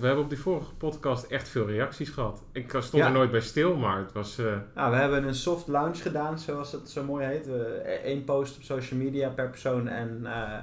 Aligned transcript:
We 0.00 0.06
hebben 0.06 0.24
op 0.24 0.30
die 0.30 0.38
vorige 0.38 0.74
podcast 0.74 1.24
echt 1.24 1.48
veel 1.48 1.66
reacties 1.66 2.08
gehad. 2.08 2.42
Ik 2.52 2.68
stond 2.68 2.92
Ja. 2.92 3.06
er 3.06 3.12
nooit 3.12 3.30
bij 3.30 3.40
stil, 3.40 3.76
maar 3.76 3.98
het 3.98 4.12
was... 4.12 4.38
eh, 4.38 4.56
Nou, 4.74 4.90
we 4.90 4.96
hebben 4.96 5.24
een 5.26 5.34
soft 5.34 5.66
launch 5.68 6.02
gedaan, 6.02 6.38
zoals 6.38 6.72
het 6.72 6.90
zo 6.90 7.04
mooi 7.04 7.26
heet. 7.26 7.48
Eén 8.04 8.24
post 8.24 8.56
op 8.56 8.62
social 8.62 9.00
media 9.00 9.28
per 9.28 9.48
persoon 9.50 9.88
en 9.88 10.20
eh, 10.26 10.58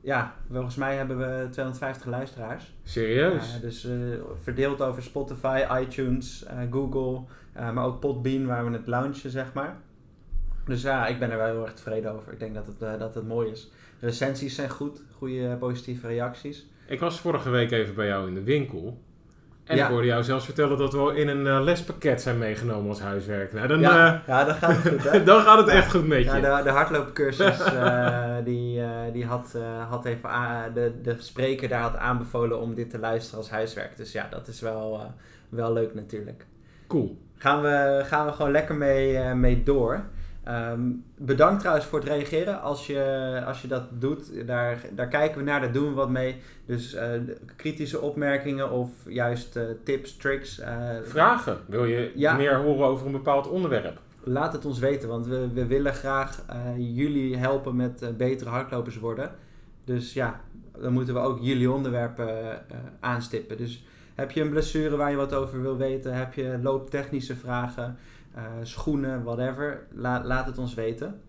ja, 0.00 0.34
volgens 0.52 0.74
mij 0.76 0.96
hebben 0.96 1.18
we 1.18 1.48
250 1.50 2.06
luisteraars. 2.06 2.74
serieus. 2.82 3.60
Dus 3.60 3.84
eh, 3.84 3.92
verdeeld 4.42 4.82
over 4.82 5.02
Spotify, 5.02 5.64
iTunes, 5.80 6.44
eh, 6.44 6.58
Google, 6.70 7.20
eh, 7.52 7.70
maar 7.72 7.84
ook 7.84 8.00
Podbean 8.00 8.46
waar 8.46 8.64
we 8.70 8.76
het 8.76 8.86
launchen, 8.86 9.30
zeg 9.30 9.52
maar. 9.52 9.76
Dus 10.64 10.82
ja, 10.82 11.06
ik 11.06 11.18
ben 11.18 11.30
er 11.30 11.36
wel 11.36 11.46
heel 11.46 11.62
erg 11.62 11.74
tevreden 11.74 12.12
over. 12.12 12.32
Ik 12.32 12.38
denk 12.38 12.54
dat 12.54 12.66
het, 12.66 12.82
eh, 12.82 12.98
dat 12.98 13.14
het 13.14 13.26
mooi 13.28 13.50
is. 13.50 13.70
Recensies 14.00 14.54
zijn 14.54 14.70
goed, 14.70 15.02
goede 15.12 15.48
eh, 15.48 15.58
positieve 15.58 16.06
reacties. 16.06 16.66
Ik 16.86 17.00
was 17.00 17.20
vorige 17.20 17.50
week 17.50 17.70
even 17.70 17.94
bij 17.94 18.06
jou 18.06 18.28
in 18.28 18.34
de 18.34 18.42
winkel. 18.42 18.98
En 19.64 19.76
Ja. 19.76 19.84
ik 19.84 19.90
hoorde 19.90 20.06
jou 20.06 20.22
zelfs 20.22 20.44
vertellen 20.44 20.78
dat 20.78 20.92
we 20.92 21.12
in 21.14 21.28
een 21.28 21.46
eh, 21.46 21.60
lespakket 21.62 22.22
zijn 22.22 22.38
meegenomen 22.38 22.88
als 22.88 23.00
huiswerk. 23.00 23.52
Nou, 23.52 23.66
dan, 23.66 23.80
ja, 23.80 24.22
ja, 24.26 24.44
dan 24.44 24.54
gaat 24.54 24.70
het 24.82 24.92
goed, 24.92 25.06
eh, 25.06 25.12
hè? 25.12 25.22
dan 25.32 25.40
gaat 25.42 25.58
het 25.58 25.68
echt 25.68 25.90
goed 25.90 26.06
met 26.06 26.18
je. 26.18 26.24
Ja, 26.24 26.56
de, 26.56 26.62
de 26.64 26.70
hardloopcursus, 26.70 27.60
eh, 27.74 28.34
die, 28.44 28.80
eh, 28.80 28.88
die 29.12 29.24
had, 29.26 29.52
eh, 29.56 29.88
had 29.90 30.04
even 30.04 30.30
de, 30.74 30.92
de 31.02 31.14
spreker 31.18 31.68
daar 31.68 31.80
had 31.80 31.96
aanbevolen 31.96 32.60
om 32.60 32.74
dit 32.74 32.90
te 32.90 32.98
luisteren 32.98 33.38
als 33.38 33.50
huiswerk. 33.50 33.96
Dus 33.96 34.12
ja, 34.12 34.26
dat 34.30 34.48
is 34.48 34.60
wel, 34.60 34.94
eh, 35.00 35.06
wel 35.48 35.72
leuk 35.72 35.94
natuurlijk. 35.94 36.46
Cool. 36.86 37.18
Gaan 37.36 37.62
we, 37.62 38.00
gaan 38.04 38.26
we 38.26 38.32
gewoon 38.32 38.50
lekker 38.50 38.74
mee, 38.74 39.16
eh, 39.18 39.32
mee 39.32 39.62
door. 39.62 40.04
Ehm, 40.46 40.80
bedankt 41.18 41.60
trouwens 41.60 41.86
voor 41.86 41.98
het 41.98 42.08
reageren. 42.08 42.60
Als 42.62 42.86
je, 42.86 43.42
als 43.46 43.62
je 43.62 43.68
dat 43.68 43.82
doet, 44.00 44.46
daar, 44.46 44.80
daar 44.92 45.08
kijken 45.08 45.38
we 45.38 45.44
naar, 45.44 45.60
daar 45.60 45.72
doen 45.72 45.88
we 45.88 45.94
wat 45.94 46.10
mee. 46.10 46.36
Dus 46.66 46.94
eh, 46.94 47.10
kritische 47.56 48.00
opmerkingen 48.00 48.70
of 48.70 48.90
juist 49.06 49.56
eh, 49.56 49.62
tips, 49.84 50.16
tricks. 50.16 50.58
eh, 50.58 50.78
Vragen. 51.02 51.58
Wil 51.66 51.84
je 51.84 52.12
Ja. 52.14 52.36
meer 52.36 52.56
horen 52.56 52.86
over 52.86 53.06
een 53.06 53.12
bepaald 53.12 53.48
onderwerp? 53.48 53.98
Laat 54.22 54.52
het 54.52 54.64
ons 54.64 54.78
weten, 54.78 55.08
want 55.08 55.26
we, 55.26 55.48
we 55.52 55.66
willen 55.66 55.94
graag 55.94 56.44
jullie 56.76 57.36
helpen 57.36 57.76
met 57.76 58.12
betere 58.16 58.50
hardlopers 58.50 58.98
worden. 58.98 59.30
Dus 59.84 60.12
ja, 60.12 60.40
dan 60.80 60.92
moeten 60.92 61.14
we 61.14 61.20
ook 61.20 61.38
jullie 61.40 61.70
onderwerpen 61.70 62.62
aanstippen. 63.00 63.56
Dus 63.56 63.84
heb 64.14 64.30
je 64.30 64.40
een 64.42 64.50
blessure 64.50 64.96
waar 64.96 65.10
je 65.10 65.16
wat 65.16 65.34
over 65.34 65.62
wil 65.62 65.76
weten? 65.76 66.14
Heb 66.14 66.34
je 66.34 66.58
looptechnische 66.62 67.36
vragen, 67.36 67.96
schoenen, 68.62 69.22
whatever? 69.22 69.86
La- 69.92 70.24
laat 70.24 70.46
het 70.46 70.58
ons 70.58 70.74
weten. 70.74 71.20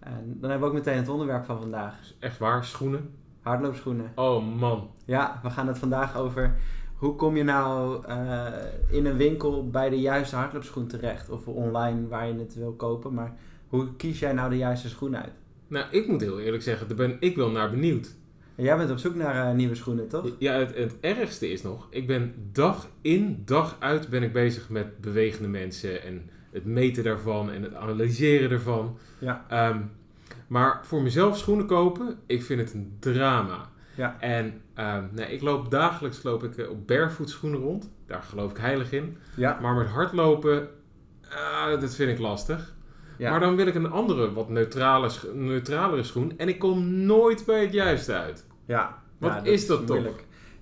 En 0.00 0.36
dan 0.40 0.50
hebben 0.50 0.68
we 0.68 0.74
ook 0.74 0.84
meteen 0.84 0.96
het 0.96 1.08
onderwerp 1.08 1.44
van 1.44 1.60
vandaag. 1.60 1.94
Echt 2.18 2.38
waar, 2.38 2.64
schoenen? 2.64 3.10
Hardloopschoenen. 3.40 4.12
Oh 4.14 4.56
man. 4.56 4.90
Ja, 5.04 5.40
we 5.42 5.50
gaan 5.50 5.66
het 5.66 5.78
vandaag 5.78 6.16
over 6.16 6.56
hoe 6.96 7.14
kom 7.14 7.36
je 7.36 7.44
nou 7.44 8.04
eh, 8.06 8.46
in 8.90 9.06
een 9.06 9.16
winkel 9.16 9.70
bij 9.70 9.90
de 9.90 10.00
juiste 10.00 10.36
hardloopschoen 10.36 10.86
terecht. 10.86 11.30
Of 11.30 11.46
online 11.46 12.08
waar 12.08 12.26
je 12.26 12.38
het 12.38 12.54
wil 12.54 12.72
kopen. 12.72 13.14
Maar 13.14 13.34
hoe 13.68 13.96
kies 13.96 14.18
jij 14.18 14.32
nou 14.32 14.50
de 14.50 14.56
juiste 14.56 14.88
schoen 14.88 15.16
uit? 15.16 15.32
Nou, 15.68 15.86
ik 15.90 16.08
moet 16.08 16.20
heel 16.20 16.40
eerlijk 16.40 16.62
zeggen, 16.62 16.88
daar 16.88 16.96
ben 16.96 17.16
ik 17.20 17.36
wel 17.36 17.50
naar 17.50 17.70
benieuwd. 17.70 18.14
En 18.54 18.64
jij 18.64 18.76
bent 18.76 18.90
op 18.90 18.98
zoek 18.98 19.14
naar 19.14 19.48
eh, 19.48 19.54
nieuwe 19.54 19.74
schoenen, 19.74 20.08
toch? 20.08 20.30
Ja, 20.38 20.52
het, 20.52 20.76
het 20.76 20.96
ergste 21.00 21.50
is 21.50 21.62
nog, 21.62 21.86
ik 21.90 22.06
ben 22.06 22.34
dag 22.52 22.88
in, 23.00 23.42
dag 23.44 23.76
uit 23.78 24.08
ben 24.08 24.22
ik 24.22 24.32
bezig 24.32 24.68
met 24.68 25.00
bewegende 25.00 25.48
mensen 25.48 26.02
en 26.02 26.30
het 26.56 26.64
meten 26.64 27.04
daarvan 27.04 27.50
en 27.50 27.62
het 27.62 27.74
analyseren 27.74 28.50
ervan. 28.50 28.98
Ja. 29.18 29.44
Ehm, 29.48 29.80
maar 30.46 30.80
voor 30.82 31.02
mezelf 31.02 31.38
schoenen 31.38 31.66
kopen, 31.66 32.18
ik 32.26 32.42
vind 32.42 32.60
het 32.60 32.74
een 32.74 32.96
drama. 33.00 33.68
Ja. 33.96 34.16
En 34.20 34.60
ehm, 34.74 35.04
nee, 35.12 35.26
ik 35.32 35.42
loop 35.42 35.70
dagelijks 35.70 36.22
loop 36.22 36.44
ik, 36.44 36.56
eh, 36.56 36.70
op 36.70 36.86
barefoot 36.86 37.30
schoenen 37.30 37.60
rond. 37.60 37.90
Daar 38.06 38.22
geloof 38.22 38.50
ik 38.50 38.56
heilig 38.56 38.92
in. 38.92 39.16
Ja. 39.36 39.58
Maar 39.60 39.74
met 39.74 39.86
hardlopen, 39.86 40.68
ah, 41.30 41.80
dat 41.80 41.94
vind 41.94 42.10
ik 42.10 42.18
lastig. 42.18 42.74
ja. 43.18 43.30
Maar 43.30 43.40
dan 43.40 43.56
wil 43.56 43.66
ik 43.66 43.74
een 43.74 43.90
andere, 43.90 44.32
wat 44.32 44.48
neutrale, 44.48 45.10
neutralere 45.34 46.02
schoen. 46.02 46.32
En 46.38 46.48
ik 46.48 46.58
kom 46.58 46.88
nooit 46.90 47.44
bij 47.46 47.60
het 47.60 47.72
juiste 47.72 48.12
uit. 48.12 48.46
ja. 48.66 49.04
Wat 49.18 49.32
Ja, 49.32 49.42
is 49.42 49.66
dat 49.66 49.86
toch? 49.86 50.04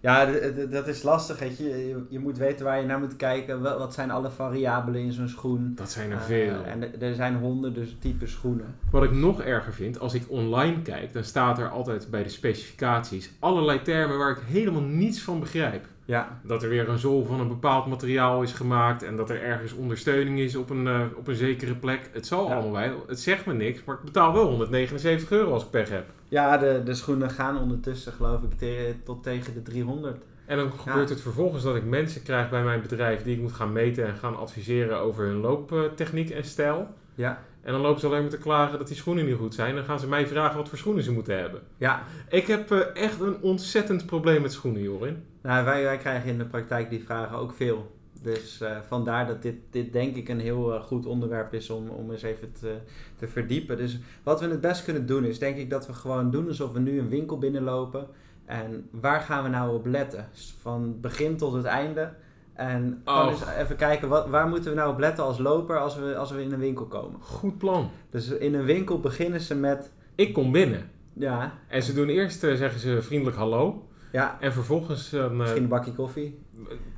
Ja, 0.04 0.26
dat 0.70 0.86
is 0.86 1.02
lastig. 1.02 1.38
Weet 1.38 1.58
je. 1.58 1.64
Je, 1.64 2.04
je 2.08 2.18
moet 2.18 2.38
weten 2.38 2.64
waar 2.64 2.80
je 2.80 2.86
naar 2.86 2.98
moet 2.98 3.16
kijken. 3.16 3.60
Wat 3.60 3.94
zijn 3.94 4.10
alle 4.10 4.30
variabelen 4.30 5.00
in 5.00 5.12
zo'n 5.12 5.28
schoen? 5.28 5.72
Dat 5.74 5.90
zijn 5.90 6.10
er 6.10 6.16
Eh, 6.16 6.22
veel. 6.22 6.64
en 6.64 7.00
er- 7.02 7.14
zijn 7.14 7.36
honderden 7.36 7.88
typen 7.98 8.28
schoenen. 8.28 8.74
Wat 8.90 9.02
ik 9.02 9.12
nog 9.12 9.40
erger 9.42 9.72
vind, 9.72 9.98
als 10.00 10.14
ik 10.14 10.22
online 10.28 10.82
kijk, 10.82 11.12
dan 11.12 11.24
staat 11.24 11.58
er 11.58 11.68
altijd 11.68 12.06
bij 12.10 12.22
de 12.22 12.28
specificaties 12.28 13.30
allerlei 13.38 13.82
termen 13.82 14.18
waar 14.18 14.30
ik 14.30 14.42
helemaal 14.46 14.82
niets 14.82 15.20
van 15.22 15.40
begrijp. 15.40 15.84
Ja, 16.06 16.40
Dat 16.42 16.62
er 16.62 16.68
weer 16.68 16.88
een 16.88 16.98
zool 16.98 17.24
van 17.24 17.40
een 17.40 17.48
bepaald 17.48 17.86
materiaal 17.86 18.42
is 18.42 18.52
gemaakt 18.52 19.02
en 19.02 19.16
dat 19.16 19.30
er 19.30 19.42
ergens 19.42 19.72
ondersteuning 19.72 20.38
is 20.38 20.56
op 20.56 20.70
een, 20.70 20.86
eh, 20.86 21.00
op 21.16 21.28
een 21.28 21.34
zekere 21.34 21.74
plek. 21.74 22.10
Het 22.12 22.26
zal 22.26 22.48
Ja. 22.48 22.54
allemaal 22.54 22.88
wel, 22.88 23.04
het 23.06 23.20
zegt 23.20 23.46
me 23.46 23.52
niks, 23.54 23.84
maar 23.84 23.94
ik 23.96 24.02
betaal 24.04 24.32
wel 24.32 24.46
179 24.46 25.30
euro 25.30 25.52
als 25.52 25.62
ik 25.64 25.70
pech 25.70 25.88
heb. 25.88 26.04
ja 26.28 26.56
de, 26.58 26.80
de 26.84 26.94
schoenen 26.94 27.30
gaan 27.30 27.58
ondertussen 27.60 28.12
geloof 28.12 28.42
ik 28.42 28.58
te- 28.58 28.94
tot 29.04 29.22
tegen 29.22 29.54
de 29.54 29.62
300. 29.62 30.16
En 30.46 30.56
dan 30.56 30.72
gebeurt 30.72 31.08
het 31.08 31.20
vervolgens 31.20 31.62
dat 31.62 31.76
ik 31.76 31.84
mensen 31.84 32.22
krijg 32.22 32.50
bij 32.50 32.62
mijn 32.64 32.80
bedrijf 32.82 33.22
die 33.22 33.34
ik 33.36 33.40
moet 33.42 33.52
gaan 33.52 33.72
meten 33.72 34.06
en 34.06 34.14
gaan 34.16 34.36
adviseren 34.38 34.98
over 34.98 35.24
hun 35.24 35.36
looptechniek 35.40 36.30
en 36.30 36.44
stijl. 36.44 36.86
Ja, 37.14 37.38
En 37.64 37.72
dan 37.72 37.80
lopen 37.80 38.00
ze 38.00 38.06
alleen 38.06 38.20
maar 38.20 38.30
te 38.30 38.38
klagen 38.38 38.78
dat 38.78 38.86
die 38.86 38.96
schoenen 38.96 39.26
niet 39.26 39.36
goed 39.36 39.54
zijn. 39.54 39.74
Dan 39.74 39.84
gaan 39.84 40.00
ze 40.00 40.08
mij 40.08 40.26
vragen 40.26 40.56
wat 40.56 40.68
voor 40.68 40.78
schoenen 40.78 41.02
ze 41.02 41.12
moeten 41.12 41.38
hebben. 41.38 41.60
ja. 41.76 42.02
Ik 42.28 42.46
heb 42.46 42.70
eh, 42.70 43.02
echt 43.02 43.20
een 43.20 43.36
ontzettend 43.40 44.06
probleem 44.06 44.42
met 44.42 44.52
schoenen, 44.52 44.82
Jorin. 44.82 45.24
Nou, 45.42 45.64
wij, 45.64 45.82
wij 45.82 45.96
krijgen 45.96 46.30
in 46.30 46.38
de 46.38 46.44
praktijk 46.44 46.90
die 46.90 47.04
vragen 47.04 47.38
ook 47.38 47.52
veel. 47.52 47.92
Dus 48.22 48.60
eh, 48.60 48.76
vandaar 48.86 49.26
dat 49.26 49.42
dit, 49.42 49.54
dit 49.70 49.92
denk 49.92 50.16
ik 50.16 50.28
een 50.28 50.40
heel 50.40 50.74
eh, 50.74 50.82
goed 50.82 51.06
onderwerp 51.06 51.54
is 51.54 51.70
om, 51.70 51.88
om 51.88 52.10
eens 52.10 52.22
even 52.22 52.52
te, 52.52 52.74
te 53.16 53.28
verdiepen. 53.28 53.76
Dus 53.76 53.98
wat 54.22 54.40
we 54.40 54.48
het 54.48 54.60
best 54.60 54.84
kunnen 54.84 55.06
doen 55.06 55.24
is 55.24 55.38
denk 55.38 55.56
ik 55.56 55.70
dat 55.70 55.86
we 55.86 55.92
gewoon 55.92 56.30
doen 56.30 56.48
alsof 56.48 56.72
we 56.72 56.78
nu 56.78 56.98
een 56.98 57.08
winkel 57.08 57.38
binnenlopen. 57.38 58.06
En 58.44 58.88
waar 58.90 59.20
gaan 59.20 59.42
we 59.42 59.48
nou 59.48 59.74
op 59.74 59.86
letten? 59.86 60.28
Van 60.60 61.00
begin 61.00 61.36
tot 61.36 61.52
het 61.52 61.64
einde. 61.64 62.12
En 62.54 63.00
gewoon 63.04 63.24
Oh. 63.24 63.30
eens 63.30 63.46
even 63.58 63.76
kijken, 63.76 64.08
wat, 64.08 64.28
waar 64.28 64.48
moeten 64.48 64.70
we 64.70 64.76
nou 64.76 64.92
op 64.92 64.98
letten 64.98 65.24
als 65.24 65.38
loper 65.38 65.78
als 65.78 65.96
we, 65.96 66.16
als 66.16 66.30
we 66.30 66.42
in 66.42 66.52
een 66.52 66.58
winkel 66.58 66.84
komen? 66.86 67.20
Goed 67.22 67.58
plan. 67.58 67.90
Dus 68.10 68.28
in 68.28 68.54
een 68.54 68.64
winkel 68.64 69.00
beginnen 69.00 69.40
ze 69.40 69.54
met, 69.54 69.90
Ik 70.14 70.32
kom 70.32 70.52
binnen. 70.52 70.90
ja, 71.12 71.52
En 71.68 71.82
ze 71.82 71.94
doen 71.94 72.08
eerst, 72.08 72.44
eh, 72.44 72.54
zeggen 72.54 72.80
ze 72.80 73.02
vriendelijk 73.02 73.36
hallo. 73.36 73.88
ja 74.12 74.36
En 74.40 74.52
vervolgens, 74.52 75.10
dan, 75.10 75.30
eh, 75.30 75.36
misschien 75.36 75.62
een 75.62 75.68
bakje 75.68 75.92
koffie. 75.92 76.38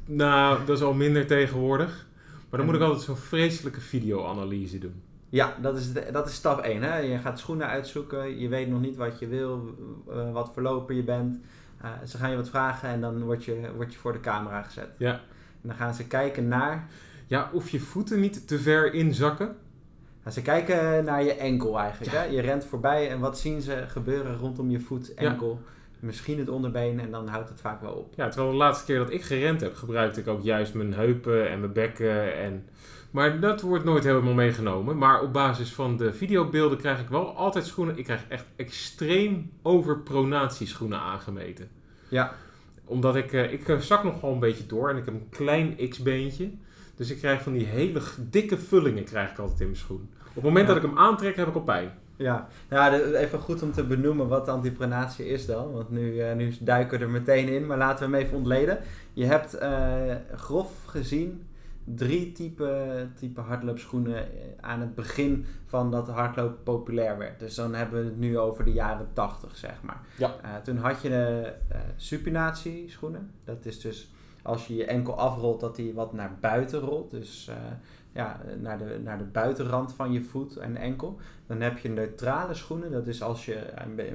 nou, 0.06 0.58
dat 0.66 0.76
is 0.76 0.82
al 0.82 0.94
minder 0.94 1.26
tegenwoordig. 1.26 2.06
Maar 2.50 2.58
dan 2.58 2.66
moet 2.68 2.74
ik 2.74 2.82
altijd 2.82 3.02
zo'n 3.02 3.16
vreselijke 3.16 3.80
videoanalyse 3.80 4.78
doen. 4.78 5.02
Ja, 5.28 5.54
dat 5.60 5.76
is, 5.76 5.92
de- 5.92 6.08
dat 6.12 6.26
is 6.28 6.34
stap 6.34 6.64
1. 6.64 6.82
Hè? 6.82 6.96
Je 6.98 7.18
gaat 7.18 7.38
schoenen 7.38 7.66
uitzoeken, 7.66 8.38
je 8.38 8.48
weet 8.48 8.68
nog 8.68 8.80
niet 8.80 8.96
wat 8.96 9.18
je 9.18 9.26
wil, 9.26 9.74
eh, 10.10 10.32
wat 10.32 10.50
voor 10.54 10.62
loper 10.62 10.94
je 10.94 11.02
bent. 11.02 11.38
Ze 12.04 12.16
gaan 12.16 12.30
je 12.30 12.36
wat 12.36 12.48
vragen 12.48 12.88
en 12.88 13.00
dan 13.00 13.22
word 13.24 13.44
je, 13.44 13.60
word 13.76 13.92
je 13.92 13.98
voor 13.98 14.12
de 14.12 14.20
camera 14.20 14.62
gezet. 14.62 14.88
Ja. 14.98 15.20
En 15.62 15.68
dan 15.68 15.76
gaan 15.76 15.94
ze 15.94 16.06
kijken 16.06 16.48
naar, 16.48 16.88
Ja, 17.26 17.50
of 17.52 17.68
je 17.70 17.80
voeten 17.80 18.20
niet 18.20 18.48
te 18.48 18.58
ver 18.58 18.94
inzakken. 18.94 19.56
nou, 20.22 20.30
ze 20.34 20.42
kijken 20.42 21.04
naar 21.04 21.22
je 21.22 21.34
enkel 21.34 21.78
eigenlijk. 21.78 22.12
Hè? 22.12 22.22
Je 22.24 22.40
rent 22.40 22.64
voorbij 22.64 23.10
en 23.10 23.20
wat 23.20 23.38
zien 23.38 23.60
ze 23.60 23.84
gebeuren 23.88 24.36
rondom 24.36 24.70
je 24.70 24.80
voet, 24.80 25.12
Ja. 25.16 25.30
enkel. 25.30 25.60
Misschien 26.00 26.38
het 26.38 26.48
onderbeen 26.48 27.00
en 27.00 27.10
dan 27.10 27.28
houdt 27.28 27.48
het 27.48 27.60
vaak 27.60 27.80
wel 27.80 27.92
op. 27.92 28.12
Ja, 28.16 28.28
terwijl 28.28 28.50
de 28.52 28.58
laatste 28.58 28.84
keer 28.84 28.98
dat 28.98 29.10
ik 29.10 29.22
gerend 29.22 29.60
heb, 29.60 29.74
gebruikte 29.74 30.20
ik 30.20 30.26
ook 30.28 30.42
juist 30.42 30.74
mijn 30.74 30.94
heupen 30.94 31.48
en 31.50 31.60
mijn 31.60 31.72
bekken. 31.72 32.36
En... 32.36 32.68
Maar 33.10 33.40
dat 33.40 33.60
wordt 33.60 33.84
nooit 33.84 34.04
helemaal 34.04 34.32
meegenomen. 34.34 34.98
Maar 34.98 35.20
op 35.22 35.32
basis 35.32 35.72
van 35.72 35.96
de 35.96 36.12
videobeelden 36.12 36.78
krijg 36.78 37.00
ik 37.00 37.08
wel 37.08 37.36
altijd 37.36 37.66
schoenen. 37.66 37.98
Ik 37.98 38.04
krijg 38.04 38.24
echt 38.28 38.44
extreem 38.56 39.50
overpronatieschoenen 39.62 40.98
aangemeten. 40.98 41.68
Ja, 42.08 42.32
Omdat 42.86 43.16
ik, 43.16 43.32
eh, 43.32 43.52
ik 43.52 43.68
eh, 43.68 43.78
zak 43.78 44.04
nog 44.04 44.18
gewoon 44.18 44.34
een 44.34 44.40
beetje 44.40 44.66
door 44.66 44.88
en 44.90 44.96
ik 44.96 45.04
heb 45.04 45.14
een 45.14 45.28
klein 45.30 45.76
x-beentje. 45.88 46.50
Dus 46.96 47.10
ik 47.10 47.18
krijg 47.18 47.42
van 47.42 47.52
die 47.52 47.66
hele 47.66 48.00
dikke 48.18 48.58
vullingen 48.58 49.04
krijg 49.04 49.30
ik 49.30 49.38
altijd 49.38 49.60
in 49.60 49.66
mijn 49.66 49.78
schoen. 49.78 50.08
Op 50.28 50.34
het 50.34 50.44
moment 50.44 50.66
Ja. 50.68 50.74
dat 50.74 50.82
ik 50.82 50.88
hem 50.88 50.98
aantrek, 50.98 51.36
heb 51.36 51.48
ik 51.48 51.54
al 51.54 51.60
pijn. 51.62 51.90
Ja, 52.16 52.48
nou, 52.68 53.14
even 53.14 53.38
goed 53.38 53.62
om 53.62 53.72
te 53.72 53.84
benoemen 53.84 54.28
wat 54.28 54.48
antipronatie 54.48 55.26
is 55.28 55.46
dan. 55.46 55.72
Want 55.72 55.90
nu, 55.90 56.18
eh, 56.20 56.34
nu 56.34 56.54
duiken 56.60 56.98
we 56.98 57.04
er 57.04 57.10
meteen 57.10 57.48
in, 57.48 57.66
maar 57.66 57.78
laten 57.78 58.10
we 58.10 58.16
hem 58.16 58.24
even 58.24 58.36
ontleden. 58.36 58.78
Je 59.12 59.24
hebt 59.24 59.58
grof 60.36 60.70
gezien 60.86 61.46
drie 61.94 62.32
type, 62.32 63.08
type 63.14 63.40
hardloopschoenen 63.40 64.16
eh, 64.16 64.46
aan 64.60 64.80
het 64.80 64.94
begin 64.94 65.46
van 65.66 65.90
dat 65.90 66.08
hardlopen 66.08 66.62
populair 66.62 67.18
werd. 67.18 67.40
Dus 67.40 67.54
dan 67.54 67.74
hebben 67.74 68.00
we 68.00 68.06
het 68.06 68.18
nu 68.18 68.38
over 68.38 68.64
de 68.64 68.72
jaren 68.72 69.08
80, 69.12 69.56
zeg 69.56 69.82
maar. 69.82 70.00
Ja. 70.18 70.34
Eh, 70.42 70.56
toen 70.62 70.76
had 70.76 71.02
je 71.02 71.08
de 71.08 71.52
uh, 71.72 71.78
supinatie 71.96 72.90
schoenen. 72.90 73.30
Dat 73.44 73.64
is 73.64 73.80
dus 73.80 74.10
als 74.42 74.66
je 74.66 74.74
je 74.74 74.84
enkel 74.84 75.18
afrolt, 75.18 75.60
dat 75.60 75.76
die 75.76 75.94
wat 75.94 76.12
naar 76.12 76.36
buiten 76.40 76.80
rolt. 76.80 77.10
Dus 77.10 77.50
ja, 78.12 78.40
naar, 78.60 78.78
de, 78.78 79.00
naar 79.02 79.18
de 79.18 79.24
buitenrand 79.24 79.92
van 79.92 80.12
je 80.12 80.22
voet 80.22 80.56
en 80.56 80.76
enkel. 80.76 81.18
Dan 81.46 81.60
heb 81.60 81.78
je 81.78 81.88
neutrale 81.88 82.54
schoenen. 82.54 82.90
Dat 82.90 83.06
is 83.06 83.22
als 83.22 83.44
je 83.44 83.58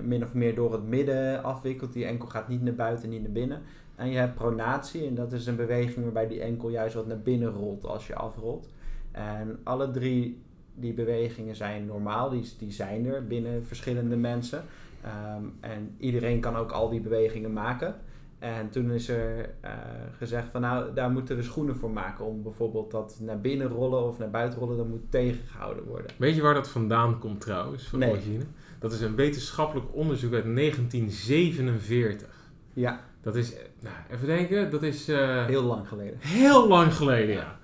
min 0.03 0.23
of 0.23 0.33
meer 0.33 0.55
door 0.55 0.71
het 0.71 0.83
midden 0.83 1.43
afwikkelt. 1.43 1.93
Die 1.93 2.05
enkel 2.05 2.27
gaat 2.27 2.47
niet 2.47 2.61
naar 2.61 2.73
buiten, 2.73 3.09
niet 3.09 3.21
naar 3.21 3.31
binnen. 3.31 3.61
En 4.01 4.09
je 4.09 4.17
hebt 4.17 4.35
pronatie. 4.35 5.07
En 5.07 5.15
dat 5.15 5.33
is 5.33 5.45
een 5.45 5.55
beweging 5.55 6.03
waarbij 6.03 6.27
die 6.27 6.41
enkel 6.41 6.69
juist 6.69 6.95
wat 6.95 7.07
naar 7.07 7.19
binnen 7.19 7.49
rolt 7.49 7.85
als 7.85 8.07
je 8.07 8.15
afrolt. 8.15 8.69
En 9.11 9.59
alle 9.63 9.91
drie 9.91 10.41
die 10.75 10.93
bewegingen 10.93 11.55
zijn 11.55 11.85
normaal. 11.85 12.29
Die, 12.29 12.49
die 12.57 12.71
zijn 12.71 13.05
er 13.05 13.27
binnen 13.27 13.65
verschillende 13.65 14.15
mensen. 14.15 14.63
Ehm, 15.01 15.43
en 15.59 15.95
iedereen 15.97 16.39
kan 16.39 16.55
ook 16.55 16.71
al 16.71 16.89
die 16.89 17.01
bewegingen 17.01 17.53
maken. 17.53 17.95
En 18.39 18.69
toen 18.69 18.91
is 18.91 19.09
er 19.09 19.49
uh, 19.65 19.71
gezegd 20.17 20.51
van 20.51 20.61
nou, 20.61 20.93
daar 20.93 21.11
moeten 21.11 21.35
we 21.35 21.43
schoenen 21.43 21.75
voor 21.75 21.91
maken. 21.91 22.25
Om 22.25 22.43
bijvoorbeeld 22.43 22.91
dat 22.91 23.17
naar 23.19 23.41
binnen 23.41 23.67
rollen 23.67 24.03
of 24.07 24.17
naar 24.17 24.29
buiten 24.29 24.59
rollen, 24.59 24.77
dat 24.77 24.87
moet 24.87 25.11
tegengehouden 25.11 25.83
worden. 25.83 26.11
Weet 26.17 26.35
je 26.35 26.41
waar 26.41 26.53
dat 26.53 26.69
vandaan 26.69 27.19
komt 27.19 27.41
trouwens, 27.41 27.87
van 27.87 27.99
Nee. 27.99 28.09
origine? 28.09 28.43
Dat 28.79 28.91
is 28.91 29.01
een 29.01 29.15
wetenschappelijk 29.15 29.95
onderzoek 29.95 30.33
uit 30.33 30.55
1947. 30.55 32.29
Ja, 32.73 32.99
Dat 33.21 33.35
is, 33.35 33.53
nou, 33.79 33.95
even 34.11 34.27
denken, 34.27 34.71
dat 34.71 34.83
is 34.83 35.07
eh, 35.07 35.45
heel 35.45 35.63
lang 35.63 35.87
geleden. 35.87 36.17
heel 36.19 36.67
lang 36.67 36.93
geleden, 36.93 37.35
ja. 37.35 37.59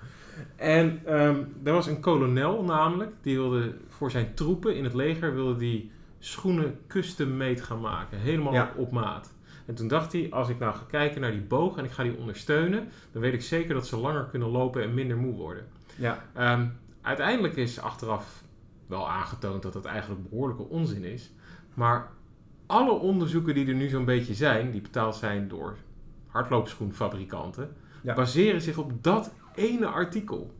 En 0.55 1.01
ehm 1.05 1.35
er 1.63 1.73
was 1.73 1.87
een 1.87 1.99
kolonel 1.99 2.63
namelijk, 2.63 3.11
die 3.21 3.35
wilde 3.37 3.73
voor 3.87 4.11
zijn 4.11 4.33
troepen 4.33 4.75
in 4.75 4.83
het 4.83 4.93
leger, 4.93 5.33
wilde 5.33 5.55
die 5.59 5.91
schoenen 6.19 6.79
custom-made 6.87 7.61
gaan 7.63 7.79
maken. 7.79 8.17
Helemaal 8.17 8.53
Ja. 8.53 8.71
op 8.75 8.91
maat. 8.91 9.33
En 9.65 9.75
toen 9.75 9.87
dacht 9.87 10.11
hij, 10.11 10.27
als 10.31 10.49
ik 10.49 10.59
nou 10.59 10.75
ga 10.75 10.83
kijken 10.87 11.21
naar 11.21 11.31
die 11.31 11.41
boog 11.41 11.77
en 11.77 11.83
ik 11.83 11.91
ga 11.91 12.03
die 12.03 12.17
ondersteunen, 12.17 12.87
dan 13.11 13.21
weet 13.21 13.33
ik 13.33 13.41
zeker 13.41 13.73
dat 13.73 13.87
ze 13.87 13.97
langer 13.97 14.23
kunnen 14.25 14.47
lopen 14.49 14.83
en 14.83 14.93
minder 14.93 15.17
moe 15.17 15.35
worden. 15.35 15.65
Ja, 15.95 16.23
Ehm, 16.33 16.65
uiteindelijk 17.01 17.55
is 17.55 17.79
achteraf 17.79 18.43
wel 18.87 19.09
aangetoond 19.09 19.61
dat 19.63 19.73
dat 19.73 19.85
eigenlijk 19.85 20.29
behoorlijke 20.29 20.63
onzin 20.69 21.03
is. 21.03 21.31
Maar 21.73 22.09
alle 22.67 22.91
onderzoeken 22.91 23.53
die 23.53 23.67
er 23.67 23.73
nu 23.73 23.87
zo'n 23.89 24.05
beetje 24.05 24.33
zijn, 24.33 24.71
die 24.71 24.81
betaald 24.81 25.15
zijn 25.15 25.47
door 25.47 25.75
hardloopschoenfabrikanten, 26.27 27.75
Ja. 28.01 28.13
baseren 28.13 28.61
zich 28.61 28.77
op 28.77 29.03
dat 29.03 29.31
ene 29.55 29.85
artikel. 29.85 30.51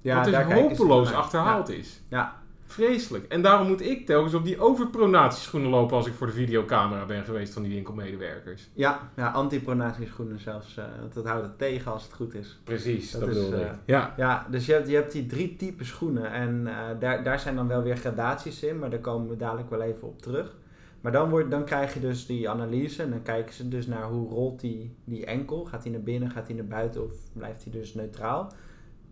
ja 0.00 0.14
wat 0.14 0.24
dus 0.24 0.32
daar 0.32 0.52
hopeloos 0.54 1.12
achterhaald 1.12 1.68
is. 1.68 2.00
Ja, 2.08 2.40
Vreselijk. 2.66 3.24
En 3.28 3.42
daarom 3.42 3.68
moet 3.68 3.80
ik 3.80 4.06
telkens 4.06 4.34
op 4.34 4.44
die 4.44 4.60
overpronatieschoenen 4.60 5.70
lopen 5.70 5.96
als 5.96 6.06
ik 6.06 6.14
voor 6.14 6.26
de 6.26 6.32
videocamera 6.32 7.04
ben 7.04 7.24
geweest 7.24 7.52
van 7.52 7.62
die 7.62 7.72
winkelmedewerkers. 7.74 8.68
ja, 8.74 9.10
ja 9.16 9.30
antipronatieschoenen 9.30 10.40
zelfs. 10.40 10.76
eh, 10.76 10.84
want 11.00 11.14
dat 11.14 11.26
houdt 11.26 11.46
het 11.46 11.58
tegen 11.58 11.92
als 11.92 12.02
het 12.02 12.12
goed 12.12 12.34
is. 12.34 12.60
Precies, 12.64 13.10
Dat 13.10 13.20
dat, 13.20 13.28
is, 13.30 13.34
bedoelde 13.36 13.56
eh, 13.56 13.66
ik. 13.72 13.78
Ja. 13.84 14.14
Ja, 14.16 14.46
dus 14.50 14.66
je 14.66 14.72
hebt, 14.72 14.88
je 14.88 14.94
hebt 14.94 15.12
die 15.12 15.26
drie 15.26 15.56
typen 15.56 15.86
schoenen. 15.86 16.32
En 16.32 16.66
eh, 16.66 16.74
daar, 16.98 17.24
daar 17.24 17.40
zijn 17.40 17.56
dan 17.56 17.68
wel 17.68 17.82
weer 17.82 17.96
gradaties 17.96 18.62
in, 18.62 18.78
maar 18.78 18.90
daar 18.90 18.98
komen 18.98 19.28
we 19.28 19.36
dadelijk 19.36 19.70
wel 19.70 19.80
even 19.82 20.08
op 20.08 20.22
terug. 20.22 20.54
Maar 21.02 21.12
dan, 21.12 21.48
dan 21.48 21.64
krijg 21.64 21.94
je 21.94 22.00
dus 22.00 22.26
die 22.26 22.50
analyse 22.50 23.02
en 23.02 23.10
dan 23.10 23.22
kijken 23.22 23.54
ze 23.54 23.68
dus 23.68 23.86
naar 23.86 24.04
hoe 24.04 24.28
rolt 24.28 24.60
die, 24.60 24.96
die 25.04 25.26
enkel. 25.26 25.64
Gaat 25.64 25.82
hij 25.82 25.92
naar 25.92 26.02
binnen, 26.02 26.30
gaat 26.30 26.46
hij 26.46 26.56
naar 26.56 26.66
buiten 26.66 27.04
of 27.04 27.12
blijft 27.32 27.62
hij 27.62 27.72
dus 27.72 27.94
neutraal? 27.94 28.52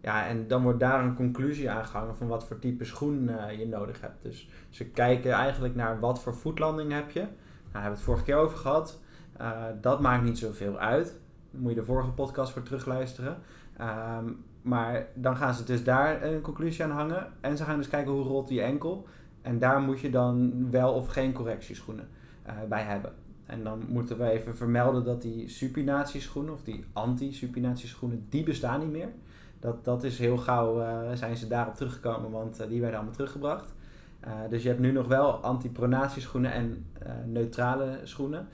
Ja, 0.03 0.27
en 0.27 0.49
dan 0.49 0.63
wordt 0.63 0.81
daar 0.81 1.05
een 1.05 1.15
conclusie 1.15 1.71
aangehangen 1.71 2.17
van 2.17 2.27
wat 2.27 2.47
voor 2.47 2.59
type 2.59 2.85
schoen 2.85 3.29
eh, 3.29 3.59
je 3.59 3.67
nodig 3.67 4.01
hebt. 4.01 4.23
Dus 4.23 4.49
ze 4.69 4.85
kijken 4.85 5.33
eigenlijk 5.33 5.75
naar 5.75 6.01
wat 6.01 6.21
voor 6.21 6.35
voetlanding 6.35 6.93
heb 6.93 7.11
je. 7.11 7.21
Nou, 7.21 7.33
daar 7.73 7.83
hebben 7.83 7.91
we 7.91 7.97
het 7.97 8.01
vorige 8.01 8.25
keer 8.25 8.37
over 8.37 8.59
gehad. 8.59 9.01
Eh, 9.37 9.63
dat 9.81 10.01
maakt 10.01 10.25
niet 10.25 10.39
zoveel 10.39 10.79
uit. 10.79 11.21
Moet 11.51 11.71
je 11.71 11.79
de 11.79 11.85
vorige 11.85 12.11
podcast 12.11 12.53
voor 12.53 12.63
terugluisteren. 12.63 13.39
Ehm, 13.77 14.25
maar 14.63 15.07
dan 15.15 15.37
gaan 15.37 15.55
ze 15.55 15.65
dus 15.65 15.85
daar 15.85 16.23
een 16.23 16.41
conclusie 16.41 16.85
aan 16.85 16.91
hangen. 16.91 17.33
En 17.41 17.57
ze 17.57 17.65
gaan 17.65 17.77
dus 17.77 17.89
kijken 17.89 18.13
hoe 18.13 18.25
rolt 18.25 18.49
die 18.49 18.63
enkel. 18.63 19.07
En 19.43 19.59
daar 19.59 19.81
moet 19.81 20.01
je 20.01 20.11
dan 20.11 20.67
wel 20.71 20.93
of 20.93 21.07
geen 21.07 21.33
correctieschoenen 21.33 22.09
eh, 22.43 22.55
bij 22.69 22.83
hebben. 22.83 23.13
En 23.47 23.65
dan 23.65 23.85
moeten 23.89 24.19
we 24.19 24.31
even 24.31 24.57
vermelden 24.57 25.05
dat 25.05 25.23
die 25.23 25.49
supinatieschoenen 25.49 26.53
of 26.53 26.63
die 26.63 26.85
anti-supinatieschoenen, 26.93 28.27
die 28.29 28.43
bestaan 28.43 28.81
niet 28.81 28.91
meer. 28.91 29.09
Dat, 29.61 29.85
dat 29.85 30.05
is 30.05 30.19
heel 30.19 30.37
gauw, 30.37 30.81
eh, 30.81 31.13
zijn 31.15 31.37
ze 31.37 31.49
daarop 31.49 31.75
teruggekomen, 31.75 32.31
want 32.31 32.61
eh, 32.61 32.69
die 32.69 32.81
werden 32.81 32.97
allemaal 32.97 33.17
teruggebracht. 33.17 33.75
Dus 34.51 34.63
je 34.63 34.69
hebt 34.69 34.81
nu 34.81 34.93
nog 34.93 35.07
wel 35.07 35.33
antipronatieschoenen 35.33 36.53
en 36.53 36.87
neutrale 37.27 38.01
schoenen. 38.03 38.49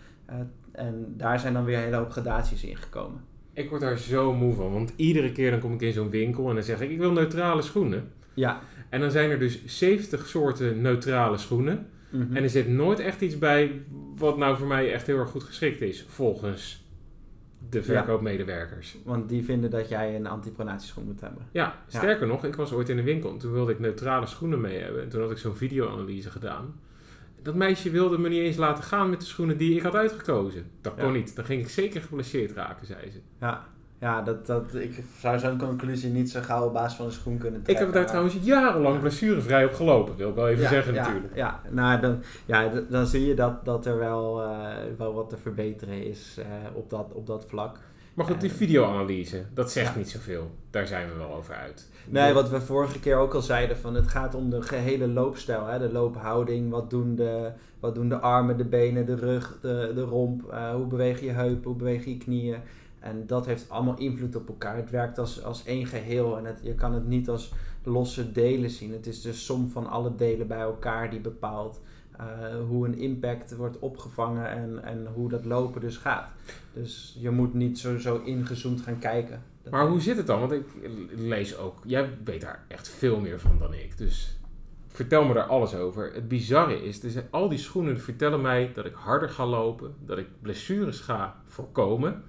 En 0.73 1.15
daar 1.17 1.41
zijn 1.41 1.53
dan 1.53 1.65
weer 1.65 1.77
een 1.77 1.85
hele 1.85 1.97
hoop 1.97 2.11
gradaties 2.11 2.65
in 2.65 2.77
gekomen. 2.77 3.21
Ik 3.53 3.69
word 3.69 3.81
daar 3.81 3.99
zo 3.99 4.33
moe 4.33 4.55
van, 4.55 4.73
want 4.73 4.93
iedere 4.97 5.33
keer 5.33 5.51
dan 5.51 5.61
kom 5.61 5.73
ik 5.73 5.81
in 5.81 5.93
zo'n 5.93 6.11
winkel 6.11 6.49
en 6.49 6.55
dan 6.55 6.65
zeg 6.65 6.81
ik, 6.81 6.91
ik 6.91 6.99
wil 6.99 7.13
neutrale 7.13 7.63
schoenen. 7.63 8.13
Ja. 8.37 8.61
En 8.89 9.01
dan 9.01 9.11
zijn 9.11 9.31
er 9.31 9.39
dus 9.39 9.65
70 9.65 10.27
soorten 10.29 10.81
neutrale 10.81 11.37
schoenen. 11.37 11.87
Mhm. 12.11 12.37
En 12.37 12.43
er 12.43 12.51
zit 12.51 12.69
nooit 12.69 12.99
echt 12.99 13.21
iets 13.21 13.39
bij 13.39 13.83
wat 14.17 14.37
nou 14.37 14.57
voor 14.57 14.67
mij 14.67 14.93
echt 14.93 15.07
heel 15.07 15.19
erg 15.19 15.29
goed 15.31 15.43
geschikt 15.45 15.81
is, 15.81 16.05
volgens 16.09 16.85
de 17.71 17.83
verkoopmedewerkers. 17.83 18.97
Want 19.05 19.29
die 19.29 19.45
vinden 19.45 19.71
dat 19.71 19.89
jij 19.89 20.17
een 20.17 20.27
antipronatieschoen 20.27 21.05
moet 21.05 21.21
hebben. 21.21 21.43
Ja, 21.53 21.79
sterker 21.87 22.27
nog, 22.27 22.45
ik 22.45 22.55
was 22.57 22.73
ooit 22.73 22.89
in 22.89 22.97
de 22.97 23.03
winkel 23.03 23.31
en 23.31 23.39
toen 23.39 23.53
wilde 23.53 23.73
ik 23.73 23.79
neutrale 23.79 24.27
schoenen 24.27 24.61
mee 24.61 24.79
hebben. 24.79 25.03
En 25.03 25.09
toen 25.09 25.21
had 25.21 25.31
ik 25.31 25.39
zo'n 25.39 25.57
videoanalyse 25.57 26.31
gedaan. 26.31 26.81
Dat 27.43 27.55
meisje 27.55 27.91
wilde 27.91 28.19
me 28.19 28.29
niet 28.29 28.41
eens 28.41 28.57
laten 28.57 28.85
gaan 28.85 29.11
met 29.11 29.21
de 29.21 29.27
schoenen 29.27 29.57
die 29.59 29.77
ik 29.77 29.83
had 29.83 29.95
uitgekozen. 29.95 30.65
Dat 30.81 30.95
kon 30.95 31.05
Ja. 31.05 31.11
niet. 31.13 31.37
Dan 31.37 31.45
ging 31.45 31.63
ik 31.63 31.69
zeker 31.69 32.01
geblesseerd 32.03 32.53
raken, 32.53 32.87
zei 32.87 33.11
ze. 33.11 33.19
Ja, 33.41 33.67
ja 34.01 34.23
dat, 34.23 34.47
dat, 34.47 34.75
ik 34.75 35.03
zou 35.21 35.39
zo'n 35.39 35.59
conclusie 35.59 36.11
niet 36.11 36.31
zo 36.31 36.41
gauw 36.43 36.67
op 36.67 36.73
basis 36.73 36.97
van 36.97 37.07
een 37.07 37.13
schoen 37.13 37.39
kunnen 37.39 37.59
Ik 37.61 37.65
trekken. 37.65 37.85
heb 37.85 37.95
daar 37.95 38.03
maar- 38.03 38.13
trouwens 38.13 38.39
jarenlang 38.47 39.01
blessurevrij 39.01 39.65
op 39.65 39.73
gelopen, 39.75 40.17
wil 40.17 40.29
ik 40.29 40.35
wel 40.35 40.49
even 40.49 40.63
ja, 40.63 40.69
zeggen 40.69 40.95
ja, 40.95 41.03
natuurlijk. 41.07 41.35
Ja, 41.37 41.61
nou, 41.71 42.01
dan, 42.01 42.23
ja, 42.47 42.71
dan 42.89 43.07
zie 43.07 43.27
je 43.27 43.35
dat, 43.35 43.65
dat 43.65 43.87
er 43.87 43.99
wel, 43.99 44.43
eh, 44.43 44.67
wel 44.99 45.15
wat 45.15 45.29
te 45.29 45.37
verbeteren 45.37 46.05
is 46.07 46.37
eh, 46.39 46.45
op, 46.75 46.91
dat, 46.91 47.13
op 47.13 47.27
dat 47.27 47.45
vlak. 47.49 47.79
Maar 48.15 48.27
goed, 48.27 48.41
die 48.41 48.51
Eh, 48.51 48.57
videoanalyse, 48.57 49.45
dat 49.55 49.71
zegt 49.73 49.93
ja. 49.93 49.99
niet 49.99 50.11
zoveel. 50.11 50.51
Daar 50.71 50.87
zijn 50.87 51.09
we 51.09 51.15
wel 51.15 51.35
over 51.35 51.55
uit. 51.55 51.89
Nee, 52.09 52.33
wat 52.33 52.51
we 52.51 52.61
vorige 52.61 53.01
keer 53.01 53.17
ook 53.17 53.35
al 53.35 53.43
zeiden, 53.43 53.77
van 53.77 53.95
het 53.95 54.09
gaat 54.09 54.35
om 54.35 54.51
de 54.51 54.63
gehele 54.63 55.09
loopstijl. 55.09 55.67
Hè? 55.67 55.79
De 55.79 55.93
loophouding, 55.93 56.71
wat 56.71 56.91
doen 56.91 57.15
de, 57.15 57.51
wat 57.81 57.95
doen 57.95 58.09
de 58.09 58.19
armen, 58.19 58.57
de 58.57 58.65
benen, 58.65 59.07
de 59.07 59.15
rug, 59.15 59.59
de, 59.61 59.93
de 59.95 60.01
romp. 60.03 60.55
hoe 60.75 60.87
beweeg 60.87 61.21
je 61.21 61.31
heupen, 61.31 61.65
hoe 61.65 61.77
beweeg 61.77 62.05
je 62.05 62.17
knieën. 62.17 62.57
En 63.07 63.27
dat 63.27 63.47
heeft 63.47 63.71
allemaal 63.71 63.99
invloed 63.99 64.37
op 64.37 64.49
elkaar. 64.49 64.77
Het 64.77 64.91
werkt 64.91 65.19
als, 65.19 65.43
als 65.45 65.65
één 65.65 65.87
geheel 65.87 66.39
en 66.39 66.45
het, 66.45 66.59
je 66.63 66.75
kan 66.75 66.93
het 66.93 67.07
niet 67.07 67.29
als 67.29 67.53
losse 67.83 68.33
delen 68.33 68.71
zien. 68.71 68.93
Het 68.93 69.07
is 69.07 69.21
de 69.23 69.33
som 69.33 69.69
van 69.69 69.87
alle 69.87 70.15
delen 70.17 70.47
bij 70.47 70.61
elkaar 70.61 71.11
die 71.11 71.21
bepaalt 71.21 71.81
eh, 72.19 72.25
hoe 72.69 72.87
een 72.87 72.99
impact 72.99 73.57
wordt 73.57 73.79
opgevangen 73.79 74.51
en, 74.51 74.83
en 74.85 75.07
hoe 75.15 75.29
dat 75.29 75.45
lopen 75.45 75.81
dus 75.81 75.97
gaat. 75.97 76.31
Dus 76.73 77.17
je 77.21 77.31
moet 77.31 77.55
niet 77.55 77.79
zo, 77.79 77.99
zo 77.99 78.21
ingezoomd 78.25 78.81
gaan 78.81 78.99
kijken. 78.99 79.43
Dat- 79.63 79.73
Maar 79.73 79.89
hoe 79.89 80.01
zit 80.01 80.17
het 80.17 80.27
dan? 80.27 80.41
Want 80.41 80.53
ik 80.53 80.65
lees 81.17 81.57
ook, 81.59 81.75
jij 81.85 82.11
weet 82.25 82.41
daar 82.41 82.65
echt 82.69 82.89
veel 82.89 83.21
meer 83.21 83.41
van 83.41 83.59
dan 83.59 83.75
ik. 83.75 83.99
Dus 83.99 84.39
vertel 84.87 85.25
me 85.25 85.35
daar 85.35 85.47
alles 85.47 85.75
over. 85.75 86.13
Het 86.15 86.29
bizarre 86.29 86.83
is, 86.85 87.01
dus 87.01 87.15
al 87.31 87.49
die 87.49 87.59
schoenen 87.59 88.01
vertellen 88.01 88.41
mij 88.41 88.73
dat 88.75 88.85
ik 88.85 88.95
harder 88.95 89.29
ga 89.29 89.47
lopen, 89.47 89.95
dat 90.07 90.19
ik 90.19 90.27
blessures 90.43 91.01
ga 91.01 91.37
voorkomen. 91.47 92.23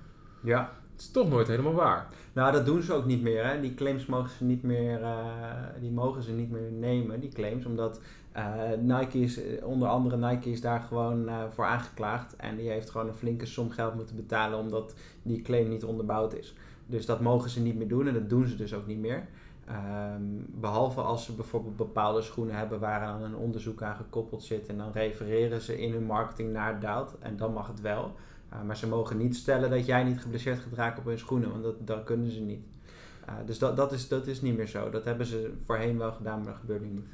Ja. 0.47 0.71
Het 0.91 1.01
is 1.01 1.11
toch 1.11 1.29
nooit 1.29 1.47
helemaal 1.47 1.73
waar. 1.73 2.07
Nou, 2.33 2.51
dat 2.51 2.65
doen 2.65 2.81
ze 2.81 2.93
ook 2.93 3.05
niet 3.05 3.21
meer. 3.21 3.47
Hè. 3.47 3.61
Die 3.61 3.73
claims 3.73 4.05
mogen 4.05 4.29
ze 4.29 4.43
niet 4.43 4.63
meer, 4.63 5.01
eh, 5.01 5.15
die 5.79 5.91
mogen 5.91 6.23
ze 6.23 6.31
niet 6.31 6.51
meer 6.51 6.71
nemen, 6.71 7.19
die 7.19 7.29
claims. 7.29 7.65
Omdat 7.65 8.01
eh, 8.31 8.43
Nike 8.79 9.19
is, 9.19 9.43
eh, 9.43 9.65
onder 9.65 9.87
andere 9.87 10.17
Nike 10.17 10.51
is 10.51 10.61
daar 10.61 10.79
gewoon 10.79 11.29
voor 11.49 11.65
aangeklaagd. 11.65 12.35
En 12.35 12.55
die 12.55 12.69
heeft 12.69 12.89
gewoon 12.89 13.07
een 13.07 13.13
flinke 13.13 13.45
som 13.45 13.69
geld 13.69 13.95
moeten 13.95 14.15
betalen 14.15 14.59
omdat 14.59 14.93
die 15.21 15.41
claim 15.41 15.69
niet 15.69 15.83
onderbouwd 15.83 16.33
is. 16.33 16.53
Dus 16.85 17.05
dat 17.05 17.21
mogen 17.21 17.49
ze 17.49 17.61
niet 17.61 17.75
meer 17.75 17.87
doen 17.87 18.07
en 18.07 18.13
dat 18.13 18.29
doen 18.29 18.47
ze 18.47 18.55
dus 18.55 18.73
ook 18.73 18.87
niet 18.87 18.99
meer. 18.99 19.27
Ehm, 19.65 20.21
behalve 20.47 21.01
als 21.01 21.25
ze 21.25 21.33
bijvoorbeeld 21.33 21.75
bepaalde 21.75 22.21
schoenen 22.21 22.55
hebben 22.55 22.79
waar 22.79 23.01
aan 23.01 23.23
een 23.23 23.35
onderzoek 23.35 23.81
aan 23.81 23.95
gekoppeld 23.95 24.43
zit. 24.43 24.67
En 24.67 24.77
dan 24.77 24.91
refereren 24.91 25.61
ze 25.61 25.81
in 25.81 25.91
hun 25.91 26.05
marketing 26.05 26.51
naar 26.51 26.79
dat. 26.79 27.15
En 27.19 27.37
dan 27.37 27.53
mag 27.53 27.67
het 27.67 27.81
wel. 27.81 28.15
Uh, 28.53 28.61
maar 28.61 28.77
ze 28.77 28.87
mogen 28.87 29.17
niet 29.17 29.35
stellen 29.35 29.69
dat 29.69 29.85
jij 29.85 30.03
niet 30.03 30.21
geblesseerd 30.21 30.59
gaat 30.59 30.73
raken 30.77 30.99
op 30.99 31.05
hun 31.05 31.19
schoenen, 31.19 31.51
want 31.51 31.63
dat, 31.63 31.87
dat 31.87 32.03
kunnen 32.03 32.31
ze 32.31 32.39
niet. 32.39 32.61
Uh, 33.29 33.33
dus 33.45 33.59
dat, 33.59 33.77
dat, 33.77 33.91
is, 33.91 34.07
dat 34.07 34.27
is 34.27 34.41
niet 34.41 34.57
meer 34.57 34.67
zo. 34.67 34.89
Dat 34.89 35.05
hebben 35.05 35.25
ze 35.25 35.51
voorheen 35.65 35.97
wel 35.97 36.11
gedaan, 36.11 36.37
maar 36.37 36.47
dat 36.51 36.59
gebeurt 36.59 36.81
nu 36.81 36.87
niet. 36.87 37.05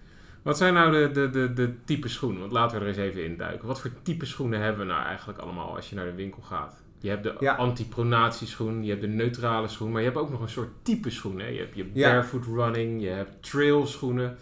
Wat 0.41 0.57
zijn 0.57 0.73
nou 0.73 0.91
de, 0.91 1.11
de, 1.11 1.29
de, 1.29 1.53
de 1.53 1.73
type 1.83 2.07
schoenen? 2.07 2.39
Want 2.39 2.51
laten 2.51 2.77
we 2.77 2.83
er 2.83 2.87
eens 2.89 2.97
even 2.97 3.25
induiken. 3.25 3.67
Wat 3.67 3.79
voor 3.81 3.91
type 4.01 4.25
schoenen 4.25 4.59
hebben 4.61 4.85
we 4.87 4.93
nou 4.93 5.05
eigenlijk 5.05 5.39
allemaal 5.39 5.75
als 5.75 5.89
je 5.89 5.95
naar 5.95 6.05
de 6.05 6.13
winkel 6.13 6.41
gaat? 6.41 6.81
Je 6.99 7.09
hebt 7.09 7.23
de 7.23 7.35
Ja. 7.39 7.55
anti-pronatieschoen, 7.55 8.83
je 8.83 8.89
hebt 8.89 9.01
de 9.01 9.07
neutrale 9.07 9.67
schoen, 9.67 9.91
maar 9.91 10.01
je 10.01 10.07
hebt 10.07 10.19
ook 10.19 10.29
nog 10.29 10.41
een 10.41 10.49
soort 10.49 10.69
type 10.81 11.09
schoen. 11.09 11.39
Hè? 11.39 11.47
Je 11.47 11.59
hebt 11.59 11.75
je 11.75 11.89
Ja. 11.93 12.09
barefoot 12.09 12.45
running, 12.45 13.01
je 13.01 13.07
hebt 13.09 13.43
trail 13.43 13.85
schoenen. 13.87 14.37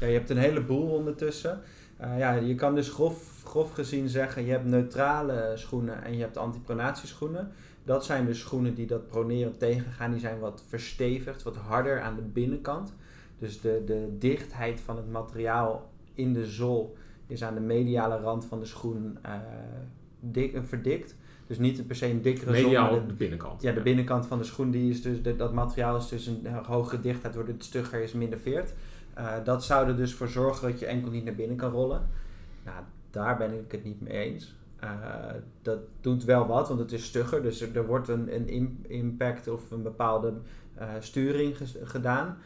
Ja, 0.00 0.06
je 0.06 0.12
hebt 0.12 0.30
een 0.30 0.36
heleboel 0.36 0.88
ondertussen. 0.90 1.60
Eh, 1.96 2.18
ja, 2.18 2.32
je 2.34 2.54
kan 2.54 2.74
dus 2.74 2.88
grof, 2.88 3.42
grof 3.44 3.72
gezien 3.72 4.08
zeggen, 4.08 4.44
je 4.44 4.50
hebt 4.50 4.64
neutrale 4.64 5.52
schoenen 5.54 6.04
en 6.04 6.14
je 6.14 6.20
hebt 6.20 6.36
antipronatieschoenen. 6.36 7.50
Dat 7.84 8.04
zijn 8.04 8.26
dus 8.26 8.40
schoenen 8.40 8.74
die 8.74 8.86
dat 8.86 9.06
proneren 9.06 9.58
tegengaan. 9.58 10.10
Die 10.10 10.20
zijn 10.20 10.38
wat 10.38 10.62
verstevigd, 10.68 11.42
wat 11.42 11.56
harder 11.56 12.00
aan 12.00 12.16
de 12.16 12.22
binnenkant. 12.22 12.92
Dus 13.38 13.60
de, 13.60 13.82
de 13.86 14.16
dichtheid 14.18 14.80
van 14.80 14.96
het 14.96 15.10
materiaal 15.10 15.90
in 16.14 16.32
de 16.32 16.46
zool 16.46 16.96
is 17.26 17.44
aan 17.44 17.54
de 17.54 17.60
mediale 17.60 18.16
rand 18.18 18.44
van 18.44 18.58
de 18.60 18.66
schoen 18.66 19.18
eh, 19.22 19.32
dik, 20.20 20.52
eh, 20.54 20.60
verdikt. 20.64 21.14
Dus 21.46 21.58
niet 21.58 21.86
per 21.86 21.96
se 21.96 22.06
een 22.06 22.22
dikkere 22.22 22.54
zool, 22.54 22.62
Mediaal 22.64 23.06
de- 23.06 23.12
binnenkant. 23.12 23.62
ja, 23.62 23.72
de 23.72 23.80
binnenkant 23.80 24.26
van 24.26 24.38
de 24.38 24.44
schoen, 24.44 24.70
die 24.70 24.90
is 24.90 25.02
dus, 25.02 25.22
de- 25.22 25.36
dat 25.36 25.52
materiaal 25.52 25.96
is 25.96 26.08
dus 26.08 26.26
een 26.26 26.46
hogere 26.66 27.00
dichtheid, 27.00 27.34
waardoor 27.34 27.54
het 27.54 27.64
stugger 27.64 28.00
is, 28.02 28.12
minder 28.12 28.38
veert. 28.38 28.74
Eh, 29.16 29.34
dat 29.44 29.64
zou 29.64 29.88
er 29.88 29.96
dus 29.96 30.14
voor 30.14 30.28
zorgen 30.28 30.70
dat 30.70 30.78
je 30.80 30.86
enkel 30.86 31.10
niet 31.10 31.24
naar 31.24 31.34
binnen 31.34 31.56
kan 31.56 31.70
rollen. 31.70 32.08
Nou, 32.64 32.82
daar 33.10 33.36
ben 33.36 33.52
ik 33.52 33.72
het 33.72 33.84
niet 33.84 34.00
mee 34.00 34.12
eens. 34.12 34.54
Eh, 34.80 34.90
dat 35.62 35.78
doet 36.00 36.24
wel 36.24 36.46
wat, 36.46 36.68
want 36.68 36.80
het 36.80 36.92
is 36.92 37.04
stugger, 37.04 37.42
dus 37.42 37.60
er, 37.60 37.86
wordt 37.86 38.08
een, 38.08 38.34
een 38.34 38.48
im- 38.48 38.80
impact 38.86 39.48
of 39.48 39.70
een 39.70 39.82
bepaalde 39.82 40.32
eh, 40.74 40.88
sturing 41.00 41.56
gedaan. 41.82 42.36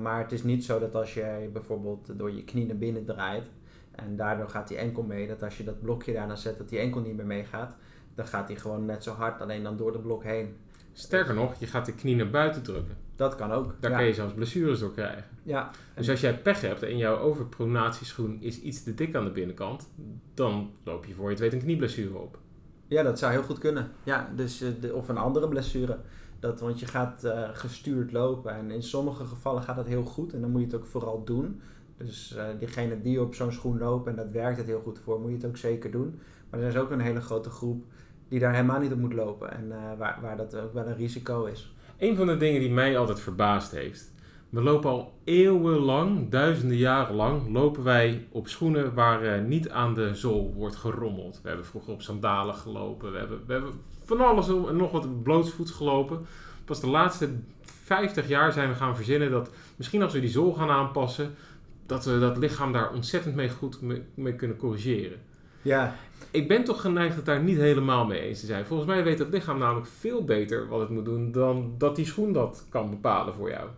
Maar 0.00 0.18
het 0.18 0.32
is 0.32 0.42
niet 0.42 0.64
zo 0.64 0.78
dat 0.78 0.94
als 0.94 1.14
jij 1.14 1.50
bijvoorbeeld 1.52 2.18
door 2.18 2.32
je 2.32 2.44
knie 2.44 2.66
naar 2.66 2.76
binnen 2.76 3.04
draait 3.04 3.44
en 3.90 4.16
daardoor 4.16 4.48
gaat 4.48 4.68
die 4.68 4.76
enkel 4.76 5.02
mee, 5.02 5.28
dat 5.28 5.42
als 5.42 5.56
je 5.56 5.64
dat 5.64 5.80
blokje 5.80 6.12
daar 6.12 6.28
dan 6.28 6.38
zet, 6.38 6.58
dat 6.58 6.68
die 6.68 6.78
enkel 6.78 7.00
niet 7.00 7.16
meer 7.16 7.26
meegaat. 7.26 7.74
Dan 8.14 8.26
gaat 8.26 8.46
die 8.46 8.56
gewoon 8.56 8.84
net 8.84 9.02
zo 9.02 9.12
hard, 9.12 9.40
alleen 9.40 9.62
dan 9.62 9.76
door 9.76 9.92
de 9.92 9.98
blok 9.98 10.24
heen. 10.24 10.56
Sterker 10.92 11.34
nog, 11.34 11.54
je 11.54 11.66
gaat 11.66 11.86
de 11.86 11.94
knie 11.94 12.16
naar 12.16 12.30
buiten 12.30 12.62
drukken. 12.62 12.96
Dat 13.22 13.36
kan 13.36 13.52
ook. 13.52 13.74
Daar 13.80 13.90
ja. 13.90 13.96
kan 13.96 14.06
je 14.06 14.14
zelfs 14.14 14.34
blessures 14.34 14.78
door 14.78 14.92
krijgen. 14.92 15.24
Ja, 15.42 15.70
Dus 15.94 16.10
als 16.10 16.20
jij 16.20 16.38
pech 16.38 16.60
hebt 16.60 16.82
en 16.82 16.96
jouw 16.96 17.18
overpronatieschoen 17.18 18.38
is 18.40 18.60
iets 18.60 18.82
te 18.82 18.94
dik 18.94 19.14
aan 19.14 19.24
de 19.24 19.30
binnenkant, 19.30 19.88
dan 20.34 20.70
loop 20.84 21.04
je 21.04 21.14
voor 21.14 21.24
je 21.24 21.30
het 21.30 21.40
weet 21.40 21.52
een 21.52 21.58
knieblessure 21.58 22.18
op. 22.18 22.38
ja, 22.86 23.02
dat 23.02 23.18
zou 23.18 23.32
heel 23.32 23.42
goed 23.42 23.58
kunnen. 23.58 23.90
Ja, 24.04 24.30
dus, 24.36 24.60
eh, 24.60 24.68
de, 24.80 24.94
of 24.94 25.08
een 25.08 25.16
andere 25.16 25.48
blessure. 25.48 25.98
Dat, 26.40 26.60
want 26.60 26.80
je 26.80 26.86
gaat 26.86 27.24
eh, 27.24 27.48
gestuurd 27.52 28.12
lopen 28.12 28.54
en 28.54 28.70
in 28.70 28.82
sommige 28.82 29.24
gevallen 29.24 29.62
gaat 29.62 29.76
dat 29.76 29.86
heel 29.86 30.04
goed 30.04 30.32
en 30.32 30.40
dan 30.40 30.50
moet 30.50 30.60
je 30.60 30.66
het 30.66 30.76
ook 30.76 30.86
vooral 30.86 31.24
doen. 31.24 31.60
Dus 31.96 32.34
eh 32.34 32.44
diegene 32.58 33.00
die 33.00 33.20
op 33.20 33.34
zo'n 33.34 33.52
schoen 33.52 33.78
lopen 33.78 34.10
en 34.10 34.16
dat 34.16 34.30
werkt 34.30 34.58
het 34.58 34.66
heel 34.66 34.80
goed 34.80 34.98
voor, 34.98 35.20
moet 35.20 35.30
je 35.30 35.36
het 35.36 35.46
ook 35.46 35.56
zeker 35.56 35.90
doen. 35.90 36.20
Maar 36.50 36.60
er 36.60 36.68
is 36.68 36.76
ook 36.76 36.90
een 36.90 37.00
hele 37.00 37.20
grote 37.20 37.50
groep 37.50 37.84
die 38.28 38.40
daar 38.40 38.54
helemaal 38.54 38.80
niet 38.80 38.92
op 38.92 38.98
moet 38.98 39.12
lopen 39.12 39.52
en 39.52 39.68
waar, 39.98 40.18
waar 40.22 40.36
dat 40.36 40.56
ook 40.56 40.72
wel 40.72 40.86
een 40.86 40.96
risico 40.96 41.44
is. 41.44 41.74
Een 42.02 42.16
van 42.16 42.26
de 42.26 42.36
dingen 42.36 42.60
die 42.60 42.70
mij 42.70 42.98
altijd 42.98 43.20
verbaasd 43.20 43.70
heeft. 43.72 44.12
We 44.48 44.62
lopen 44.62 44.90
al 44.90 45.12
eeuwenlang, 45.24 46.30
duizenden 46.30 46.76
jaren 46.76 47.14
lang, 47.14 47.52
lopen 47.52 47.82
wij 47.82 48.26
op 48.30 48.48
schoenen 48.48 48.94
waar 48.94 49.22
eh, 49.22 49.44
niet 49.44 49.70
aan 49.70 49.94
de 49.94 50.14
zool 50.14 50.52
wordt 50.56 50.76
gerommeld. 50.76 51.40
We 51.42 51.48
hebben 51.48 51.66
vroeger 51.66 51.92
op 51.92 52.02
sandalen 52.02 52.54
gelopen, 52.54 53.12
we 53.12 53.18
hebben, 53.18 53.40
we 53.46 53.70
van 54.04 54.20
alles 54.20 54.48
en 54.48 54.76
nog 54.76 54.90
wat 54.90 55.22
blootsvoets 55.22 55.70
gelopen. 55.70 56.26
Pas 56.64 56.80
de 56.80 56.86
laatste 56.86 57.28
50 57.62 58.28
jaar 58.28 58.52
zijn 58.52 58.68
we 58.68 58.74
gaan 58.74 58.96
verzinnen 58.96 59.30
dat 59.30 59.50
misschien 59.76 60.02
als 60.02 60.12
we 60.12 60.20
die 60.20 60.30
zool 60.30 60.52
gaan 60.52 60.70
aanpassen, 60.70 61.34
dat 61.86 62.04
we 62.04 62.18
dat 62.18 62.36
lichaam 62.36 62.72
daar 62.72 62.92
ontzettend 62.92 63.34
mee 63.34 63.50
goed 63.50 63.78
mee 64.14 64.34
kunnen 64.34 64.56
corrigeren. 64.56 65.18
Ja, 65.62 65.94
Ik 66.30 66.48
ben 66.48 66.64
toch 66.64 66.80
geneigd 66.80 67.16
het 67.16 67.24
daar 67.24 67.42
niet 67.42 67.56
helemaal 67.58 68.06
mee 68.06 68.20
eens 68.20 68.40
te 68.40 68.46
zijn. 68.46 68.64
Volgens 68.64 68.88
mij 68.88 69.04
weet 69.04 69.18
het 69.18 69.28
lichaam 69.30 69.58
namelijk 69.58 69.86
veel 69.86 70.24
beter 70.24 70.68
wat 70.68 70.80
het 70.80 70.88
moet 70.88 71.04
doen 71.04 71.32
dan 71.32 71.74
dat 71.78 71.96
die 71.96 72.06
schoen 72.06 72.32
dat 72.32 72.66
kan 72.68 72.90
bepalen 72.90 73.34
voor 73.34 73.50
jou. 73.50 73.68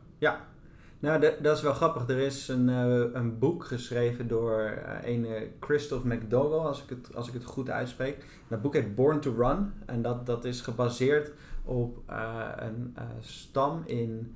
Nou, 0.99 1.21
de- 1.21 1.37
dat 1.43 1.57
is 1.57 1.63
wel 1.63 1.75
grappig. 1.75 2.09
Er 2.09 2.19
is 2.19 2.49
een, 2.49 2.69
eh, 2.69 3.05
een 3.13 3.39
boek 3.39 3.65
geschreven 3.65 4.29
door 4.29 4.79
een 5.03 5.27
eh, 5.27 5.43
Christoph 5.61 6.05
McDougall, 6.05 6.67
als 6.67 6.83
ik, 6.83 6.89
het, 6.89 7.15
als 7.17 7.29
ik 7.29 7.35
het 7.35 7.45
goed 7.45 7.71
uitspreek. 7.71 8.25
Dat 8.49 8.63
boek 8.63 8.75
heet 8.75 8.95
Born 8.95 9.21
to 9.21 9.35
Run. 9.39 9.73
En 9.87 10.03
dat, 10.03 10.27
dat 10.27 10.45
is 10.45 10.61
gebaseerd 10.61 11.33
op 11.65 11.99
eh, 12.07 12.43
een 12.57 12.95
stam 13.21 13.83
in 13.87 14.35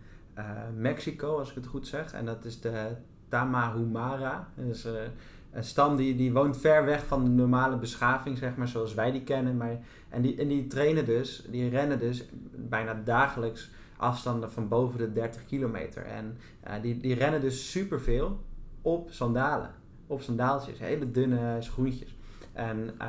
Mexico, 0.76 1.38
als 1.38 1.48
ik 1.48 1.54
het 1.54 1.66
goed 1.66 1.86
zeg. 1.86 2.12
En 2.12 2.24
dat 2.26 2.44
is 2.44 2.60
de 2.60 2.86
Tamahumara. 3.28 4.48
Dat 4.54 4.74
is 4.74 4.86
een 5.50 5.64
stam 5.64 5.96
die, 5.96 6.16
die 6.16 6.32
woont 6.32 6.56
ver 6.56 6.84
weg 6.84 7.06
van 7.06 7.24
de 7.24 7.30
normale 7.30 7.76
beschaving, 7.76 8.38
zeg 8.38 8.56
maar, 8.56 8.68
zoals 8.68 8.94
wij 8.94 9.10
die 9.10 9.22
kennen. 9.22 9.56
Maar, 9.56 9.78
en, 10.08 10.22
die, 10.22 10.36
en 10.36 10.48
die 10.48 10.66
trainen 10.66 11.04
dus, 11.04 11.44
die 11.50 11.68
rennen 11.68 11.98
dus 11.98 12.28
bijna 12.54 13.00
dagelijks 13.04 13.70
afstanden 13.96 14.50
van 14.52 14.68
boven 14.68 14.98
de 14.98 15.10
30 15.10 15.46
kilometer. 15.46 16.04
En 16.04 16.38
eh, 16.60 16.74
die, 16.82 16.98
die 16.98 17.14
rennen 17.14 17.40
dus 17.40 17.70
superveel 17.70 18.40
op 18.82 19.10
sandalen. 19.10 19.70
Op 20.06 20.22
sandaaltjes, 20.22 20.78
hele 20.78 21.10
dunne 21.10 21.56
schoentjes. 21.60 22.16
En 22.52 22.94
eh, 22.98 23.08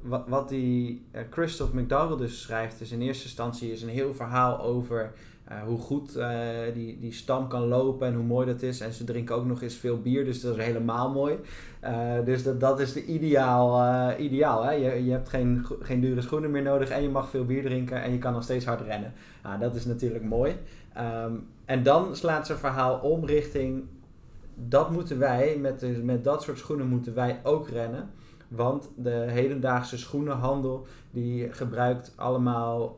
wat, 0.00 0.28
wat 0.28 0.48
die 0.48 1.06
eh, 1.10 1.22
Christoph 1.30 1.72
McDowell 1.72 2.16
dus 2.16 2.42
schrijft, 2.42 2.80
is 2.80 2.92
in 2.92 3.00
eerste 3.00 3.24
instantie 3.24 3.72
is 3.72 3.82
een 3.82 3.88
heel 3.88 4.14
verhaal 4.14 4.60
over 4.60 5.12
eh, 5.54 5.62
hoe 5.62 5.78
goed 5.78 6.16
eh, 6.16 6.28
die, 6.74 6.98
die 7.00 7.12
stam 7.12 7.48
kan 7.48 7.66
lopen 7.66 8.06
en 8.06 8.14
hoe 8.14 8.24
mooi 8.24 8.46
dat 8.46 8.62
is. 8.62 8.80
En 8.80 8.92
ze 8.92 9.04
drinken 9.04 9.34
ook 9.34 9.46
nog 9.46 9.62
eens 9.62 9.74
veel 9.74 10.00
bier, 10.00 10.24
dus 10.24 10.40
dat 10.40 10.56
is 10.56 10.64
helemaal 10.64 11.10
mooi. 11.10 11.38
Eh, 11.80 12.24
dus 12.24 12.42
dat, 12.42 12.60
dat 12.60 12.80
is 12.80 12.92
de 12.92 13.04
ideaal. 13.04 13.82
ideaal 14.18 14.64
hè? 14.64 14.70
Je, 14.70 15.04
je 15.04 15.10
hebt 15.10 15.28
geen, 15.28 15.66
geen 15.80 16.00
dure 16.00 16.20
schoenen 16.20 16.50
meer 16.50 16.62
nodig 16.62 16.88
en 16.90 17.02
je 17.02 17.08
mag 17.08 17.28
veel 17.28 17.44
bier 17.44 17.62
drinken 17.62 18.02
en 18.02 18.12
je 18.12 18.18
kan 18.18 18.32
nog 18.32 18.42
steeds 18.42 18.64
hard 18.64 18.80
rennen. 18.80 19.12
Nou, 19.42 19.58
dat 19.58 19.74
is 19.74 19.84
natuurlijk 19.84 20.24
mooi. 20.24 20.56
Ehm, 20.92 21.32
en 21.64 21.82
dan 21.82 22.16
slaat 22.16 22.46
zijn 22.46 22.58
verhaal 22.58 22.98
om 22.98 23.24
richting. 23.24 23.84
Dat 24.54 24.90
moeten 24.90 25.18
wij, 25.18 25.56
met, 25.60 26.04
met 26.04 26.24
dat 26.24 26.42
soort 26.42 26.58
schoenen 26.58 26.86
moeten 26.86 27.14
wij 27.14 27.40
ook 27.42 27.68
rennen. 27.68 28.10
Want 28.48 28.90
de 28.96 29.24
hedendaagse 29.28 29.98
schoenenhandel 29.98 30.86
die 31.10 31.52
gebruikt 31.52 32.12
allemaal 32.16 32.94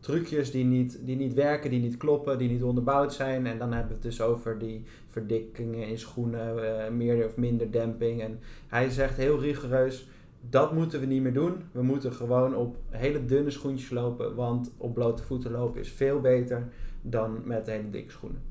trucjes 0.00 0.50
die 0.50 0.64
niet, 0.64 0.98
die 1.04 1.16
niet 1.16 1.34
werken, 1.34 1.70
die 1.70 1.80
niet 1.80 1.96
kloppen, 1.96 2.38
die 2.38 2.48
niet 2.48 2.62
onderbouwd 2.62 3.14
zijn. 3.14 3.46
En 3.46 3.58
dan 3.58 3.72
hebben 3.72 3.88
we 3.88 3.94
het 3.94 4.02
dus 4.02 4.20
over 4.20 4.58
die 4.58 4.82
verdikkingen 5.08 5.88
in 5.88 5.98
schoenen, 5.98 6.78
eh, 6.84 6.90
meer 6.90 7.26
of 7.26 7.36
minder 7.36 7.70
demping. 7.70 8.22
En 8.22 8.38
hij 8.68 8.90
zegt 8.90 9.16
heel 9.16 9.40
rigoureus, 9.40 10.08
dat 10.50 10.72
moeten 10.72 11.00
we 11.00 11.06
niet 11.06 11.22
meer 11.22 11.32
doen. 11.32 11.62
We 11.72 11.82
moeten 11.82 12.12
gewoon 12.12 12.54
op 12.54 12.76
hele 12.88 13.24
dunne 13.24 13.50
schoentjes 13.50 13.90
lopen, 13.90 14.34
want 14.34 14.72
op 14.76 14.94
blote 14.94 15.22
voeten 15.22 15.50
lopen 15.50 15.80
is 15.80 15.90
veel 15.90 16.20
beter 16.20 16.68
dan 17.02 17.40
met 17.44 17.66
hele 17.66 17.90
dikke 17.90 18.10
schoenen. 18.10 18.42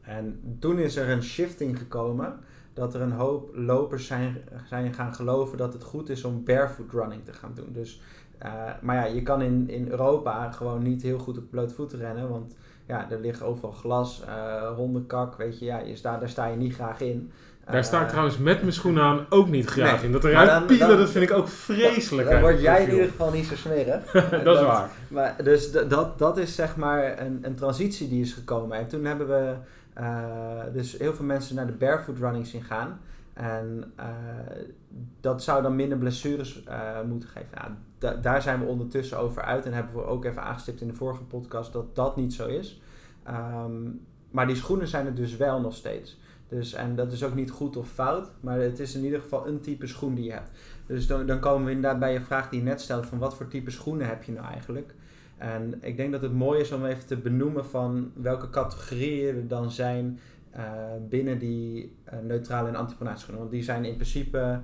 En 0.00 0.56
toen 0.58 0.78
is 0.78 0.96
er 0.96 1.08
een 1.08 1.22
shifting 1.22 1.78
gekomen 1.78 2.38
dat 2.72 2.94
er 2.94 3.00
een 3.00 3.12
hoop 3.12 3.50
lopers 3.54 4.06
zijn, 4.06 4.36
zijn 4.68 4.94
gaan 4.94 5.14
geloven 5.14 5.58
dat 5.58 5.72
het 5.72 5.82
goed 5.82 6.08
is 6.08 6.24
om 6.24 6.44
barefoot 6.44 6.92
running 6.92 7.24
te 7.24 7.32
gaan 7.32 7.52
doen. 7.54 7.72
Dus, 7.72 8.00
eh, 8.38 8.52
maar 8.80 8.96
ja, 8.96 9.04
je 9.14 9.22
kan 9.22 9.42
in, 9.42 9.68
in 9.70 9.88
Europa 9.90 10.50
gewoon 10.50 10.82
niet 10.82 11.02
heel 11.02 11.18
goed 11.18 11.38
op 11.38 11.50
blote 11.50 11.74
voeten 11.74 11.98
rennen, 11.98 12.28
want 12.28 12.56
ja, 12.86 13.10
er 13.10 13.20
ligt 13.20 13.42
overal 13.42 13.72
glas, 13.72 14.22
eh, 14.26 14.74
hondenkak, 14.76 15.36
weet 15.36 15.58
je, 15.58 15.64
ja, 15.64 15.78
je 15.78 15.96
sta, 15.96 16.18
daar 16.18 16.28
sta 16.28 16.46
je 16.46 16.56
niet 16.56 16.74
graag 16.74 17.00
in. 17.00 17.30
Daar 17.70 17.84
sta 17.84 17.96
ik 17.98 18.02
Eh, 18.04 18.08
trouwens 18.08 18.38
met 18.38 18.60
mijn 18.60 18.72
schoenen 18.72 19.02
aan 19.02 19.26
ook 19.28 19.48
niet 19.48 19.66
graag 19.66 19.96
Nee, 19.96 20.04
in. 20.04 20.12
Dat 20.12 20.24
eruit 20.24 20.48
dan- 20.48 20.66
pielen, 20.66 20.88
dan- 20.88 20.96
dat 20.98 21.10
vind 21.10 21.30
ik 21.30 21.36
ook 21.36 21.48
vreselijk. 21.48 22.24
Dan 22.28 22.36
uit 22.36 22.42
word 22.46 22.60
jij 22.60 22.82
in 22.84 22.90
ieder 22.90 23.06
geval 23.08 23.30
niet 23.32 23.44
zo 23.46 23.54
smerig. 23.56 24.10
dat 24.44 24.56
is 24.56 24.62
waar. 24.62 24.90
Maar, 25.08 25.34
dus 25.44 25.72
dat, 25.72 26.18
dat 26.18 26.38
is 26.38 26.54
zeg 26.54 26.76
maar 26.76 27.18
een, 27.20 27.38
een 27.42 27.54
transitie 27.54 28.08
die 28.08 28.20
is 28.20 28.32
gekomen. 28.32 28.78
En 28.78 28.86
toen 28.86 29.04
hebben 29.04 29.28
we 29.28 29.54
dus 30.72 30.98
heel 30.98 31.14
veel 31.14 31.24
mensen 31.24 31.56
naar 31.56 31.66
de 31.66 31.72
barefoot 31.72 32.18
running 32.18 32.46
zien 32.46 32.62
gaan. 32.62 33.00
En 33.34 33.92
dat 35.20 35.42
zou 35.42 35.62
dan 35.62 35.76
minder 35.76 35.98
blessures 35.98 36.62
moeten 37.06 37.28
geven. 37.28 37.48
Nou, 37.54 37.70
da- 38.04 38.20
daar 38.20 38.42
zijn 38.42 38.60
we 38.60 38.66
ondertussen 38.66 39.18
over 39.18 39.42
uit. 39.42 39.66
En 39.66 39.72
hebben 39.72 39.94
we 39.94 40.04
ook 40.04 40.24
even 40.24 40.42
aangestipt 40.42 40.80
in 40.80 40.88
de 40.88 40.94
vorige 40.94 41.22
podcast 41.22 41.72
dat 41.72 41.94
dat 41.94 42.16
niet 42.16 42.34
zo 42.34 42.46
is. 42.46 42.80
Ehm, 43.22 43.82
maar 44.30 44.46
die 44.46 44.56
schoenen 44.56 44.88
zijn 44.88 45.06
er 45.06 45.14
dus 45.14 45.36
wel 45.36 45.60
nog 45.60 45.74
steeds. 45.74 46.18
Dus, 46.48 46.72
en 46.72 46.94
dat 46.94 47.12
is 47.12 47.24
ook 47.24 47.34
niet 47.34 47.50
goed 47.50 47.76
of 47.76 47.88
fout, 47.88 48.30
maar 48.40 48.58
het 48.58 48.78
is 48.78 48.94
in 48.94 49.04
ieder 49.04 49.20
geval 49.20 49.46
een 49.46 49.60
type 49.60 49.86
schoen 49.86 50.14
die 50.14 50.24
je 50.24 50.32
hebt. 50.32 50.50
Dus 50.86 51.06
dan, 51.06 51.26
dan 51.26 51.40
komen 51.40 51.64
we 51.64 51.72
inderdaad 51.72 51.98
bij 51.98 52.12
je 52.12 52.20
vraag 52.20 52.48
die 52.48 52.58
je 52.58 52.64
net 52.64 52.80
stelde: 52.80 53.06
van 53.06 53.18
wat 53.18 53.36
voor 53.36 53.48
type 53.48 53.70
schoenen 53.70 54.06
heb 54.06 54.22
je 54.22 54.32
nou 54.32 54.46
eigenlijk? 54.46 54.94
En 55.36 55.74
ik 55.80 55.96
denk 55.96 56.12
dat 56.12 56.22
het 56.22 56.32
mooi 56.32 56.60
is 56.60 56.72
om 56.72 56.84
even 56.84 57.06
te 57.06 57.16
benoemen 57.16 57.64
van 57.64 58.12
welke 58.14 58.50
categorieën 58.50 59.36
er 59.36 59.48
dan 59.48 59.70
zijn 59.70 60.18
eh, 60.50 60.62
binnen 61.08 61.38
die 61.38 61.96
eh, 62.04 62.18
neutrale 62.18 62.68
en 62.68 62.76
antipronatieschoenen. 62.76 63.40
Want 63.40 63.54
die 63.54 63.62
zijn 63.62 63.84
in 63.84 63.94
principe 63.94 64.60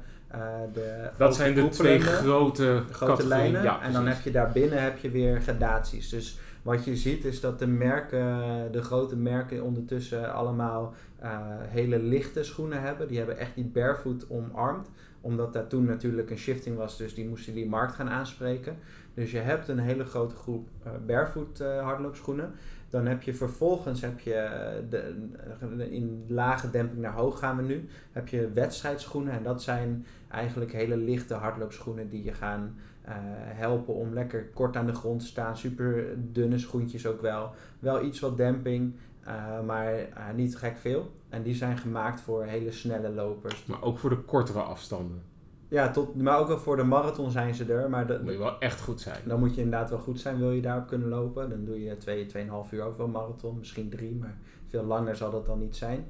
de 0.72 1.10
Dat 1.16 1.34
zijn 1.34 1.54
de 1.54 1.68
twee 1.68 2.00
grote, 2.00 2.84
lijnen. 3.26 3.62
Ja, 3.62 3.82
en 3.82 3.92
dan 3.92 4.06
heb 4.06 4.20
je 4.20 4.30
daarbinnen 4.30 4.82
heb 4.82 4.98
je 4.98 5.10
weer 5.10 5.40
gradaties. 5.40 6.08
Dus 6.08 6.38
wat 6.62 6.84
je 6.84 6.96
ziet 6.96 7.24
is 7.24 7.40
dat 7.40 7.58
de 7.58 7.66
merken, 7.66 8.72
de 8.72 8.82
grote 8.82 9.16
merken 9.16 9.62
ondertussen 9.62 10.32
allemaal 10.32 10.94
eh, 11.18 11.30
hele 11.68 11.98
lichte 11.98 12.44
schoenen 12.44 12.82
hebben. 12.82 13.08
Die 13.08 13.18
hebben 13.18 13.38
echt 13.38 13.54
die 13.54 13.64
barefoot 13.64 14.26
omarmd. 14.28 14.90
Omdat 15.20 15.52
daar 15.52 15.66
toen 15.66 15.84
natuurlijk 15.84 16.30
een 16.30 16.38
shifting 16.38 16.76
was, 16.76 16.96
dus 16.96 17.14
die 17.14 17.28
moesten 17.28 17.54
die 17.54 17.68
markt 17.68 17.94
gaan 17.94 18.08
aanspreken. 18.08 18.76
Dus 19.14 19.30
je 19.30 19.38
hebt 19.38 19.68
een 19.68 19.78
hele 19.78 20.04
grote 20.04 20.36
groep 20.36 20.68
uh, 20.86 20.92
barefoot 21.06 21.60
uh, 21.60 21.82
hardloopschoenen. 21.82 22.52
Dan 22.90 23.06
heb 23.06 23.22
je 23.22 23.34
vervolgens, 23.34 24.00
heb 24.00 24.20
je 24.20 24.48
de, 24.88 25.90
in 25.90 26.24
lage 26.28 26.70
demping 26.70 27.00
naar 27.00 27.12
hoog 27.12 27.38
gaan 27.38 27.56
we 27.56 27.62
nu, 27.62 27.88
heb 28.12 28.28
je 28.28 28.52
wedstrijdschoenen. 28.52 29.32
En 29.32 29.42
dat 29.42 29.62
zijn 29.62 30.06
eigenlijk 30.30 30.72
hele 30.72 30.96
lichte 30.96 31.34
hardloopschoenen 31.34 32.08
die 32.08 32.24
je 32.24 32.32
gaan 32.32 32.76
uh, 33.08 33.14
helpen 33.36 33.94
om 33.94 34.12
lekker 34.14 34.44
kort 34.54 34.76
aan 34.76 34.86
de 34.86 34.94
grond 34.94 35.20
te 35.20 35.26
staan. 35.26 35.56
Super 35.56 36.04
dunne 36.16 36.58
schoentjes 36.58 37.06
ook 37.06 37.20
wel. 37.20 37.50
Wel 37.78 38.04
iets 38.04 38.20
wat 38.20 38.36
demping, 38.36 38.94
uh, 39.26 39.60
maar 39.66 39.94
niet 40.34 40.56
gek 40.56 40.76
veel. 40.76 41.12
En 41.28 41.42
die 41.42 41.54
zijn 41.54 41.78
gemaakt 41.78 42.20
voor 42.20 42.44
hele 42.44 42.72
snelle 42.72 43.10
lopers. 43.10 43.66
Maar 43.66 43.82
ook 43.82 43.98
voor 43.98 44.10
de 44.10 44.22
kortere 44.22 44.60
afstanden. 44.60 45.22
Ja, 45.70 45.90
tot, 45.90 46.22
maar 46.22 46.38
ook 46.38 46.48
wel 46.48 46.58
voor 46.58 46.76
de 46.76 46.82
marathon 46.82 47.30
zijn 47.30 47.54
ze 47.54 47.72
er. 47.72 47.90
Maar 47.90 48.06
dan 48.06 48.22
moet 48.22 48.32
je 48.32 48.38
wel 48.38 48.60
echt 48.60 48.80
goed 48.80 49.00
zijn. 49.00 49.20
Dan 49.24 49.38
moet 49.38 49.54
je 49.54 49.62
inderdaad 49.62 49.90
wel 49.90 49.98
goed 49.98 50.20
zijn, 50.20 50.38
wil 50.38 50.50
je 50.50 50.62
daarop 50.62 50.86
kunnen 50.86 51.08
lopen. 51.08 51.50
Dan 51.50 51.64
doe 51.64 51.84
je 51.84 51.96
2, 51.96 52.26
2,5 52.26 52.30
uur 52.70 52.82
over 52.82 53.04
een 53.04 53.10
marathon, 53.10 53.58
misschien 53.58 53.88
3, 53.88 54.14
maar 54.14 54.36
veel 54.68 54.84
langer 54.84 55.16
zal 55.16 55.30
dat 55.30 55.46
dan 55.46 55.58
niet 55.58 55.76
zijn. 55.76 56.04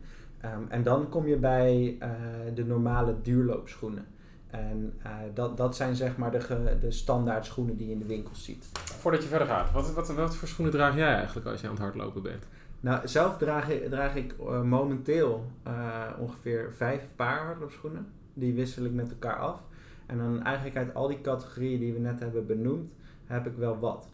Um, 0.45 0.67
en 0.69 0.83
dan 0.83 1.09
kom 1.09 1.27
je 1.27 1.37
bij 1.37 1.99
uh, 2.03 2.09
de 2.55 2.65
normale 2.65 3.15
duurloopschoenen. 3.23 4.07
En 4.47 4.95
uh, 5.07 5.13
dat, 5.35 5.57
dat 5.57 5.77
zijn 5.77 5.97
zeg 5.97 6.17
maar 6.17 6.31
de, 6.31 6.77
de 6.81 6.91
standaard 6.91 7.45
schoenen 7.45 7.77
die 7.77 7.87
je 7.87 7.93
in 7.93 7.99
de 7.99 8.07
winkels 8.07 8.45
ziet. 8.45 8.69
Voordat 8.73 9.23
je 9.23 9.29
verder 9.29 9.47
gaat, 9.47 9.73
wat, 9.73 9.93
wat, 9.93 10.15
wat 10.15 10.37
voor 10.37 10.49
schoenen 10.49 10.75
draag 10.75 10.97
jij 10.97 11.15
eigenlijk 11.15 11.47
als 11.47 11.61
je 11.61 11.67
aan 11.67 11.73
het 11.73 11.83
hardlopen 11.83 12.23
bent? 12.23 12.47
Nou, 12.81 13.09
zelf 13.09 13.37
draag 13.37 13.69
ik, 13.69 13.89
draag 13.89 14.15
ik 14.15 14.35
uh, 14.41 14.63
momenteel 14.63 15.47
uh, 15.67 15.73
ongeveer 16.19 16.73
vijf 16.77 17.07
paar 17.17 17.45
hardloopschoenen. 17.45 18.07
Die 18.41 18.55
wissel 18.55 18.85
ik 18.85 18.93
met 18.93 19.11
elkaar 19.11 19.37
af. 19.37 19.63
En 20.07 20.19
dan 20.19 20.43
eigenlijk 20.43 20.77
uit 20.77 20.95
al 20.95 21.09
die 21.09 21.21
categorieën 21.21 21.81
die 21.81 21.93
we 21.93 21.99
net 21.99 22.21
hebben 22.21 22.47
benoemd, 22.47 22.95
heb 23.27 23.47
ik 23.47 23.57
wel 23.57 23.79
wat. 23.79 24.09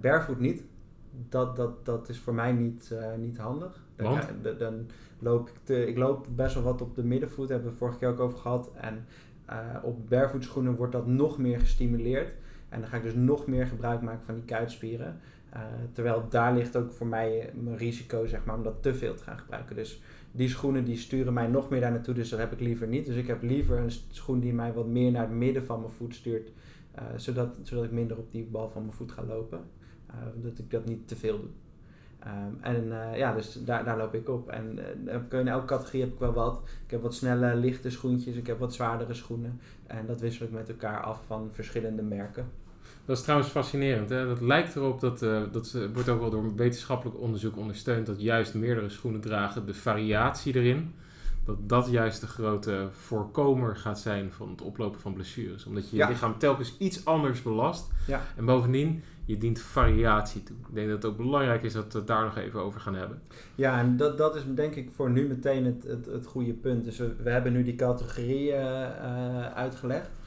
barefoot 0.00 0.40
niet. 0.40 0.62
Dat, 1.28 1.56
dat, 1.56 1.84
dat 1.84 2.08
is 2.08 2.18
voor 2.18 2.34
mij 2.34 2.52
niet, 2.52 2.94
niet 3.18 3.38
handig. 3.38 3.80
Dan, 3.96 4.20
dan, 4.42 4.58
dan 4.58 4.86
loop 5.18 5.48
ik, 5.48 5.54
te, 5.62 5.86
ik 5.86 5.96
loop 5.96 6.26
best 6.34 6.54
wel 6.54 6.62
wat 6.62 6.82
op 6.82 6.94
de 6.94 7.04
middenvoet, 7.04 7.48
hebben 7.48 7.70
we 7.70 7.76
vorige 7.76 7.98
keer 7.98 8.08
ook 8.08 8.20
over 8.20 8.38
gehad. 8.38 8.70
En 8.74 9.06
uh, 9.50 9.56
op 9.82 10.08
barefoot 10.08 10.44
schoenen 10.44 10.76
wordt 10.76 10.92
dat 10.92 11.06
nog 11.06 11.38
meer 11.38 11.60
gestimuleerd. 11.60 12.32
En 12.68 12.80
dan 12.80 12.88
ga 12.88 12.96
ik 12.96 13.02
dus 13.02 13.14
nog 13.14 13.46
meer 13.46 13.66
gebruik 13.66 14.02
maken 14.02 14.24
van 14.24 14.34
die 14.34 14.44
kuitspieren. 14.44 15.20
Uh, 15.54 15.60
terwijl 15.92 16.28
daar 16.28 16.54
ligt 16.54 16.76
ook 16.76 16.92
voor 16.92 17.06
mij 17.06 17.50
mijn 17.54 17.76
risico, 17.76 18.26
zeg 18.26 18.44
maar, 18.44 18.56
om 18.56 18.62
dat 18.62 18.82
te 18.82 18.94
veel 18.94 19.14
te 19.14 19.22
gaan 19.22 19.38
gebruiken. 19.38 19.76
Dus 19.76 20.02
die 20.32 20.48
schoenen 20.48 20.84
die 20.84 20.96
sturen 20.96 21.32
mij 21.32 21.46
nog 21.46 21.70
meer 21.70 21.80
daar 21.80 21.90
naartoe, 21.90 22.14
dus 22.14 22.28
dat 22.28 22.38
heb 22.38 22.52
ik 22.52 22.60
liever 22.60 22.86
niet. 22.86 23.06
Dus 23.06 23.16
ik 23.16 23.26
heb 23.26 23.42
liever 23.42 23.78
een 23.78 23.90
schoen 24.10 24.40
die 24.40 24.52
mij 24.52 24.72
wat 24.72 24.86
meer 24.86 25.10
naar 25.10 25.22
het 25.22 25.30
midden 25.30 25.64
van 25.64 25.80
mijn 25.80 25.92
voet 25.92 26.14
stuurt, 26.14 26.50
uh, 26.98 27.02
zodat, 27.16 27.58
zodat 27.62 27.84
ik 27.84 27.90
minder 27.90 28.16
op 28.16 28.32
die 28.32 28.44
bal 28.44 28.68
van 28.68 28.82
mijn 28.82 28.94
voet 28.94 29.12
ga 29.12 29.24
lopen. 29.24 29.60
dat 30.34 30.58
ik 30.58 30.70
dat 30.70 30.84
niet 30.84 31.08
te 31.08 31.16
veel 31.16 31.40
doe. 31.40 31.50
Um, 32.26 32.58
en 32.60 32.84
uh, 32.86 33.16
ja, 33.16 33.34
dus 33.34 33.52
daar, 33.64 33.84
daar 33.84 33.96
loop 33.96 34.14
ik 34.14 34.28
op. 34.28 34.48
En 34.48 34.78
uh, 35.04 35.40
in 35.40 35.48
elke 35.48 35.66
categorie 35.66 36.00
heb 36.00 36.12
ik 36.12 36.18
wel 36.18 36.32
wat. 36.32 36.60
Ik 36.84 36.90
heb 36.90 37.02
wat 37.02 37.14
snelle, 37.14 37.54
lichte 37.54 37.90
schoentjes. 37.90 38.36
Ik 38.36 38.46
heb 38.46 38.58
wat 38.58 38.74
zwaardere 38.74 39.14
schoenen. 39.14 39.60
En 39.86 40.06
dat 40.06 40.20
wissel 40.20 40.46
ik 40.46 40.52
met 40.52 40.68
elkaar 40.68 41.00
af 41.00 41.22
van 41.26 41.48
verschillende 41.52 42.02
merken. 42.02 42.46
Dat 43.10 43.18
is 43.18 43.24
trouwens 43.24 43.50
fascinerend. 43.50 44.10
Hè? 44.10 44.26
Dat 44.26 44.40
lijkt 44.40 44.76
erop 44.76 45.00
dat, 45.00 45.22
uh, 45.22 45.42
dat 45.52 45.78
wordt 45.92 46.08
ook 46.08 46.20
wel 46.20 46.30
door 46.30 46.54
wetenschappelijk 46.56 47.20
onderzoek 47.20 47.56
ondersteund, 47.56 48.06
dat 48.06 48.20
juist 48.20 48.54
meerdere 48.54 48.88
schoenen 48.88 49.20
dragen, 49.20 49.66
de 49.66 49.74
variatie 49.74 50.54
erin, 50.54 50.94
dat 51.44 51.68
dat 51.68 51.88
juist 51.90 52.20
de 52.20 52.26
grote 52.26 52.88
voorkomer 52.90 53.76
gaat 53.76 54.00
zijn 54.00 54.32
van 54.32 54.50
het 54.50 54.62
oplopen 54.62 55.00
van 55.00 55.12
blessures. 55.12 55.64
Omdat 55.64 55.90
je 55.90 55.96
je 55.96 56.02
ja. 56.02 56.08
lichaam 56.08 56.38
telkens 56.38 56.74
iets 56.78 57.04
anders 57.04 57.42
belast. 57.42 57.90
Ja. 58.06 58.22
En 58.36 58.44
bovendien, 58.44 59.02
je 59.24 59.38
dient 59.38 59.60
variatie 59.60 60.42
toe. 60.42 60.56
Ik 60.68 60.74
denk 60.74 60.88
dat 60.88 61.02
het 61.02 61.12
ook 61.12 61.16
belangrijk 61.16 61.62
is 61.62 61.72
dat 61.72 61.92
we 61.92 61.98
het 61.98 62.06
daar 62.06 62.24
nog 62.24 62.36
even 62.36 62.60
over 62.60 62.80
gaan 62.80 62.94
hebben. 62.94 63.22
Ja, 63.54 63.78
en 63.78 63.96
dat, 63.96 64.18
dat 64.18 64.36
is 64.36 64.42
denk 64.54 64.74
ik 64.74 64.90
voor 64.94 65.10
nu 65.10 65.28
meteen 65.28 65.64
het, 65.64 65.82
het, 65.82 66.06
het 66.06 66.26
goede 66.26 66.52
punt. 66.52 66.84
Dus 66.84 66.98
we, 66.98 67.14
we 67.22 67.30
hebben 67.30 67.52
nu 67.52 67.62
die 67.62 67.76
categorieën 67.76 68.60
uh, 68.60 69.46
uitgelegd 69.46 70.06
uh, 70.06 70.19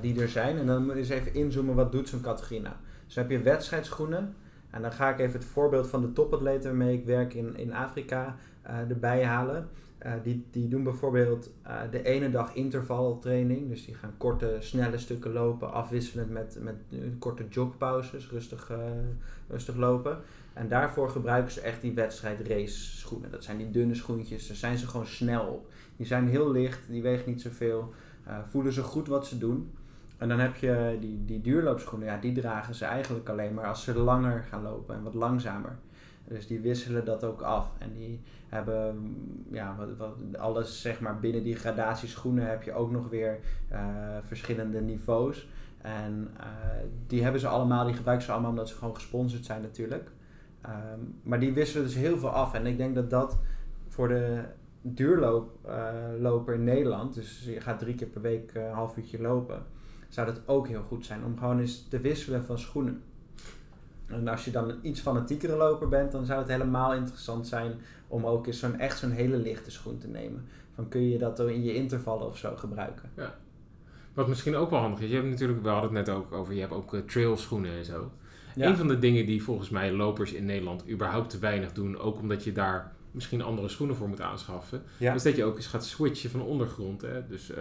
die 0.00 0.20
er 0.20 0.28
zijn. 0.28 0.58
En 0.58 0.66
dan 0.66 0.84
moet 0.84 0.92
je 0.92 0.98
eens 0.98 1.08
even 1.08 1.34
inzoomen, 1.34 1.74
wat 1.74 1.92
doet 1.92 2.08
zo'n 2.08 2.20
categorie 2.20 2.60
nou? 2.60 2.74
Dus 3.06 3.14
heb 3.14 3.30
je 3.30 3.40
wedstrijdschoenen. 3.40 4.34
En 4.70 4.82
dan 4.82 4.92
ga 4.92 5.10
ik 5.10 5.18
even 5.18 5.40
het 5.40 5.48
voorbeeld 5.48 5.86
van 5.86 6.00
de 6.00 6.12
topatleten 6.12 6.68
waarmee 6.68 6.98
ik 6.98 7.04
werk 7.04 7.34
in, 7.34 7.56
in 7.56 7.72
Afrika 7.74 8.36
uh, 8.66 8.90
erbij 8.90 9.24
halen. 9.24 9.68
Uh, 10.06 10.12
die, 10.22 10.46
die 10.50 10.68
doen 10.68 10.82
bijvoorbeeld 10.82 11.50
de 11.90 12.02
ene 12.02 12.30
dag 12.30 12.54
intervaltraining. 12.54 13.68
Dus 13.68 13.84
die 13.84 13.94
gaan 13.94 14.14
korte, 14.16 14.56
snelle 14.60 14.98
stukken 14.98 15.32
lopen, 15.32 15.72
afwisselend 15.72 16.30
met, 16.30 16.58
met 16.60 16.76
korte 17.18 17.44
jogpauzes, 17.48 18.30
rustig, 18.30 18.70
rustig 19.48 19.76
lopen. 19.76 20.18
En 20.52 20.68
daarvoor 20.68 21.10
gebruiken 21.10 21.52
ze 21.52 21.60
echt 21.60 21.80
die 21.80 21.92
wedstrijd 21.92 22.48
race 22.48 22.96
schoenen. 22.96 23.30
Dat 23.30 23.44
zijn 23.44 23.56
die 23.56 23.70
dunne 23.70 23.94
schoentjes, 23.94 24.46
daar 24.46 24.56
zijn 24.56 24.78
ze 24.78 24.86
gewoon 24.86 25.06
snel 25.06 25.46
op. 25.46 25.70
Die 25.96 26.06
zijn 26.06 26.28
heel 26.28 26.50
licht, 26.50 26.80
die 26.88 27.02
wegen 27.02 27.30
niet 27.30 27.40
zoveel, 27.40 27.92
voelen 28.50 28.72
ze 28.72 28.82
goed 28.82 29.08
wat 29.08 29.26
ze 29.26 29.38
doen. 29.38 29.72
En 30.18 30.28
dan 30.28 30.38
heb 30.38 30.56
je 30.56 30.96
die, 31.00 31.24
die 31.24 31.40
duurloopschoenen, 31.40 32.08
ja, 32.08 32.16
die 32.16 32.32
dragen 32.32 32.74
ze 32.74 32.84
eigenlijk 32.84 33.28
alleen 33.28 33.54
maar 33.54 33.66
als 33.66 33.82
ze 33.84 33.98
langer 33.98 34.42
gaan 34.42 34.62
lopen 34.62 34.94
en 34.94 35.02
wat 35.02 35.14
langzamer. 35.14 35.76
Dus 36.28 36.46
die 36.46 36.60
wisselen 36.60 37.04
dat 37.04 37.24
ook 37.24 37.42
af. 37.42 37.70
En 37.78 37.92
die 37.92 38.20
hebben 38.48 39.16
ja, 39.50 39.76
wat, 39.78 39.96
wat, 39.96 40.38
alles 40.38 40.80
zeg 40.80 41.00
maar 41.00 41.20
binnen 41.20 41.42
die 41.42 41.56
gradatie 41.56 42.08
schoenen 42.08 42.48
heb 42.48 42.62
je 42.62 42.72
ook 42.72 42.90
nog 42.90 43.08
weer 43.08 43.38
uh, 43.72 43.78
verschillende 44.22 44.80
niveaus. 44.80 45.48
En 45.80 46.28
uh, 46.40 46.46
die 47.06 47.22
hebben 47.22 47.40
ze 47.40 47.48
allemaal, 47.48 47.84
die 47.84 47.94
gebruiken 47.94 48.26
ze 48.26 48.32
allemaal 48.32 48.50
omdat 48.50 48.68
ze 48.68 48.74
gewoon 48.74 48.94
gesponsord 48.94 49.44
zijn 49.44 49.62
natuurlijk. 49.62 50.10
Um, 50.66 51.14
maar 51.22 51.40
die 51.40 51.52
wisselen 51.52 51.86
dus 51.86 51.94
heel 51.94 52.18
veel 52.18 52.30
af. 52.30 52.54
En 52.54 52.66
ik 52.66 52.76
denk 52.76 52.94
dat 52.94 53.10
dat 53.10 53.38
voor 53.88 54.08
de 54.08 54.44
duurloper 54.94 56.54
uh, 56.54 56.58
in 56.58 56.64
Nederland, 56.64 57.14
dus 57.14 57.44
je 57.44 57.60
gaat 57.60 57.78
drie 57.78 57.94
keer 57.94 58.06
per 58.06 58.20
week 58.20 58.54
een 58.54 58.70
half 58.70 58.96
uurtje 58.96 59.20
lopen, 59.20 59.62
zou 60.08 60.26
dat 60.26 60.40
ook 60.46 60.68
heel 60.68 60.82
goed 60.82 61.06
zijn 61.06 61.24
om 61.24 61.38
gewoon 61.38 61.60
eens 61.60 61.88
te 61.88 62.00
wisselen 62.00 62.44
van 62.44 62.58
schoenen. 62.58 63.02
En 64.06 64.28
als 64.28 64.44
je 64.44 64.50
dan 64.50 64.68
een 64.68 64.78
iets 64.82 65.00
fanatiekere 65.00 65.56
loper 65.56 65.88
bent, 65.88 66.12
dan 66.12 66.24
zou 66.24 66.38
het 66.38 66.48
helemaal 66.48 66.94
interessant 66.94 67.46
zijn 67.46 67.72
om 68.08 68.26
ook 68.26 68.46
eens 68.46 68.58
zo'n 68.58 68.78
echt 68.78 68.98
zo'n 68.98 69.10
hele 69.10 69.36
lichte 69.36 69.70
schoen 69.70 69.98
te 69.98 70.08
nemen. 70.08 70.44
Van 70.74 70.88
kun 70.88 71.08
je 71.08 71.18
dat 71.18 71.40
in 71.40 71.64
je 71.64 71.74
intervallen 71.74 72.26
of 72.26 72.38
zo 72.38 72.56
gebruiken. 72.56 73.10
Ja. 73.16 73.34
Wat 74.14 74.28
misschien 74.28 74.56
ook 74.56 74.70
wel 74.70 74.80
handig 74.80 75.00
is, 75.00 75.08
je 75.08 75.14
hebt 75.14 75.28
natuurlijk, 75.28 75.62
we 75.62 75.68
hadden 75.68 75.94
het 75.94 76.06
net 76.06 76.16
ook 76.16 76.32
over, 76.32 76.54
je 76.54 76.60
hebt 76.60 76.72
ook 76.72 76.94
uh, 76.94 77.00
trailschoenen 77.00 77.76
en 77.76 77.84
zo. 77.84 78.10
Ja. 78.54 78.66
Een 78.66 78.76
van 78.76 78.88
de 78.88 78.98
dingen 78.98 79.26
die 79.26 79.42
volgens 79.42 79.70
mij 79.70 79.92
lopers 79.92 80.32
in 80.32 80.44
Nederland 80.44 80.88
überhaupt 80.88 81.30
te 81.30 81.38
weinig 81.38 81.72
doen, 81.72 81.98
ook 81.98 82.18
omdat 82.18 82.44
je 82.44 82.52
daar 82.52 82.92
misschien 83.16 83.42
andere 83.42 83.68
schoenen 83.68 83.96
voor 83.96 84.08
moet 84.08 84.20
aanschaffen, 84.20 84.82
ja. 84.98 85.14
is 85.14 85.22
dat 85.22 85.36
je 85.36 85.44
ook 85.44 85.56
eens 85.56 85.66
gaat 85.66 85.84
switchen 85.84 86.30
van 86.30 86.42
ondergrond. 86.42 87.02
Hè? 87.02 87.26
Dus 87.26 87.50
uh, 87.50 87.56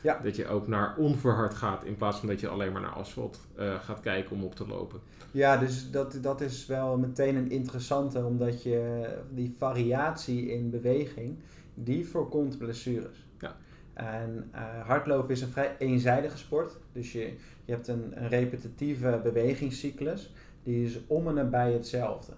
ja. 0.00 0.20
dat 0.22 0.36
je 0.36 0.48
ook 0.48 0.68
naar 0.68 0.96
onverhard 0.96 1.54
gaat 1.54 1.84
in 1.84 1.96
plaats 1.96 2.18
van 2.18 2.28
dat 2.28 2.40
je 2.40 2.48
alleen 2.48 2.72
maar 2.72 2.80
naar 2.80 2.92
asfalt 2.92 3.40
uh, 3.58 3.80
gaat 3.80 4.00
kijken 4.00 4.36
om 4.36 4.44
op 4.44 4.54
te 4.54 4.66
lopen. 4.66 5.00
Ja, 5.30 5.56
dus 5.56 5.90
dat, 5.90 6.18
dat 6.20 6.40
is 6.40 6.66
wel 6.66 6.96
meteen 6.96 7.36
een 7.36 7.50
interessante, 7.50 8.24
omdat 8.24 8.62
je 8.62 9.08
die 9.30 9.54
variatie 9.58 10.50
in 10.50 10.70
beweging, 10.70 11.38
die 11.74 12.08
voorkomt 12.08 12.58
blessures. 12.58 13.26
Ja. 13.38 13.56
En 13.94 14.50
uh, 14.54 14.86
hardlopen 14.86 15.30
is 15.30 15.40
een 15.40 15.48
vrij 15.48 15.76
eenzijdige 15.78 16.38
sport. 16.38 16.76
Dus 16.92 17.12
je, 17.12 17.34
je 17.64 17.72
hebt 17.72 17.88
een, 17.88 18.12
een 18.14 18.28
repetitieve 18.28 19.20
bewegingscyclus, 19.22 20.32
die 20.62 20.84
is 20.84 20.98
om 21.06 21.28
en 21.28 21.34
nabij 21.34 21.72
hetzelfde. 21.72 22.32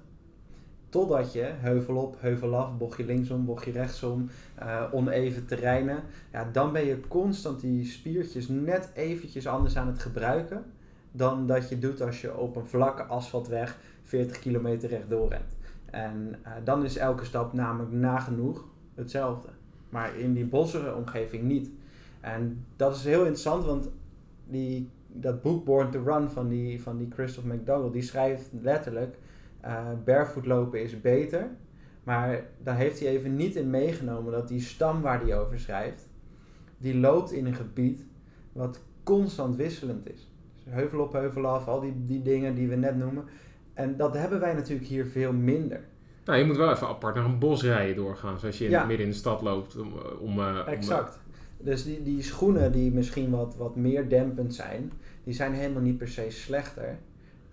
Totdat 0.96 1.32
je 1.32 1.42
heuvel 1.42 1.96
op, 1.96 2.16
heuvel 2.20 2.56
af, 2.56 2.76
bochtje 2.76 3.04
linksom, 3.04 3.44
bochtje 3.44 3.72
rechtsom, 3.72 4.28
uh, 4.62 4.82
oneven 4.92 5.46
terreinen. 5.46 6.02
Ja, 6.32 6.48
dan 6.52 6.72
ben 6.72 6.84
je 6.84 7.00
constant 7.08 7.60
die 7.60 7.84
spiertjes 7.84 8.48
net 8.48 8.90
eventjes 8.94 9.46
anders 9.46 9.76
aan 9.76 9.86
het 9.86 9.98
gebruiken. 9.98 10.64
Dan 11.12 11.46
dat 11.46 11.68
je 11.68 11.78
doet 11.78 12.00
als 12.00 12.20
je 12.20 12.36
op 12.36 12.56
een 12.56 12.66
vlakke 12.66 13.02
asfaltweg 13.02 13.78
40 14.02 14.38
kilometer 14.38 14.88
rechtdoor 14.88 15.28
rent. 15.28 15.56
En 15.84 16.34
uh, 16.42 16.52
dan 16.64 16.84
is 16.84 16.96
elke 16.96 17.24
stap 17.24 17.52
namelijk 17.52 17.92
nagenoeg 17.92 18.64
hetzelfde. 18.94 19.48
Maar 19.88 20.16
in 20.18 20.32
die 20.32 20.46
bossere 20.46 20.94
omgeving 20.94 21.42
niet. 21.42 21.70
En 22.20 22.64
dat 22.76 22.96
is 22.96 23.04
heel 23.04 23.20
interessant, 23.20 23.64
want 23.64 23.88
die, 24.44 24.90
dat 25.06 25.42
boek 25.42 25.64
Born 25.64 25.90
to 25.90 26.02
Run 26.04 26.30
van 26.30 26.48
die, 26.48 26.82
van 26.82 26.96
die 26.96 27.08
Christopher 27.10 27.54
McDougall, 27.54 27.90
die 27.90 28.02
schrijft 28.02 28.48
letterlijk 28.60 29.16
uh, 29.66 29.86
barefoot 30.04 30.46
lopen 30.46 30.82
is 30.82 31.00
beter. 31.00 31.48
Maar 32.04 32.44
daar 32.62 32.76
heeft 32.76 33.00
hij 33.00 33.08
even 33.08 33.36
niet 33.36 33.54
in 33.54 33.70
meegenomen 33.70 34.32
dat 34.32 34.48
die 34.48 34.60
stam 34.60 35.00
waar 35.00 35.20
hij 35.22 35.38
over 35.38 35.58
schrijft, 35.58 36.08
die 36.78 36.96
loopt 36.96 37.32
in 37.32 37.46
een 37.46 37.54
gebied 37.54 38.06
wat 38.52 38.80
constant 39.02 39.56
wisselend 39.56 40.10
is. 40.10 40.30
Dus 40.54 40.74
heuvel 40.74 41.00
op, 41.00 41.12
heuvel 41.12 41.46
af, 41.46 41.68
al 41.68 41.80
die, 41.80 41.94
die 42.04 42.22
dingen 42.22 42.54
die 42.54 42.68
we 42.68 42.74
net 42.74 42.96
noemen. 42.96 43.24
En 43.74 43.96
dat 43.96 44.14
hebben 44.14 44.40
wij 44.40 44.52
natuurlijk 44.54 44.88
hier 44.88 45.06
veel 45.06 45.32
minder. 45.32 45.80
Nou, 46.24 46.38
je 46.38 46.44
moet 46.44 46.56
wel 46.56 46.70
even 46.70 46.88
apart 46.88 47.14
naar 47.14 47.24
een 47.24 47.38
bos 47.38 47.62
rijden 47.62 47.96
doorgaan. 47.96 48.38
Zoals 48.38 48.58
je 48.58 48.64
in, 48.64 48.70
Ja. 48.70 48.84
midden 48.84 49.06
in 49.06 49.12
de 49.12 49.18
stad 49.18 49.42
loopt. 49.42 49.78
Om, 49.78 49.92
eh, 49.92 50.20
om, 50.20 50.40
eh, 50.40 50.62
om, 50.66 50.72
Exact. 50.72 51.18
Dus 51.58 51.84
die, 51.84 52.02
die 52.02 52.22
schoenen 52.22 52.72
die 52.72 52.92
misschien 52.92 53.30
wat, 53.30 53.56
wat 53.56 53.76
meer 53.76 54.08
dempend 54.08 54.54
zijn, 54.54 54.92
die 55.24 55.34
zijn 55.34 55.52
helemaal 55.52 55.82
niet 55.82 55.98
per 55.98 56.08
se 56.08 56.30
slechter. 56.30 56.98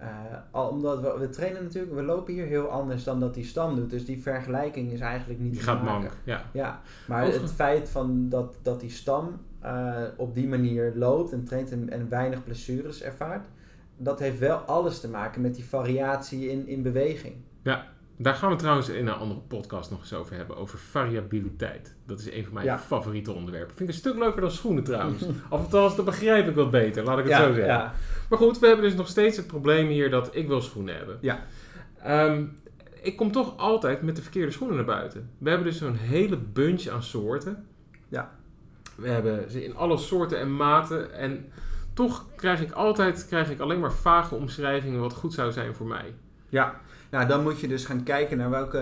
Eh, 0.04 0.10
al 0.52 0.68
omdat 0.70 1.00
we, 1.02 1.20
we 1.20 1.30
trainen 1.30 1.64
natuurlijk, 1.64 1.94
we 1.94 2.04
lopen 2.04 2.34
hier 2.34 2.46
heel 2.46 2.68
anders 2.68 3.04
dan 3.04 3.20
dat 3.20 3.34
die 3.34 3.46
stam 3.46 3.76
doet. 3.76 3.90
Dus 3.90 4.06
die 4.06 4.22
vergelijking 4.22 4.92
is 4.92 5.00
eigenlijk 5.00 5.40
niet 5.40 5.52
die 5.52 5.60
te 5.60 5.66
gaat 5.66 5.84
maken. 5.84 6.02
mank. 6.02 6.14
Ja. 6.24 6.42
Ja, 6.52 6.82
maar 7.08 7.28
Over- 7.28 7.42
het 7.42 7.52
feit 7.52 7.90
van 7.90 8.30
dat, 8.30 8.56
dat 8.62 8.80
die 8.80 8.90
stam 8.90 9.40
eh, 9.60 9.96
op 10.18 10.34
die 10.36 10.48
manier 10.48 10.92
loopt 10.96 11.32
en 11.32 11.44
traint 11.44 11.72
en, 11.72 11.90
en 11.90 12.10
weinig 12.10 12.44
blessures 12.44 13.02
ervaart, 13.02 13.48
dat 13.98 14.20
heeft 14.20 14.40
wel 14.40 14.58
alles 14.58 15.00
te 15.00 15.10
maken 15.10 15.42
met 15.42 15.56
die 15.56 15.66
variatie 15.66 16.50
in, 16.50 16.68
in 16.68 16.82
beweging. 16.82 17.36
Daar 18.18 18.34
gaan 18.36 18.50
we 18.50 18.56
trouwens 18.56 18.90
in 18.90 19.08
een 19.08 19.14
andere 19.14 19.40
podcast 19.40 19.90
nog 19.92 20.00
eens 20.00 20.14
over 20.14 20.36
hebben. 20.36 20.58
Over 20.58 20.78
variabiliteit. 20.80 21.96
Dat 22.06 22.20
is 22.20 22.32
een 22.32 22.44
van 22.44 22.54
mijn 22.54 22.66
Ja. 22.66 22.80
favoriete 22.80 23.32
onderwerpen. 23.32 23.76
Vind 23.76 23.90
ik 23.90 23.96
een 23.96 24.02
stuk 24.02 24.16
leuker 24.18 24.42
dan 24.42 24.52
schoenen 24.52 24.84
trouwens. 24.84 25.24
Althans, 25.50 25.96
dat 25.96 26.06
begrijp 26.06 26.48
ik 26.48 26.56
wat 26.56 26.72
beter. 26.72 27.04
Laat 27.04 27.18
ik 27.20 27.24
het 27.26 27.34
zo 27.34 27.46
zeggen. 27.46 27.66
ja. 27.66 27.94
Maar 28.30 28.38
goed, 28.40 28.60
we 28.60 28.68
hebben 28.68 28.86
dus 28.86 28.96
nog 28.96 29.08
steeds 29.08 29.38
het 29.38 29.48
probleem 29.48 29.88
hier 29.88 30.10
dat 30.10 30.36
ik 30.36 30.48
wil 30.48 30.62
schoenen 30.62 30.96
hebben. 30.96 31.18
Ja. 31.22 31.44
Ehm, 32.04 32.46
ik 33.02 33.16
kom 33.18 33.32
toch 33.32 33.58
altijd 33.58 34.02
met 34.02 34.16
de 34.16 34.22
verkeerde 34.22 34.52
schoenen 34.52 34.76
naar 34.76 34.86
buiten. 34.86 35.30
We 35.38 35.50
hebben 35.50 35.68
dus 35.68 35.78
zo'n 35.78 35.96
hele 35.96 36.38
bunch 36.38 36.88
aan 36.88 37.04
soorten. 37.04 37.66
Ja. 38.10 38.32
We 38.96 39.08
hebben 39.10 39.52
ze 39.52 39.64
in 39.64 39.76
alle 39.76 39.98
soorten 39.98 40.40
en 40.40 40.56
maten. 40.56 41.14
En 41.14 41.46
toch 41.94 42.26
krijg 42.36 42.62
ik 42.62 42.72
altijd 42.72 43.26
krijg 43.28 43.50
ik 43.50 43.60
alleen 43.60 43.80
maar 43.80 43.94
vage 43.94 44.36
omschrijvingen 44.36 45.00
wat 45.00 45.14
goed 45.14 45.34
zou 45.34 45.52
zijn 45.52 45.76
voor 45.76 45.88
mij. 45.88 46.14
Ja, 46.50 46.82
nou 47.14 47.28
dan 47.28 47.44
moet 47.44 47.60
je 47.60 47.68
dus 47.68 47.86
gaan 47.86 48.04
kijken 48.04 48.38
naar 48.38 48.50
welke, 48.50 48.80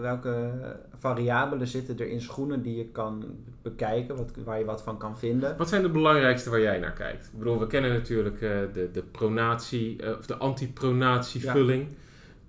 welke 0.00 0.50
variabelen 0.98 1.66
zitten 1.66 1.98
er 1.98 2.08
in 2.08 2.20
schoenen 2.20 2.62
die 2.62 2.76
je 2.76 2.84
kan 2.86 3.24
bekijken, 3.62 4.16
wat, 4.16 4.30
waar 4.44 4.58
je 4.58 4.64
wat 4.64 4.82
van 4.82 4.98
kan 4.98 5.18
vinden. 5.18 5.56
Wat 5.56 5.68
zijn 5.68 5.82
de 5.82 5.88
belangrijkste 5.88 6.50
waar 6.50 6.60
jij 6.60 6.78
naar 6.78 6.92
kijkt? 6.92 7.26
Ik 7.32 7.38
bedoel, 7.38 7.58
we 7.58 7.66
kennen 7.66 7.92
natuurlijk 7.92 8.40
eh, 8.42 8.50
de, 8.72 8.90
de 8.92 9.02
pronatie, 9.02 10.02
eh, 10.02 10.18
of 10.18 10.26
de 10.26 10.36
antipronatievulling. 10.36 11.86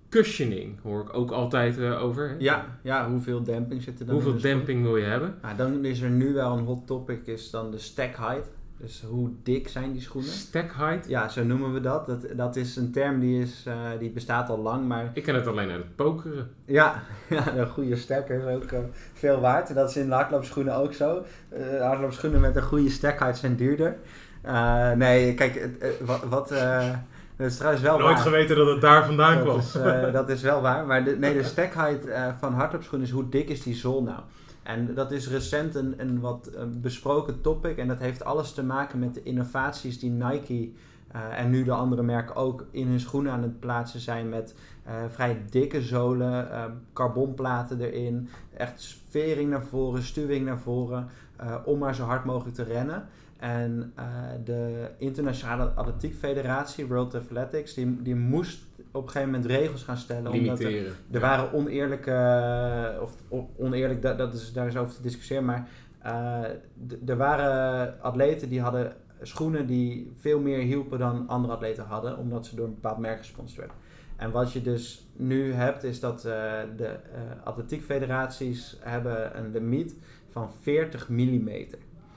Cushioning 0.09 0.81
hoor 0.81 1.01
ik 1.01 1.13
ook 1.13 1.31
altijd 1.31 1.79
eh, 1.79 2.03
over. 2.03 2.29
hè? 2.29 2.36
Ja, 2.39 2.79
ja, 2.83 3.09
hoeveel 3.09 3.43
demping 3.43 3.81
zit 3.81 3.99
er 3.99 4.05
dan 4.05 4.13
Hoeveel 4.15 4.31
in 4.33 4.38
de 4.38 4.47
schoen? 4.47 4.57
demping 4.57 4.83
wil 4.83 4.97
je 4.97 5.05
hebben? 5.05 5.36
Nou, 5.41 5.55
dan 5.57 5.86
is 5.86 6.01
er 6.01 6.09
nu 6.09 6.33
wel 6.33 6.57
een 6.57 6.65
hot 6.65 6.88
topic, 6.88 7.27
is 7.27 7.49
dan 7.49 7.71
de 7.71 7.77
stack 7.77 8.15
height. 8.15 8.49
Dus 8.84 9.04
hoe 9.10 9.30
dik 9.43 9.67
zijn 9.67 9.91
die 9.91 10.02
schoenen? 10.02 10.32
Stack 10.32 10.72
height? 10.76 11.08
Ja, 11.08 11.30
zo 11.30 11.43
noemen 11.43 11.74
we 11.74 11.80
dat. 11.80 12.06
Dat, 12.06 12.26
dat 12.36 12.56
is 12.56 12.76
een 12.76 12.91
term 12.91 13.19
die, 13.19 13.41
is, 13.41 13.63
eh, 13.67 13.76
die 14.00 14.10
bestaat 14.10 14.50
al 14.50 14.58
lang, 14.58 14.88
maar 14.88 15.12
Ik 15.13 15.24
ken 15.24 15.36
het 15.36 15.48
alleen 15.48 15.69
uit 15.69 15.84
het 15.84 15.96
pokeren. 15.96 16.50
ja, 16.65 17.04
ja 17.30 17.56
een 17.56 17.67
goede 17.67 17.96
stacker 17.96 18.48
is 18.48 18.56
ook 18.56 18.72
eh, 18.72 18.80
veel 19.13 19.39
waard. 19.39 19.69
En 19.69 19.76
dat 19.76 19.89
is 19.89 19.98
in 19.98 20.08
de 20.08 20.13
hardloopschoenen 20.13 20.76
ook 20.76 20.93
zo. 20.93 21.24
Eh 21.50 21.82
hardloopschoenen 21.82 22.41
met 22.41 22.56
een 22.56 22.63
goede 22.63 22.89
stack 22.89 23.19
height 23.19 23.38
zijn 23.38 23.56
duurder. 23.56 23.96
Nee, 24.96 25.34
kijk, 25.34 25.69
wat... 26.06 26.24
wat 26.24 26.54
dat 27.38 27.48
is 27.48 27.56
trouwens 27.58 27.84
wel 27.84 27.98
Nooit 27.98 28.13
waar. 28.13 28.24
geweten 28.24 28.56
dat 28.56 28.67
het 28.67 28.82
daar 28.82 29.06
vandaan 29.06 29.41
kwam. 29.41 29.56
Dat 29.56 29.63
is, 29.63 29.76
eh, 29.76 30.13
dat 30.13 30.30
is 30.30 30.41
wel 30.41 30.62
waar. 30.62 30.86
Maar 30.86 31.04
de, 31.04 31.17
nee, 31.19 31.34
de 31.34 31.43
stack 31.43 31.74
height 31.74 32.08
van 32.39 32.54
hardloopschoenen 32.54 33.08
is 33.08 33.13
hoe 33.13 33.30
dik 33.30 33.50
is 33.50 33.63
die 33.63 33.76
zool 33.76 34.04
nou? 34.04 34.19
En 34.63 34.93
dat 34.93 35.12
is 35.12 35.28
recent 35.28 35.76
een, 35.76 35.93
een 35.97 36.19
wat 36.19 36.47
eh, 36.47 36.63
besproken 36.82 37.41
topic. 37.41 37.78
En 37.78 37.88
dat 37.88 37.99
heeft 37.99 38.23
alles 38.23 38.54
te 38.54 38.63
maken 38.63 38.99
met 38.99 39.13
de 39.13 39.23
innovaties 39.23 39.99
die 39.99 40.10
Nike 40.10 40.71
eh, 41.08 41.39
en 41.39 41.49
nu 41.49 41.63
de 41.63 41.71
andere 41.71 42.04
merken 42.04 42.36
ook 42.36 42.65
in 42.71 42.88
hun 42.88 42.99
schoenen 42.99 43.32
aan 43.32 43.41
het 43.41 43.60
plaatsen 43.60 43.99
zijn. 43.99 44.30
Met 44.30 44.56
eh, 44.84 44.93
vrij 45.10 45.41
dikke 45.49 45.82
zolen, 45.82 46.47
carbonplaten 46.93 47.82
erin. 47.82 48.30
Echt 48.58 48.82
sfering 48.82 49.49
naar 49.49 49.65
voren, 49.65 50.04
stuwing 50.04 50.45
naar 50.45 50.60
voren. 50.60 51.08
om 51.65 51.80
maar 51.80 51.95
zo 51.95 52.04
hard 52.04 52.26
mogelijk 52.26 52.56
te 52.56 52.63
rennen. 52.63 53.08
En 53.43 53.91
eh, 53.95 54.06
de 54.43 54.89
Internationale 54.97 55.63
Atletiek 55.63 56.15
Federatie, 56.15 56.86
World 56.88 57.15
Athletics, 57.15 57.73
die, 57.73 58.01
die 58.01 58.15
moest 58.15 58.65
op 58.91 59.03
een 59.03 59.10
gegeven 59.10 59.32
moment 59.32 59.51
regels 59.51 59.84
gaan 59.84 59.97
stellen. 59.97 60.32
Omdat 60.32 60.60
er, 60.60 60.91
er 61.12 61.19
waren 61.19 61.53
oneerlijke, 61.53 62.12
eh, 62.12 63.01
of 63.01 63.15
oneerlijk, 63.58 64.01
dat, 64.01 64.17
dat 64.17 64.34
is, 64.34 64.53
daar 64.53 64.67
is 64.67 64.77
over 64.77 64.95
te 64.95 65.01
discussiëren, 65.01 65.45
maar 65.45 65.67
eh, 66.01 67.10
er 67.10 67.17
waren 67.17 68.01
atleten 68.01 68.49
die 68.49 68.62
hadden 68.62 68.95
schoenen 69.21 69.67
die 69.67 70.12
veel 70.17 70.39
meer 70.39 70.60
hielpen 70.60 70.99
dan 70.99 71.27
andere 71.27 71.53
atleten 71.53 71.84
hadden, 71.84 72.17
omdat 72.17 72.45
ze 72.45 72.56
door 72.56 72.65
een 72.65 72.73
bepaald 72.73 72.97
merk 72.97 73.17
gesponsord 73.17 73.58
werden. 73.58 73.77
En 74.15 74.32
wat 74.32 74.51
je 74.51 74.62
dus 74.62 75.08
nu 75.15 75.53
hebt, 75.53 75.84
is 75.84 75.99
dat 75.99 76.25
eh, 76.25 76.51
de 76.77 76.95
atletiekfederaties 77.43 78.77
hebben 78.79 79.38
een 79.38 79.51
limiet 79.51 79.95
van 80.29 80.49
40 80.62 81.10
mm. 81.10 81.49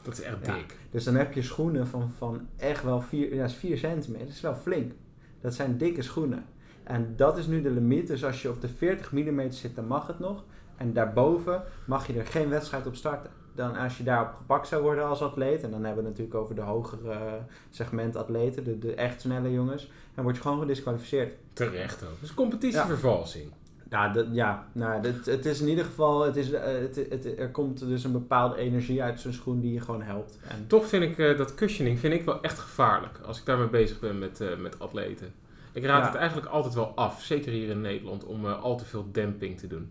Dat 0.07 0.19
is 0.19 0.25
echt 0.25 0.45
dik. 0.45 0.77
Dus 0.91 1.05
dan 1.05 1.15
heb 1.15 1.33
je 1.33 1.43
schoenen 1.43 1.87
van, 1.87 2.11
van 2.17 2.49
echt 2.57 2.83
wel 2.83 3.01
4, 3.01 3.35
ja, 3.35 3.45
is 3.45 3.55
4 3.55 3.79
centimeter. 3.79 4.27
Dat 4.27 4.35
is 4.35 4.41
wel 4.41 4.55
flink. 4.55 4.93
Dat 5.41 5.55
zijn 5.55 5.79
dikke 5.79 6.03
schoenen. 6.03 6.45
En 6.85 7.15
dat 7.17 7.39
is 7.39 7.47
nu 7.47 7.63
de 7.63 7.71
limiet. 7.71 8.07
Dus 8.07 8.25
als 8.25 8.43
je 8.43 8.51
op 8.51 8.61
de 8.61 8.69
40 8.69 9.13
mm 9.13 9.51
zit, 9.51 9.77
dan 9.77 9.87
mag 9.87 10.07
het 10.07 10.19
nog. 10.19 10.45
En 10.77 10.93
daarboven 10.93 11.63
mag 11.87 12.07
je 12.07 12.19
er 12.19 12.27
geen 12.27 12.49
wedstrijd 12.49 12.87
op 12.87 12.95
starten. 12.95 13.31
Dan 13.55 13.77
als 13.77 13.99
je 13.99 14.05
daarop 14.05 14.35
gepakt 14.37 14.69
zou 14.69 14.83
worden 14.83 15.07
als 15.07 15.23
atleet, 15.23 15.63
en 15.63 15.71
dan 15.71 15.85
hebben 15.85 16.03
we 16.03 16.09
het 16.09 16.19
natuurlijk 16.19 16.45
over 16.45 16.55
de 16.55 16.61
hogere 16.61 17.11
eh, 17.11 17.33
segment 17.71 18.17
atleten, 18.17 18.65
de, 18.65 18.79
de 18.79 18.95
echt 18.95 19.21
snelle 19.21 19.53
jongens, 19.53 19.91
dan 20.15 20.25
word 20.25 20.37
je 20.37 20.43
gewoon 20.43 20.61
gedisqualificeerd. 20.61 21.35
Terecht 21.53 22.03
ook. 22.05 22.21
Dus 22.21 22.35
competitievervalsing. 22.35 23.53
Nou, 23.91 24.13
dat, 24.13 24.27
ja, 24.33 24.67
nou, 24.73 25.03
dat, 25.03 25.25
het 25.25 25.47
is 25.47 25.61
in 25.61 25.69
ieder 25.69 25.85
geval, 25.85 26.25
het 26.25 26.37
is, 26.37 26.51
eh, 26.51 26.73
het, 26.73 26.97
het, 26.97 27.39
er 27.39 27.51
komt 27.51 27.79
dus 27.79 28.05
een 28.05 28.13
bepaalde 28.13 28.57
energie 28.57 29.03
uit 29.03 29.21
zo'n 29.21 29.33
schoen 29.33 29.61
die 29.61 29.73
je 29.73 29.81
gewoon 29.81 30.03
helpt. 30.03 30.39
En, 30.49 30.67
Toch 30.67 30.87
vind 30.87 31.03
ik 31.03 31.19
eh, 31.19 31.39
dat 31.39 31.55
cushioning 31.55 31.99
vind 31.99 32.15
ik 32.15 32.25
wel 32.25 32.43
echt 32.43 32.59
gevaarlijk 32.59 33.19
als 33.27 33.39
ik 33.39 33.45
daarmee 33.47 33.69
bezig 33.69 34.01
ben 34.01 34.19
met, 34.19 34.41
eh, 34.41 34.57
met 34.57 34.79
atleten. 34.79 35.33
Ik 35.73 35.85
raad 35.85 36.01
Ja. 36.01 36.07
het 36.07 36.17
eigenlijk 36.17 36.49
altijd 36.49 36.75
wel 36.75 36.93
af, 36.95 37.23
zeker 37.23 37.53
hier 37.53 37.69
in 37.69 37.81
Nederland, 37.81 38.25
om 38.25 38.47
al 38.47 38.77
te 38.77 38.85
veel 38.85 39.09
demping 39.13 39.59
te 39.59 39.67
doen. 39.67 39.91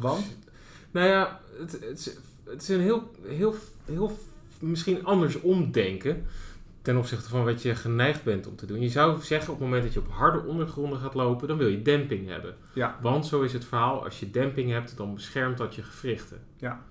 Want? 0.00 0.36
Nou 0.90 1.08
ja, 1.08 1.40
het, 1.58 1.72
het, 1.72 1.98
is, 1.98 2.16
het 2.44 2.62
is 2.62 2.68
een 2.68 2.80
heel, 2.80 3.10
heel, 3.26 3.54
heel 3.84 4.18
misschien 4.58 5.04
anders 5.04 5.40
omdenken 5.40 6.26
ten 6.82 6.96
opzichte 6.96 7.28
van 7.28 7.44
wat 7.44 7.62
je 7.62 7.74
geneigd 7.74 8.24
bent 8.24 8.46
om 8.46 8.56
te 8.56 8.66
doen. 8.66 8.80
Je 8.80 8.88
zou 8.88 9.22
zeggen 9.22 9.52
op 9.52 9.58
het 9.58 9.68
moment 9.68 9.84
dat 9.84 9.92
je 9.92 10.00
op 10.00 10.10
harde 10.10 10.44
ondergronden 10.44 10.98
gaat 10.98 11.14
lopen, 11.14 11.48
dan 11.48 11.58
wil 11.58 11.68
je 11.68 11.82
demping 11.82 12.28
hebben. 12.28 12.54
Ja. 12.74 12.98
Want 13.00 13.26
zo 13.26 13.40
is 13.40 13.52
het 13.52 13.64
verhaal, 13.64 14.04
als 14.04 14.20
je 14.20 14.30
demping 14.30 14.70
hebt, 14.70 14.96
dan 14.96 15.14
beschermt 15.14 15.58
dat 15.58 15.74
je 15.74 15.82
gewrichten. 15.82 16.40
Ja. 16.56 16.82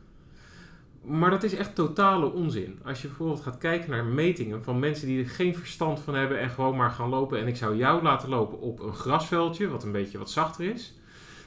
Maar 1.02 1.30
dat 1.30 1.44
is 1.44 1.56
echt 1.56 1.76
totale 1.76 2.32
onzin. 2.32 2.80
Als 2.84 3.02
je 3.02 3.08
bijvoorbeeld 3.08 3.42
gaat 3.42 3.58
kijken 3.58 3.90
naar 3.90 4.06
metingen 4.06 4.64
van 4.64 4.80
mensen 4.80 5.08
die 5.08 5.24
er 5.24 5.30
geen 5.30 5.56
verstand 5.56 6.00
van 6.00 6.16
hebben 6.16 6.40
en 6.40 6.50
gewoon 6.50 6.76
maar 6.76 6.92
gaan 6.92 7.10
lopen. 7.10 7.40
En 7.40 7.48
ik 7.48 7.58
zou 7.58 7.78
jou 7.78 8.04
laten 8.04 8.30
lopen 8.30 8.60
op 8.60 8.80
een 8.80 8.94
grasveldje, 8.94 9.68
wat 9.68 9.84
een 9.84 9.92
beetje 9.92 10.18
wat 10.18 10.30
zachter 10.30 10.66
is. 10.66 10.94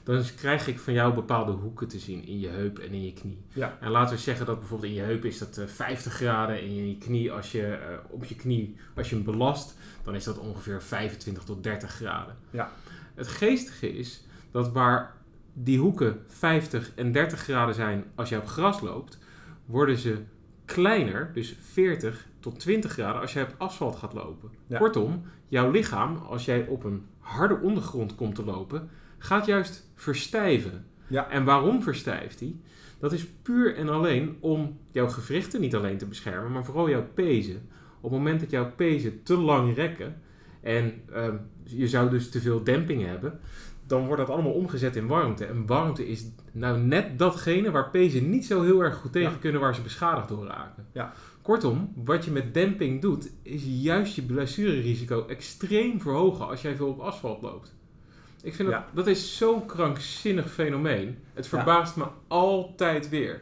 Dan 0.02 0.24
krijg 0.36 0.66
ik 0.66 0.78
van 0.78 0.92
jou 0.92 1.14
bepaalde 1.14 1.52
hoeken 1.52 1.88
te 1.88 1.98
zien 1.98 2.26
in 2.26 2.40
je 2.40 2.48
heup 2.48 2.78
en 2.78 2.92
in 2.92 3.04
je 3.04 3.12
knie. 3.12 3.38
Ja. 3.48 3.78
En 3.80 3.90
laten 3.90 4.16
we 4.16 4.22
zeggen 4.22 4.46
dat 4.46 4.58
bijvoorbeeld 4.58 4.90
in 4.90 4.96
je 4.96 5.04
heup 5.04 5.24
is 5.24 5.38
dat 5.38 5.58
eh, 5.58 5.66
50 5.66 6.12
graden. 6.12 6.56
En 6.56 6.64
in 6.64 6.88
je 6.88 6.98
knie, 6.98 7.32
als 7.32 7.52
je 7.52 7.66
eh, 7.66 7.96
op 8.08 8.24
je 8.24 8.36
knie, 8.36 8.76
als 8.94 9.08
je 9.08 9.14
hem 9.14 9.24
belast, 9.24 9.76
dan 10.04 10.14
is 10.14 10.24
dat 10.24 10.38
ongeveer 10.38 10.82
25 10.82 11.44
tot 11.44 11.62
30 11.62 11.90
graden. 11.90 12.36
Ja. 12.50 12.70
Het 13.14 13.28
geestige 13.28 13.92
is 13.96 14.24
dat 14.50 14.72
waar 14.72 15.14
die 15.52 15.78
hoeken 15.78 16.24
50 16.28 16.92
en 16.94 17.12
30 17.12 17.40
graden 17.40 17.74
zijn 17.74 18.04
als 18.14 18.28
je 18.28 18.36
op 18.36 18.46
gras 18.46 18.80
loopt, 18.80 19.18
worden 19.64 19.98
ze 19.98 20.18
kleiner, 20.64 21.30
dus 21.34 21.56
40 21.60 22.26
tot 22.40 22.58
20 22.60 22.92
graden 22.92 23.20
als 23.20 23.32
jij 23.32 23.42
op 23.42 23.54
asfalt 23.58 23.96
gaat 23.96 24.12
lopen. 24.12 24.50
Ja. 24.66 24.78
Kortom, 24.78 25.22
jouw 25.48 25.70
lichaam, 25.70 26.16
als 26.16 26.44
jij 26.44 26.66
op 26.66 26.84
een 26.84 27.06
harde 27.18 27.58
ondergrond 27.60 28.14
komt 28.14 28.34
te 28.34 28.44
lopen, 28.44 28.90
gaat 29.22 29.46
juist 29.46 29.90
verstijven. 29.94 30.86
Ja. 31.06 31.30
En 31.30 31.44
waarom 31.44 31.82
verstijft 31.82 32.40
hij? 32.40 32.56
Dat 32.98 33.12
is 33.12 33.26
puur 33.42 33.76
en 33.76 33.88
alleen 33.88 34.36
om 34.40 34.78
jouw 34.90 35.08
gewrichten 35.08 35.60
niet 35.60 35.74
alleen 35.74 35.98
te 35.98 36.06
beschermen, 36.06 36.52
maar 36.52 36.64
vooral 36.64 36.88
jouw 36.88 37.06
pezen. 37.14 37.68
Op 38.00 38.10
het 38.10 38.18
moment 38.18 38.40
dat 38.40 38.50
jouw 38.50 38.72
pezen 38.76 39.22
te 39.22 39.36
lang 39.36 39.74
rekken 39.74 40.20
en 40.60 41.02
ehm, 41.12 41.36
je 41.64 41.88
zou 41.88 42.10
dus 42.10 42.30
te 42.30 42.40
veel 42.40 42.64
demping 42.64 43.04
hebben, 43.04 43.40
dan 43.86 44.06
wordt 44.06 44.20
dat 44.20 44.30
allemaal 44.30 44.52
omgezet 44.52 44.96
in 44.96 45.06
warmte. 45.06 45.44
En 45.44 45.66
warmte 45.66 46.08
is 46.08 46.24
nou 46.52 46.78
net 46.78 47.18
datgene 47.18 47.70
waar 47.70 47.90
pezen 47.90 48.30
niet 48.30 48.46
zo 48.46 48.62
heel 48.62 48.80
erg 48.80 48.96
goed 48.96 49.12
tegen 49.12 49.32
Ja. 49.32 49.38
kunnen, 49.40 49.60
waar 49.60 49.74
ze 49.74 49.82
beschadigd 49.82 50.28
door 50.28 50.46
raken. 50.46 50.86
Ja. 50.92 51.12
Kortom, 51.42 51.92
wat 51.94 52.24
je 52.24 52.30
met 52.30 52.54
demping 52.54 53.00
doet, 53.00 53.32
is 53.42 53.62
juist 53.66 54.14
je 54.14 54.22
blessurerisico 54.22 55.26
extreem 55.26 56.00
verhogen 56.00 56.48
als 56.48 56.62
jij 56.62 56.76
veel 56.76 56.88
op 56.88 57.00
asfalt 57.00 57.42
loopt. 57.42 57.74
Ik 58.42 58.54
vind 58.54 58.70
dat, 58.70 58.78
Ja. 58.78 58.86
dat 58.94 59.06
is 59.06 59.36
zo'n 59.36 59.66
krankzinnig 59.66 60.50
fenomeen. 60.52 61.18
Het 61.34 61.44
Ja. 61.44 61.50
verbaast 61.56 61.96
me 61.96 62.04
altijd 62.28 63.08
weer. 63.08 63.40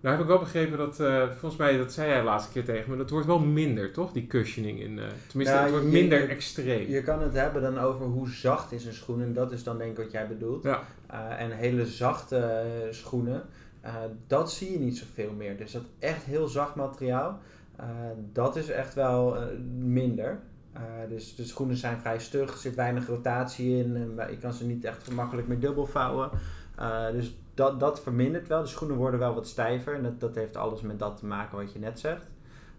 Nou 0.00 0.14
heb 0.14 0.22
ik 0.24 0.30
wel 0.30 0.38
begrepen 0.38 0.78
dat, 0.78 1.00
uh, 1.00 1.28
volgens 1.30 1.56
mij, 1.56 1.76
dat 1.76 1.92
zei 1.92 2.08
jij 2.08 2.18
de 2.18 2.24
laatste 2.24 2.52
keer 2.52 2.64
tegen 2.64 2.90
me, 2.90 2.96
dat 2.96 3.10
wordt 3.10 3.26
wel 3.26 3.38
minder, 3.38 3.92
toch? 3.92 4.12
Die 4.12 4.26
cushioning 4.26 4.80
in, 4.80 4.98
uh, 4.98 5.04
tenminste, 5.26 5.56
het 5.56 5.70
wordt 5.70 5.84
je- 5.84 5.90
minder 5.92 6.20
je- 6.20 6.26
extreem. 6.26 6.88
Je 6.90 7.02
kan 7.02 7.22
het 7.22 7.32
hebben 7.34 7.62
dan 7.62 7.78
over 7.78 8.06
hoe 8.06 8.28
zacht 8.28 8.72
is 8.72 8.84
een 8.84 8.92
schoen. 8.94 9.22
En 9.22 9.32
dat 9.32 9.52
is 9.52 9.64
dan 9.64 9.78
denk 9.78 9.90
ik 9.90 9.96
wat 10.04 10.12
jij 10.12 10.28
bedoelt. 10.28 10.62
Ja. 10.62 10.80
Eh, 11.06 11.40
en 11.40 11.50
hele 11.50 11.86
zachte 11.86 12.36
eh, 12.36 12.66
schoenen, 12.90 13.42
eh, 13.80 13.94
dat 14.26 14.52
zie 14.52 14.72
je 14.72 14.78
niet 14.78 14.98
zoveel 14.98 15.32
meer. 15.32 15.56
Dus 15.56 15.72
dat 15.72 15.82
echt 15.98 16.24
heel 16.24 16.48
zacht 16.48 16.74
materiaal, 16.74 17.38
eh, 17.76 17.86
dat 18.32 18.56
is 18.56 18.68
echt 18.68 18.94
wel 18.94 19.36
eh, 19.36 19.42
minder. 19.78 20.38
Eh, 20.72 20.80
dus 21.08 21.34
de 21.34 21.44
schoenen 21.44 21.76
zijn 21.76 21.98
vrij 22.00 22.18
stug, 22.18 22.52
er 22.52 22.58
zit 22.58 22.74
weinig 22.74 23.06
rotatie 23.06 23.76
in. 23.84 23.96
En 23.96 24.16
wij- 24.16 24.30
je 24.30 24.36
kan 24.36 24.52
ze 24.52 24.66
niet 24.66 24.84
echt 24.84 25.04
gemakkelijk 25.04 25.48
meer 25.48 25.60
dubbel 25.60 25.86
vouwen. 25.86 26.30
Eh, 26.76 27.10
dus 27.12 27.36
dat, 27.54 27.80
dat 27.80 28.00
vermindert 28.02 28.48
wel. 28.48 28.62
De 28.62 28.68
schoenen 28.68 28.96
worden 28.96 29.20
wel 29.20 29.34
wat 29.34 29.46
stijver. 29.46 29.94
En 29.94 30.02
dat, 30.02 30.20
dat 30.20 30.34
heeft 30.34 30.56
alles 30.56 30.80
met 30.80 30.98
dat 30.98 31.16
te 31.16 31.26
maken 31.26 31.56
wat 31.58 31.72
je 31.72 31.78
net 31.78 32.00
zegt. 32.00 32.26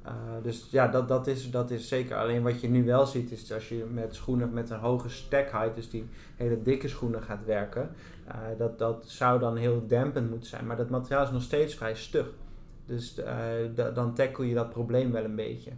Eh, 0.01 0.11
dus 0.43 0.67
ja, 0.71 0.87
dat, 0.87 1.07
dat, 1.07 1.27
is, 1.27 1.51
dat 1.51 1.71
is 1.71 1.87
zeker. 1.87 2.17
Alleen 2.17 2.43
wat 2.43 2.61
je 2.61 2.69
nu 2.69 2.85
wel 2.85 3.05
ziet 3.05 3.31
is 3.31 3.51
als 3.53 3.69
je 3.69 3.85
met 3.91 4.15
schoenen 4.15 4.53
met 4.53 4.69
een 4.69 4.79
hoge 4.79 5.09
stack 5.09 5.49
height, 5.51 5.75
dus 5.75 5.89
die 5.89 6.05
hele 6.35 6.61
dikke 6.61 6.87
schoenen 6.87 7.23
gaat 7.23 7.45
werken, 7.45 7.89
eh, 8.27 8.35
dat, 8.57 8.79
dat 8.79 9.03
zou 9.07 9.39
dan 9.39 9.55
heel 9.55 9.87
dempend 9.87 10.29
moeten 10.29 10.49
zijn. 10.49 10.65
Maar 10.65 10.77
dat 10.77 10.89
materiaal 10.89 11.23
is 11.23 11.31
nog 11.31 11.41
steeds 11.41 11.75
vrij 11.75 11.95
stug. 11.95 12.27
Dus 12.85 13.17
eh, 13.17 13.35
da- 13.75 13.91
dan 13.91 14.13
tackle 14.13 14.47
je 14.47 14.53
dat 14.53 14.69
probleem 14.69 15.11
wel 15.11 15.23
een 15.23 15.35
beetje. 15.35 15.71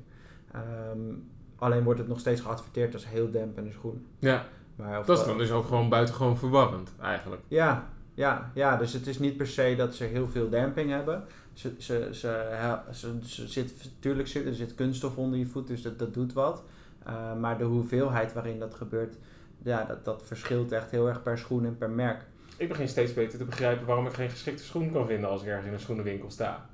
Ehm, 0.51 1.13
alleen 1.57 1.83
wordt 1.83 1.99
het 1.99 2.07
nog 2.07 2.19
steeds 2.19 2.41
geadverteerd 2.41 2.93
als 2.93 3.07
heel 3.07 3.31
dempende 3.31 3.71
schoen. 3.71 4.05
Ja, 4.19 4.45
Maar 4.75 5.05
dat 5.05 5.19
is 5.19 5.25
dan 5.25 5.37
dus 5.37 5.51
ook 5.51 5.65
gewoon 5.65 5.89
buitengewoon 5.89 6.37
verwarrend, 6.37 6.91
eigenlijk. 7.01 7.41
ja, 7.47 7.87
ja, 8.13 8.51
ja, 8.53 8.77
dus 8.77 8.93
het 8.93 9.07
is 9.07 9.19
niet 9.19 9.37
per 9.37 9.47
se 9.47 9.73
dat 9.77 9.95
ze 9.95 10.03
heel 10.03 10.27
veel 10.27 10.49
damping 10.49 10.89
hebben. 10.89 11.23
Ze, 11.53 11.73
ze, 11.77 12.09
ze, 12.11 12.79
ze, 12.91 13.17
ze 13.21 13.47
zit, 13.47 13.73
natuurlijk 13.93 14.27
zit 14.27 14.45
er 14.45 14.53
zit 14.55 14.75
kunststof 14.75 15.17
onder 15.17 15.39
je 15.39 15.45
voet, 15.45 15.67
dus 15.67 15.81
dat, 15.81 15.99
dat 15.99 16.13
doet 16.13 16.33
wat. 16.33 16.63
Eh, 17.05 17.35
maar 17.35 17.57
de 17.57 17.63
hoeveelheid 17.63 18.33
waarin 18.33 18.59
dat 18.59 18.73
gebeurt, 18.73 19.15
ja, 19.63 19.83
dat, 19.83 20.05
dat 20.05 20.23
verschilt 20.25 20.71
echt 20.71 20.91
heel 20.91 21.07
erg 21.07 21.23
per 21.23 21.37
schoen 21.37 21.65
en 21.65 21.77
per 21.77 21.89
merk. 21.89 22.21
Ik 22.57 22.67
begin 22.67 22.87
steeds 22.87 23.13
beter 23.13 23.37
te 23.39 23.45
begrijpen 23.45 23.85
waarom 23.85 24.05
ik 24.05 24.13
geen 24.13 24.29
geschikte 24.29 24.63
schoen 24.63 24.91
kan 24.91 25.07
vinden 25.07 25.29
als 25.29 25.41
ik 25.41 25.47
ergens 25.47 25.67
in 25.67 25.73
een 25.73 25.79
schoenenwinkel 25.79 26.31
sta. 26.31 26.65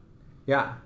Ja, 0.43 0.81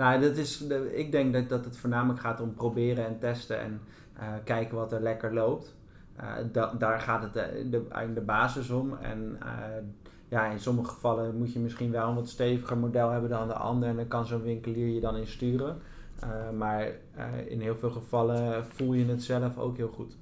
nou, 0.00 0.20
dat 0.20 0.36
is, 0.36 0.58
de- 0.58 0.96
ik 0.96 1.12
denk 1.12 1.32
dat, 1.32 1.48
dat 1.48 1.64
het 1.64 1.76
voornamelijk 1.76 2.20
gaat 2.20 2.40
om 2.40 2.54
proberen 2.54 3.06
en 3.06 3.18
testen 3.18 3.60
en 3.60 3.80
eh, 4.16 4.26
kijken 4.44 4.76
wat 4.76 4.92
er 4.92 5.00
lekker 5.02 5.34
loopt. 5.34 5.74
Eh, 6.16 6.26
da- 6.52 6.74
daar 6.78 7.00
gaat 7.00 7.22
het 7.22 7.32
de, 7.32 7.66
de, 7.70 7.76
eigenlijk 7.88 8.14
de 8.14 8.20
basis 8.32 8.70
om. 8.70 8.94
En 9.02 9.36
eh, 9.40 9.48
ja, 10.28 10.46
in 10.46 10.60
sommige 10.60 10.90
gevallen 10.90 11.36
moet 11.38 11.52
je 11.52 11.58
misschien 11.58 11.90
wel 11.90 12.08
een 12.08 12.14
wat 12.14 12.28
steviger 12.28 12.78
model 12.78 13.10
hebben 13.10 13.30
dan 13.30 13.48
de 13.48 13.54
ander. 13.54 13.88
En 13.88 13.96
dan 13.96 14.08
kan 14.08 14.26
zo'n 14.26 14.42
winkelier 14.42 14.88
je 14.94 15.00
dan 15.00 15.16
in 15.16 15.26
sturen. 15.26 15.76
Eh, 16.20 16.28
maar 16.58 16.80
eh, 17.14 17.24
in 17.46 17.60
heel 17.60 17.76
veel 17.76 17.90
gevallen 17.90 18.66
voel 18.66 18.92
je 18.92 19.06
het 19.06 19.22
zelf 19.22 19.58
ook 19.58 19.76
heel 19.76 19.88
goed. 19.94 20.16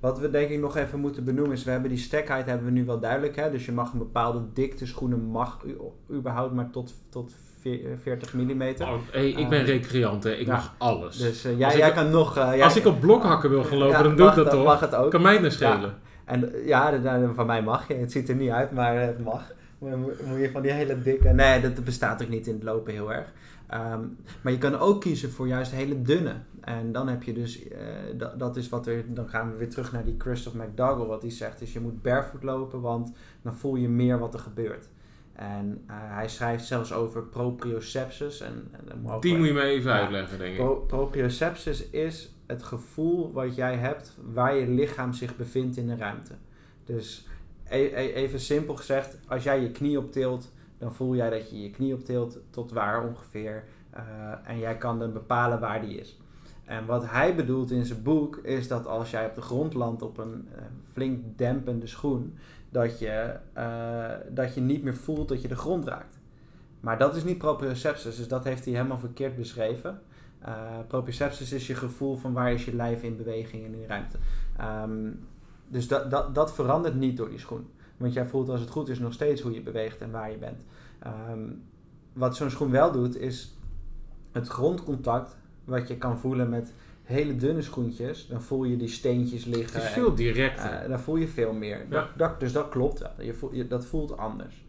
Wat 0.00 0.18
we 0.18 0.30
denk 0.30 0.48
ik 0.50 0.60
nog 0.60 0.76
even 0.76 1.00
moeten 1.00 1.24
benoemen 1.24 1.52
is, 1.52 1.64
we 1.64 1.70
hebben 1.70 1.90
die 1.90 1.98
stekheid 1.98 2.46
hebben 2.46 2.66
we 2.66 2.72
nu 2.72 2.84
wel 2.84 3.00
duidelijk. 3.00 3.36
Hè? 3.36 3.50
Dus 3.50 3.66
je 3.66 3.72
mag 3.72 3.92
een 3.92 3.98
bepaalde 3.98 4.42
dikte 4.52 4.86
schoenen 4.86 5.20
mag 5.24 5.64
überhaupt 6.10 6.54
maar 6.54 6.70
tot, 6.70 6.94
tot 7.08 7.34
40 8.02 8.32
mm. 8.34 8.62
Oh, 8.80 8.94
hey, 9.10 9.28
ik 9.30 9.48
ben 9.48 9.64
recreant, 9.64 10.24
hè. 10.24 10.32
ik 10.32 10.46
ja. 10.46 10.52
mag 10.52 10.74
alles. 10.78 11.16
Dus 11.16 11.44
eh, 11.44 11.58
jij, 11.58 11.76
jij 11.76 11.88
ik- 11.88 11.94
kan 11.94 12.10
nog... 12.10 12.36
eh, 12.36 12.48
jij- 12.54 12.62
als 12.64 12.76
ik 12.76 12.86
op 12.86 13.00
blokhakken 13.00 13.50
wil 13.50 13.64
gaan 13.64 13.78
lopen, 13.78 14.02
dan 14.04 14.16
doe 14.16 14.28
ik 14.28 14.34
dat 14.34 14.50
toch? 14.50 14.64
Mag 14.64 14.80
het 14.80 14.94
ook. 14.94 15.10
Kan 15.10 15.22
mij 15.22 15.32
het 15.32 15.40
nou 15.40 15.52
schelen? 15.52 15.94
En 16.24 16.54
eh, 16.54 16.66
ja, 16.66 17.00
van 17.34 17.46
mij 17.46 17.62
mag 17.62 17.88
je. 17.88 17.94
Het 17.94 18.12
ziet 18.12 18.28
er 18.28 18.34
niet 18.34 18.50
uit, 18.50 18.72
maar 18.72 19.00
het 19.00 19.24
mag. 19.24 19.52
Moet 19.78 20.38
je 20.38 20.50
van 20.52 20.62
die 20.62 20.70
hele 20.70 21.02
dikke... 21.02 21.28
Nee, 21.28 21.60
dat 21.60 21.84
bestaat 21.84 22.22
ook 22.22 22.28
niet 22.28 22.46
in 22.46 22.54
het 22.54 22.62
lopen 22.62 22.92
heel 22.92 23.12
erg. 23.12 23.32
Ehm, 23.66 24.00
maar 24.42 24.52
je 24.52 24.58
kan 24.58 24.78
ook 24.78 25.00
kiezen 25.00 25.30
voor 25.30 25.46
juist 25.48 25.72
hele 25.72 26.02
dunne. 26.02 26.32
En 26.60 26.92
dan 26.92 27.08
heb 27.08 27.22
je 27.22 27.32
dus... 27.32 27.68
eh, 27.68 27.78
dat, 28.16 28.38
dat 28.38 28.56
is 28.56 28.68
wat 28.68 28.86
er... 28.86 29.04
Dan 29.08 29.28
gaan 29.28 29.50
we 29.50 29.56
weer 29.56 29.70
terug 29.70 29.92
naar 29.92 30.04
die 30.04 30.14
Christoph 30.18 30.54
McDougall. 30.54 31.06
Wat 31.06 31.22
hij 31.22 31.30
zegt 31.30 31.60
is 31.60 31.72
je 31.72 31.80
moet 31.80 32.02
barefoot 32.02 32.42
lopen, 32.42 32.80
want 32.80 33.12
dan 33.42 33.54
voel 33.54 33.76
je 33.76 33.88
meer 33.88 34.18
wat 34.18 34.34
er 34.34 34.40
gebeurt. 34.40 34.88
En 35.34 35.84
eh, 35.86 35.94
hij 35.98 36.28
schrijft 36.28 36.64
zelfs 36.64 36.92
over 36.92 37.22
proprioceptus. 37.22 38.40
En, 38.40 38.70
en 38.88 39.20
Die 39.20 39.36
moet 39.36 39.46
je 39.46 39.52
me 39.52 39.62
even 39.62 39.90
Ja. 39.90 39.98
uitleggen, 40.00 40.38
denk 40.38 40.50
ik. 40.50 40.56
Pro- 40.56 40.80
proprioceptus 40.86 41.90
is 41.90 42.32
het 42.46 42.62
gevoel 42.62 43.32
wat 43.32 43.54
jij 43.54 43.76
hebt 43.76 44.16
waar 44.32 44.54
je 44.56 44.68
lichaam 44.68 45.12
zich 45.12 45.36
bevindt 45.36 45.76
in 45.76 45.86
de 45.86 45.96
ruimte. 45.96 46.32
Dus 46.84 47.26
e- 47.68 47.78
e- 47.94 48.12
even 48.12 48.40
simpel 48.40 48.76
gezegd, 48.76 49.18
als 49.28 49.42
jij 49.44 49.60
je 49.60 49.70
knie 49.70 49.98
optilt, 49.98 50.52
dan 50.78 50.94
voel 50.94 51.14
jij 51.14 51.30
dat 51.30 51.50
je 51.50 51.62
je 51.62 51.70
knie 51.70 51.94
optilt 51.94 52.38
tot 52.50 52.72
waar 52.72 53.08
ongeveer. 53.08 53.64
eh, 53.90 54.02
en 54.44 54.58
jij 54.58 54.76
kan 54.76 54.98
dan 54.98 55.12
bepalen 55.12 55.60
waar 55.60 55.80
die 55.80 55.98
is. 56.00 56.18
En 56.64 56.86
wat 56.86 57.10
hij 57.10 57.34
bedoelt 57.34 57.70
in 57.70 57.84
zijn 57.84 58.02
boek 58.02 58.36
is 58.36 58.68
dat 58.68 58.86
als 58.86 59.10
jij 59.10 59.26
op 59.26 59.34
de 59.34 59.40
grond 59.40 59.74
landt 59.74 60.02
op 60.02 60.18
een 60.18 60.48
eh, 60.54 60.62
flink 60.92 61.38
dempende 61.38 61.86
schoen, 61.86 62.34
dat 62.70 62.98
je, 62.98 63.36
eh, 63.52 64.10
dat 64.30 64.54
je 64.54 64.60
niet 64.60 64.82
meer 64.82 64.94
voelt 64.94 65.28
dat 65.28 65.42
je 65.42 65.48
de 65.48 65.56
grond 65.56 65.86
raakt. 65.86 66.18
Maar 66.80 66.98
dat 66.98 67.16
is 67.16 67.24
niet 67.24 67.38
proprioceptus, 67.38 68.16
dus 68.16 68.28
dat 68.28 68.44
heeft 68.44 68.64
hij 68.64 68.74
helemaal 68.74 68.98
verkeerd 68.98 69.36
beschreven. 69.36 70.00
Eh 70.38 70.52
proprioceptus 70.86 71.52
is 71.52 71.66
je 71.66 71.74
gevoel 71.74 72.16
van 72.16 72.32
waar 72.32 72.52
is 72.52 72.64
je 72.64 72.74
lijf 72.74 73.02
in 73.02 73.16
beweging 73.16 73.64
en 73.64 73.74
in 73.74 73.86
ruimte. 73.88 74.18
Ehm, 74.56 75.10
dus 75.68 75.88
dat, 75.88 76.10
dat, 76.10 76.34
dat 76.34 76.54
verandert 76.54 76.94
niet 76.94 77.16
door 77.16 77.28
die 77.28 77.38
schoen. 77.38 77.66
Want 77.96 78.12
jij 78.12 78.26
voelt 78.26 78.48
als 78.48 78.60
het 78.60 78.70
goed 78.70 78.88
is 78.88 78.98
nog 78.98 79.12
steeds 79.12 79.40
hoe 79.40 79.52
je 79.52 79.62
beweegt 79.62 80.00
en 80.00 80.10
waar 80.10 80.30
je 80.30 80.36
bent. 80.36 80.64
Ehm, 80.98 81.50
wat 82.12 82.36
zo'n 82.36 82.50
schoen 82.50 82.70
wel 82.70 82.92
doet 82.92 83.16
is 83.16 83.56
het 84.32 84.48
grondcontact 84.48 85.36
wat 85.64 85.88
je 85.88 85.96
kan 85.96 86.18
voelen 86.18 86.48
met 86.48 86.72
hele 87.02 87.36
dunne 87.36 87.62
schoentjes. 87.62 88.26
Dan 88.26 88.42
voel 88.42 88.64
je 88.64 88.76
die 88.76 88.88
steentjes 88.88 89.44
Het 89.44 89.54
liggen. 89.56 89.80
is 89.80 89.86
en- 89.86 89.92
veel 89.92 90.14
directer. 90.14 90.70
eh, 90.70 90.88
dan 90.88 91.00
voel 91.00 91.16
je 91.16 91.28
veel 91.28 91.52
meer. 91.52 91.78
Ja. 91.78 91.84
Dat, 91.88 92.06
dat, 92.16 92.40
dus 92.40 92.52
dat 92.52 92.68
klopt 92.68 92.98
wel. 92.98 93.12
Je 93.18 93.34
voelt, 93.34 93.54
je, 93.54 93.66
dat 93.66 93.86
voelt 93.86 94.16
anders. 94.16 94.64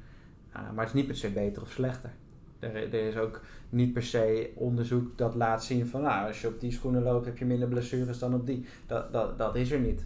Eh, 0.51 0.61
maar 0.61 0.85
het 0.85 0.87
is 0.87 0.93
niet 0.93 1.07
per 1.07 1.15
se 1.15 1.29
beter 1.29 1.61
of 1.61 1.71
slechter. 1.71 2.09
Er, 2.59 2.75
er 2.75 2.93
is 3.07 3.17
ook 3.17 3.41
niet 3.69 3.93
per 3.93 4.03
se 4.03 4.49
onderzoek 4.55 5.17
dat 5.17 5.35
laat 5.35 5.63
zien 5.63 5.87
van... 5.87 6.01
Nou, 6.01 6.27
als 6.27 6.41
je 6.41 6.47
op 6.47 6.59
die 6.59 6.71
schoenen 6.71 7.03
loopt 7.03 7.25
heb 7.25 7.37
je 7.37 7.45
minder 7.45 7.67
blessures 7.67 8.19
dan 8.19 8.33
op 8.33 8.45
die. 8.45 8.65
Dat, 8.87 9.11
dat, 9.13 9.37
dat 9.37 9.55
is 9.55 9.71
er 9.71 9.79
niet. 9.79 10.05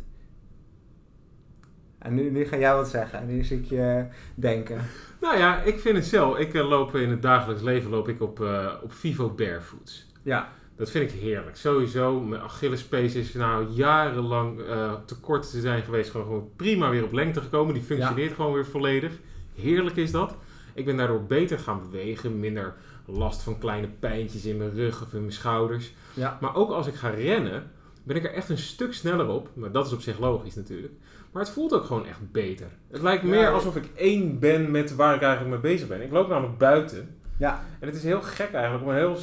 En 1.97 2.13
nu, 2.15 2.29
nu 2.31 2.45
ga 2.45 2.57
jij 2.57 2.73
wat 2.75 2.89
zeggen. 2.89 3.19
En 3.19 3.27
nu 3.27 3.43
zie 3.43 3.59
ik 3.59 3.65
je 3.65 4.05
denken. 4.35 4.81
Nou 5.21 5.37
ja, 5.37 5.61
ik 5.61 5.79
vind 5.79 5.95
het 5.95 6.05
zelf. 6.05 6.37
Ik 6.37 6.53
eh, 6.53 6.69
loop 6.69 6.95
in 6.95 7.09
het 7.09 7.21
dagelijks 7.21 7.61
leven 7.63 7.89
loop 7.89 8.07
ik 8.07 8.21
op, 8.21 8.39
op 8.83 8.93
Vivo 8.93 9.29
Barefoots. 9.29 10.11
Ja, 10.21 10.49
Dat 10.79 10.89
vind 10.89 11.11
ik 11.11 11.19
heerlijk. 11.19 11.55
Sowieso, 11.55 12.19
mijn 12.19 12.41
Achillespees 12.41 13.15
is 13.15 13.33
nou 13.33 13.67
jarenlang 13.69 14.61
eh 14.61 14.93
te 15.05 15.19
kort 15.19 15.51
te 15.51 15.59
zijn 15.59 15.83
geweest. 15.83 16.11
Gewoon, 16.11 16.25
gewoon 16.25 16.49
prima 16.55 16.89
weer 16.89 17.03
op 17.03 17.11
lengte 17.11 17.41
gekomen. 17.41 17.73
Die 17.73 17.83
functioneert 17.83 18.33
gewoon 18.33 18.53
weer 18.53 18.65
volledig. 18.65 19.11
Heerlijk 19.55 19.95
is 19.95 20.11
dat. 20.11 20.35
Ik 20.73 20.85
ben 20.85 20.97
daardoor 20.97 21.23
beter 21.23 21.59
gaan 21.59 21.81
bewegen. 21.89 22.39
Minder 22.39 22.73
last 23.05 23.41
van 23.41 23.57
kleine 23.57 23.87
pijntjes 23.87 24.45
in 24.45 24.57
mijn 24.57 24.73
rug 24.73 25.01
of 25.03 25.13
in 25.13 25.19
mijn 25.19 25.33
schouders. 25.33 25.93
ja. 26.13 26.37
Maar 26.41 26.55
ook 26.55 26.71
als 26.71 26.87
ik 26.87 26.95
ga 26.95 27.09
rennen, 27.09 27.71
ben 28.03 28.15
ik 28.15 28.23
er 28.23 28.33
echt 28.33 28.49
een 28.49 28.57
stuk 28.57 28.93
sneller 28.93 29.27
op. 29.27 29.49
Maar 29.53 29.71
dat 29.71 29.85
is 29.85 29.93
op 29.93 30.01
zich 30.01 30.19
logisch 30.19 30.55
natuurlijk. 30.55 30.93
Maar 31.31 31.43
het 31.43 31.51
voelt 31.51 31.73
ook 31.73 31.85
gewoon 31.85 32.05
echt 32.05 32.31
beter. 32.31 32.67
Het 32.91 33.01
lijkt 33.01 33.23
meer 33.23 33.39
ja. 33.39 33.49
alsof 33.51 33.75
ik 33.75 33.89
één 33.95 34.39
ben 34.39 34.71
met 34.71 34.95
waar 34.95 35.15
ik 35.15 35.21
eigenlijk 35.21 35.61
mee 35.61 35.73
bezig 35.73 35.87
ben. 35.87 36.01
Ik 36.01 36.11
loop 36.11 36.27
namelijk 36.29 36.57
buiten. 36.57 37.15
Ja, 37.37 37.63
En 37.79 37.87
het 37.87 37.95
is 37.95 38.03
heel 38.03 38.21
gek 38.21 38.51
eigenlijk. 38.53 38.83
om 38.83 38.89
een 38.89 38.95
heel, 38.95 39.17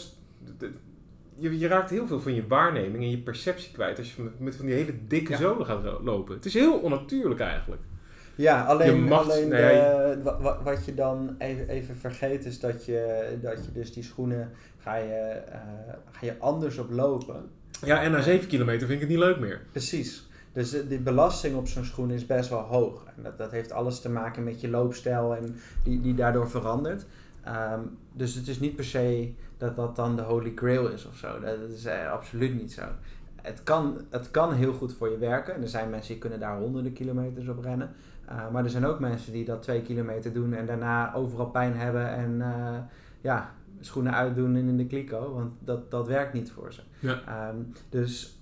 je, 1.38 1.58
je 1.58 1.66
raakt 1.66 1.90
heel 1.90 2.06
veel 2.06 2.20
van 2.20 2.34
je 2.34 2.46
waarneming 2.46 3.02
en 3.04 3.10
je 3.10 3.18
perceptie 3.18 3.72
kwijt 3.72 3.98
als 3.98 4.14
je 4.14 4.22
met, 4.22 4.40
met 4.40 4.56
van 4.56 4.66
die 4.66 4.74
hele 4.74 4.94
dikke 5.08 5.32
Ja. 5.32 5.38
zolen 5.38 5.66
gaat 5.66 6.00
lopen. 6.02 6.34
Het 6.34 6.44
is 6.44 6.54
heel 6.54 6.78
onnatuurlijk 6.78 7.40
eigenlijk. 7.40 7.82
Ja, 8.34 8.64
alleen, 8.64 9.02
mag- 9.02 9.22
alleen 9.22 9.48
nee, 9.48 9.74
de- 10.22 10.56
wat 10.64 10.84
je 10.84 10.94
dan 10.94 11.34
even, 11.38 11.68
even 11.68 11.96
vergeet 11.96 12.44
is 12.44 12.60
dat 12.60 12.84
je, 12.84 13.24
dat 13.42 13.64
je 13.64 13.72
dus 13.72 13.92
die 13.92 14.02
schoenen 14.02 14.50
ga 14.78 14.96
je, 14.96 15.14
eh, 15.14 15.58
ga 16.10 16.26
je 16.26 16.34
anders 16.38 16.78
op 16.78 16.90
lopen. 16.90 17.50
Ja, 17.84 18.02
en 18.02 18.10
na 18.10 18.20
7 18.20 18.48
kilometer 18.48 18.86
vind 18.86 18.92
ik 19.02 19.08
het 19.08 19.08
niet 19.16 19.24
leuk 19.26 19.38
meer. 19.38 19.60
Precies. 19.72 20.28
Dus 20.52 20.70
de, 20.70 20.86
die 20.86 20.98
belasting 21.00 21.56
op 21.56 21.68
zo'n 21.68 21.84
schoen 21.84 22.10
is 22.10 22.26
best 22.26 22.48
wel 22.50 22.60
hoog. 22.60 23.04
En 23.16 23.22
dat, 23.22 23.38
dat 23.38 23.50
heeft 23.50 23.72
alles 23.72 24.00
te 24.00 24.08
maken 24.10 24.44
met 24.44 24.60
je 24.60 24.68
loopstijl 24.70 25.36
en 25.36 25.56
die, 25.84 26.00
die 26.00 26.14
daardoor 26.14 26.50
verandert. 26.50 27.06
Ehm, 27.44 27.80
dus 28.12 28.34
het 28.34 28.48
is 28.48 28.58
niet 28.60 28.76
per 28.76 28.84
se 28.84 29.32
dat 29.56 29.76
dat 29.76 29.96
dan 29.96 30.16
de 30.16 30.22
holy 30.22 30.52
grail 30.54 30.88
is 30.88 31.06
of 31.06 31.16
zo. 31.16 31.40
Dat, 31.40 31.58
is 31.70 31.84
eh, 31.84 32.12
absoluut 32.12 32.54
niet 32.54 32.72
zo. 32.72 32.82
Het 33.42 33.62
kan, 33.62 34.00
het 34.10 34.30
kan 34.30 34.52
heel 34.52 34.72
goed 34.72 34.92
voor 34.94 35.10
je 35.10 35.18
werken. 35.18 35.54
En 35.54 35.62
er 35.62 35.68
zijn 35.68 35.90
mensen 35.90 36.12
die 36.12 36.20
kunnen 36.20 36.40
daar 36.40 36.58
honderden 36.58 36.92
kilometers 36.92 37.48
op 37.48 37.64
rennen. 37.64 37.94
Uh, 38.30 38.50
maar 38.50 38.64
er 38.64 38.70
zijn 38.70 38.86
ook 38.86 39.00
mensen 39.00 39.32
die 39.32 39.44
dat 39.44 39.62
twee 39.62 39.82
kilometer 39.82 40.32
doen 40.32 40.52
en 40.52 40.66
daarna 40.66 41.14
overal 41.14 41.46
pijn 41.46 41.76
hebben 41.76 42.08
en 42.08 42.34
uh, 42.38 42.78
ja, 43.20 43.54
schoenen 43.80 44.14
uitdoen 44.14 44.56
en 44.56 44.68
in 44.68 44.76
de 44.76 44.86
kliko. 44.86 45.32
Want 45.34 45.52
dat, 45.58 45.90
dat 45.90 46.06
werkt 46.06 46.32
niet 46.32 46.50
voor 46.50 46.72
ze. 46.72 46.82
Ja. 46.98 47.48
Um, 47.48 47.72
dus 47.88 48.38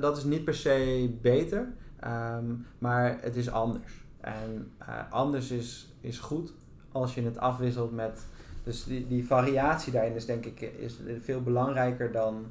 dat 0.00 0.16
is 0.16 0.24
niet 0.24 0.44
per 0.44 0.54
se 0.54 1.10
beter, 1.20 1.68
um, 2.04 2.66
maar 2.78 3.18
het 3.20 3.36
is 3.36 3.50
anders. 3.50 4.04
En 4.20 4.72
uh, 4.80 5.12
anders 5.12 5.50
is, 5.50 5.94
is 6.00 6.18
goed 6.18 6.52
als 6.92 7.14
je 7.14 7.22
het 7.22 7.38
afwisselt 7.38 7.92
met 7.92 8.26
Dus 8.68 8.84
die, 8.84 9.06
die 9.06 9.26
variatie 9.26 9.92
daarin 9.92 10.14
is 10.14 10.26
denk 10.26 10.44
ik 10.44 10.60
is 10.60 10.94
veel 11.22 11.42
belangrijker 11.42 12.12
dan 12.12 12.46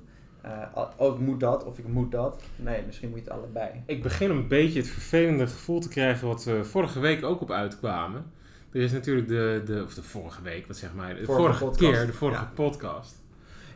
uh, 0.45 0.85
oh, 0.97 1.13
ik 1.13 1.19
moet 1.19 1.39
dat 1.39 1.63
of 1.63 1.77
ik 1.77 1.87
moet 1.87 2.11
dat. 2.11 2.41
Nee, 2.55 2.83
misschien 2.85 3.09
moet 3.09 3.17
je 3.17 3.23
het 3.23 3.33
allebei. 3.33 3.69
Ik 3.85 4.03
begin 4.03 4.29
een 4.29 4.47
beetje 4.47 4.79
het 4.79 4.89
vervelende 4.89 5.47
gevoel 5.47 5.79
te 5.79 5.89
krijgen 5.89 6.27
wat 6.27 6.43
we 6.43 6.63
vorige 6.63 6.99
week 6.99 7.23
ook 7.23 7.41
op 7.41 7.51
uitkwamen. 7.51 8.31
Er 8.71 8.81
is 8.81 8.91
natuurlijk 8.91 9.27
de, 9.27 9.61
de 9.65 9.83
of 9.85 9.93
de 9.93 10.03
vorige 10.03 10.41
week, 10.41 10.67
wat 10.67 10.77
zeg 10.77 10.93
maar, 10.93 11.15
de 11.15 11.25
vorige, 11.25 11.71
keer, 11.75 12.05
de 12.05 12.13
vorige 12.13 12.47
podcast. 12.53 13.21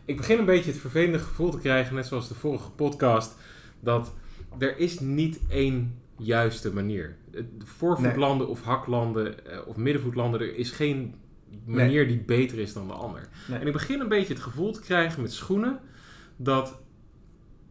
Ik 0.06 0.18
begin 0.18 0.40
een 0.40 0.46
beetje 0.46 0.72
het 0.72 0.80
vervelende 0.80 1.20
gevoel 1.20 1.52
te 1.52 1.60
krijgen, 1.60 1.96
net 1.96 2.06
zoals 2.06 2.28
de 2.28 2.36
vorige 2.36 2.72
podcast, 2.72 3.36
dat 3.80 4.14
er 4.58 4.78
is 4.78 5.00
niet 5.00 5.40
één 5.50 6.00
juiste 6.18 6.74
manier. 6.74 7.16
Voorvoetlanden 7.64 8.48
of 8.48 8.64
haklanden 8.64 9.46
eh, 9.46 9.68
of 9.68 9.76
middenvoetlanden, 9.76 10.40
er 10.40 10.56
is 10.56 10.72
geen 10.72 11.16
manier 11.66 12.08
die 12.08 12.24
beter 12.26 12.60
is 12.60 12.74
dan 12.74 12.88
de 12.88 12.94
ander. 12.94 13.28
En 13.52 13.68
ik 13.68 13.74
begin 13.74 14.00
een 14.00 14.08
beetje 14.08 14.34
het 14.34 14.44
gevoel 14.44 14.72
te 14.72 14.82
krijgen 14.82 15.22
met 15.22 15.34
schoenen 15.34 15.80
dat 16.36 16.80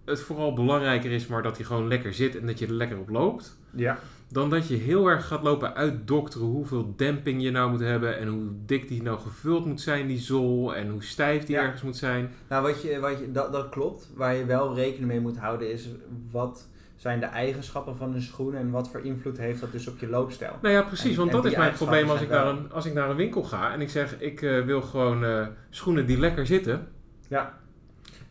het 0.04 0.20
vooral 0.20 0.54
belangrijker 0.54 1.10
is, 1.10 1.26
maar 1.26 1.42
dat 1.42 1.56
hij 1.56 1.66
gewoon 1.66 1.88
lekker 1.88 2.14
zit 2.14 2.36
en 2.36 2.46
dat 2.46 2.58
je 2.58 2.66
er 2.66 2.72
lekker 2.72 2.98
op 2.98 3.08
loopt. 3.08 3.58
Ja. 3.70 3.98
Dan 4.28 4.50
dat 4.50 4.68
je 4.68 4.76
heel 4.76 5.06
erg 5.06 5.26
gaat 5.26 5.42
lopen 5.42 5.74
uitdokteren 5.74 6.46
hoeveel 6.46 6.94
demping 6.96 7.42
je 7.42 7.50
nou 7.50 7.70
moet 7.70 7.80
hebben 7.80 8.18
en 8.18 8.28
hoe 8.28 8.48
dik 8.66 8.88
die 8.88 9.02
nou 9.02 9.18
gevuld 9.18 9.66
moet 9.66 9.80
zijn, 9.80 10.06
die 10.06 10.18
zool, 10.18 10.74
en 10.74 10.88
hoe 10.88 11.02
stijf 11.02 11.44
die 11.44 11.56
ergens 11.56 11.82
moet 11.82 11.96
zijn. 11.96 12.30
Nou, 12.48 12.62
wat 12.62 12.82
je, 12.82 13.00
wat 13.00 13.18
je, 13.18 13.32
dat, 13.32 13.52
dat 13.52 13.68
klopt. 13.68 14.10
Waar 14.14 14.34
je 14.34 14.44
wel 14.44 14.74
rekening 14.74 15.06
mee 15.06 15.20
moet 15.20 15.38
houden 15.38 15.72
is 15.72 15.88
wat 16.30 16.68
zijn 17.00 17.20
de 17.20 17.26
eigenschappen 17.26 17.96
van 17.96 18.14
een 18.14 18.22
schoen 18.22 18.54
en 18.54 18.70
wat 18.70 18.88
voor 18.90 19.00
invloed 19.00 19.38
heeft 19.38 19.60
dat 19.60 19.72
dus 19.72 19.86
op 19.86 19.98
je 19.98 20.08
loopstijl. 20.08 20.52
Nou 20.62 20.74
ja, 20.74 20.82
precies, 20.82 21.16
want 21.16 21.32
dat 21.32 21.44
is 21.44 21.56
mijn 21.56 21.72
probleem 21.72 22.10
als 22.10 22.20
ik, 22.20 22.28
naar 22.28 22.46
een, 22.46 22.72
als 22.72 22.86
ik 22.86 22.94
naar 22.94 23.10
een 23.10 23.16
winkel 23.16 23.42
ga 23.42 23.72
en 23.72 23.80
ik 23.80 23.90
zeg 23.90 24.20
ik 24.20 24.40
uh, 24.40 24.64
wil 24.64 24.82
gewoon 24.82 25.24
uh, 25.24 25.46
schoenen 25.70 26.06
die 26.06 26.18
lekker 26.18 26.46
zitten. 26.46 26.88
Ja. 27.28 27.58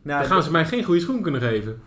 Nou, 0.01 0.19
dan 0.19 0.29
gaan 0.29 0.43
ze 0.43 0.51
mij 0.51 0.65
geen 0.65 0.83
goede 0.83 0.99
schoen 0.99 1.21
kunnen 1.21 1.41
geven. 1.41 1.81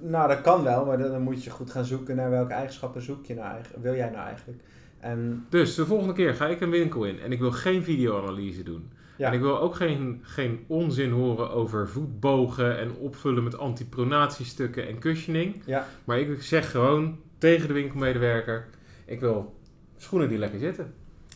Nou, 0.00 0.28
dat 0.28 0.40
kan 0.40 0.62
wel, 0.62 0.84
maar 0.84 0.98
dan 0.98 1.22
moet 1.22 1.44
je 1.44 1.50
goed 1.50 1.70
gaan 1.70 1.84
zoeken 1.84 2.16
naar 2.16 2.30
welke 2.30 2.52
eigenschappen 2.52 3.02
zoek 3.02 3.26
je 3.26 3.34
nou 3.34 3.60
wil 3.80 3.94
jij 3.94 4.10
nou 4.10 4.26
eigenlijk. 4.26 4.62
En... 5.02 5.46
Dus 5.48 5.74
de 5.74 5.86
volgende 5.86 6.14
keer 6.14 6.34
ga 6.34 6.46
ik 6.46 6.60
een 6.60 6.70
winkel 6.70 7.04
in 7.04 7.20
en 7.20 7.32
ik 7.32 7.38
wil 7.38 7.52
geen 7.52 7.82
videoanalyse 7.82 8.62
doen. 8.62 8.90
En 9.18 9.32
ik 9.32 9.40
wil 9.40 9.60
ook 9.60 9.74
geen, 9.74 10.20
geen 10.22 10.64
onzin 10.66 11.10
horen 11.10 11.50
over 11.50 11.88
voetbogen 11.88 12.78
en 12.78 12.94
opvullen 12.96 13.44
met 13.44 13.58
antipronatiestukken 13.58 14.88
en 14.88 14.98
cushioning. 14.98 15.62
Ja. 15.64 15.86
Maar 16.04 16.18
ik 16.18 16.42
zeg 16.42 16.70
gewoon 16.70 17.18
tegen 17.38 17.68
de 17.68 17.74
winkelmedewerker, 17.74 18.68
ik 19.04 19.20
wil 19.20 19.54
schoenen 19.96 20.28
die 20.28 20.38
lekker 20.38 20.58
zitten. 20.58 20.94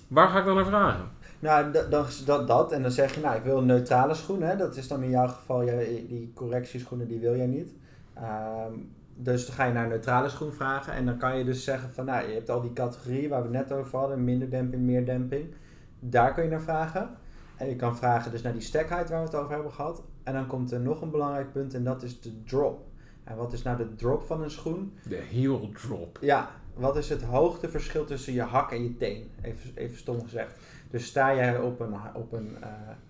Waar 0.08 0.28
ga 0.28 0.38
ik 0.38 0.44
dan 0.44 0.54
naar 0.54 0.66
vragen? 0.66 1.10
Nou, 1.38 1.72
dan 1.72 2.06
dat, 2.24 2.48
dat. 2.48 2.72
En 2.72 2.82
dan 2.82 2.90
zeg 2.90 3.14
je, 3.14 3.20
nou, 3.20 3.36
ik 3.36 3.42
wil 3.42 3.58
een 3.58 3.66
neutrale 3.66 4.14
schoen. 4.14 4.42
Hè? 4.42 4.56
Dat 4.56 4.76
is 4.76 4.88
dan 4.88 5.02
in 5.02 5.10
jouw 5.10 5.26
geval, 5.26 5.62
je, 5.62 6.04
die 6.08 6.32
correctieschoenen, 6.34 7.08
die 7.08 7.18
wil 7.18 7.36
jij 7.36 7.46
niet. 7.46 7.72
Ehm, 8.14 8.72
dus 9.16 9.46
dan 9.46 9.54
ga 9.54 9.64
je 9.64 9.72
naar 9.72 9.82
een 9.82 9.88
neutrale 9.88 10.28
schoen 10.28 10.52
vragen. 10.52 10.92
En 10.92 11.06
dan 11.06 11.18
kan 11.18 11.38
je 11.38 11.44
dus 11.44 11.64
zeggen 11.64 11.92
van, 11.92 12.04
nou, 12.04 12.28
je 12.28 12.34
hebt 12.34 12.50
al 12.50 12.60
die 12.60 12.72
categorieën 12.72 13.30
waar 13.30 13.42
we 13.42 13.48
net 13.48 13.72
over 13.72 13.98
hadden. 13.98 14.24
Minder 14.24 14.50
demping, 14.50 14.82
meer 14.82 15.06
demping. 15.06 15.54
Daar 16.00 16.34
kun 16.34 16.42
je 16.42 16.50
naar 16.50 16.60
vragen. 16.60 17.10
En 17.56 17.68
je 17.68 17.76
kan 17.76 17.96
vragen 17.96 18.30
dus 18.30 18.42
naar 18.42 18.52
die 18.52 18.62
stackheid 18.62 19.08
waar 19.08 19.18
we 19.18 19.26
het 19.26 19.34
over 19.34 19.52
hebben 19.54 19.72
gehad. 19.72 20.02
En 20.22 20.32
dan 20.32 20.46
komt 20.46 20.72
er 20.72 20.80
nog 20.80 21.00
een 21.00 21.10
belangrijk 21.10 21.52
punt 21.52 21.74
en 21.74 21.84
dat 21.84 22.02
is 22.02 22.20
de 22.20 22.42
drop. 22.44 22.86
En 23.24 23.36
wat 23.36 23.52
is 23.52 23.62
nou 23.62 23.76
de 23.76 23.94
drop 23.94 24.22
van 24.22 24.42
een 24.42 24.50
schoen? 24.50 24.92
De 25.08 25.14
heel 25.14 25.70
drop. 25.70 26.18
Ja, 26.20 26.50
wat 26.74 26.96
is 26.96 27.08
het 27.08 27.22
hoogteverschil 27.22 28.04
tussen 28.04 28.32
je 28.32 28.42
hak 28.42 28.72
en 28.72 28.82
je 28.82 28.96
teen? 28.96 29.30
Even, 29.42 29.70
even 29.74 29.98
stom 29.98 30.22
gezegd. 30.22 30.58
Dus 30.90 31.06
sta 31.06 31.30
je 31.30 31.62
op 31.62 31.80
een, 31.80 31.94
op 32.14 32.32
een 32.32 32.56
uh, 32.60 32.66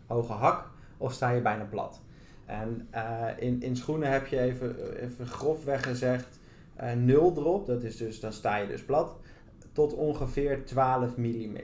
hoge 0.07 0.33
hak 0.33 0.69
of 0.97 1.13
sta 1.13 1.31
je 1.31 1.41
bijna 1.41 1.65
plat? 1.65 2.01
En 2.47 2.89
uh, 2.95 3.27
in, 3.37 3.63
in 3.63 3.77
schoenen 3.77 4.11
heb 4.11 4.27
je 4.27 4.41
even, 4.41 4.97
even 5.03 5.27
grofweg 5.27 5.83
gezegd 5.83 6.39
uh, 6.81 6.93
nul 6.93 7.33
drop, 7.33 7.67
dat 7.67 7.83
is 7.83 7.97
dus, 7.97 8.21
dan 8.21 8.33
sta 8.33 8.57
je 8.57 8.67
dus 8.67 8.85
plat, 8.85 9.17
tot 9.73 9.95
ongeveer 9.95 10.65
12 10.65 11.17
mm. 11.17 11.57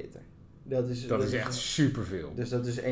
Dat 0.64 0.88
is, 0.88 1.06
dat, 1.06 1.22
is 1.22 1.32
echt 1.32 1.54
superveel. 1.54 2.32
Dus 2.34 2.48
dat 2.48 2.66
is 2.66 2.80
1,2 2.80 2.86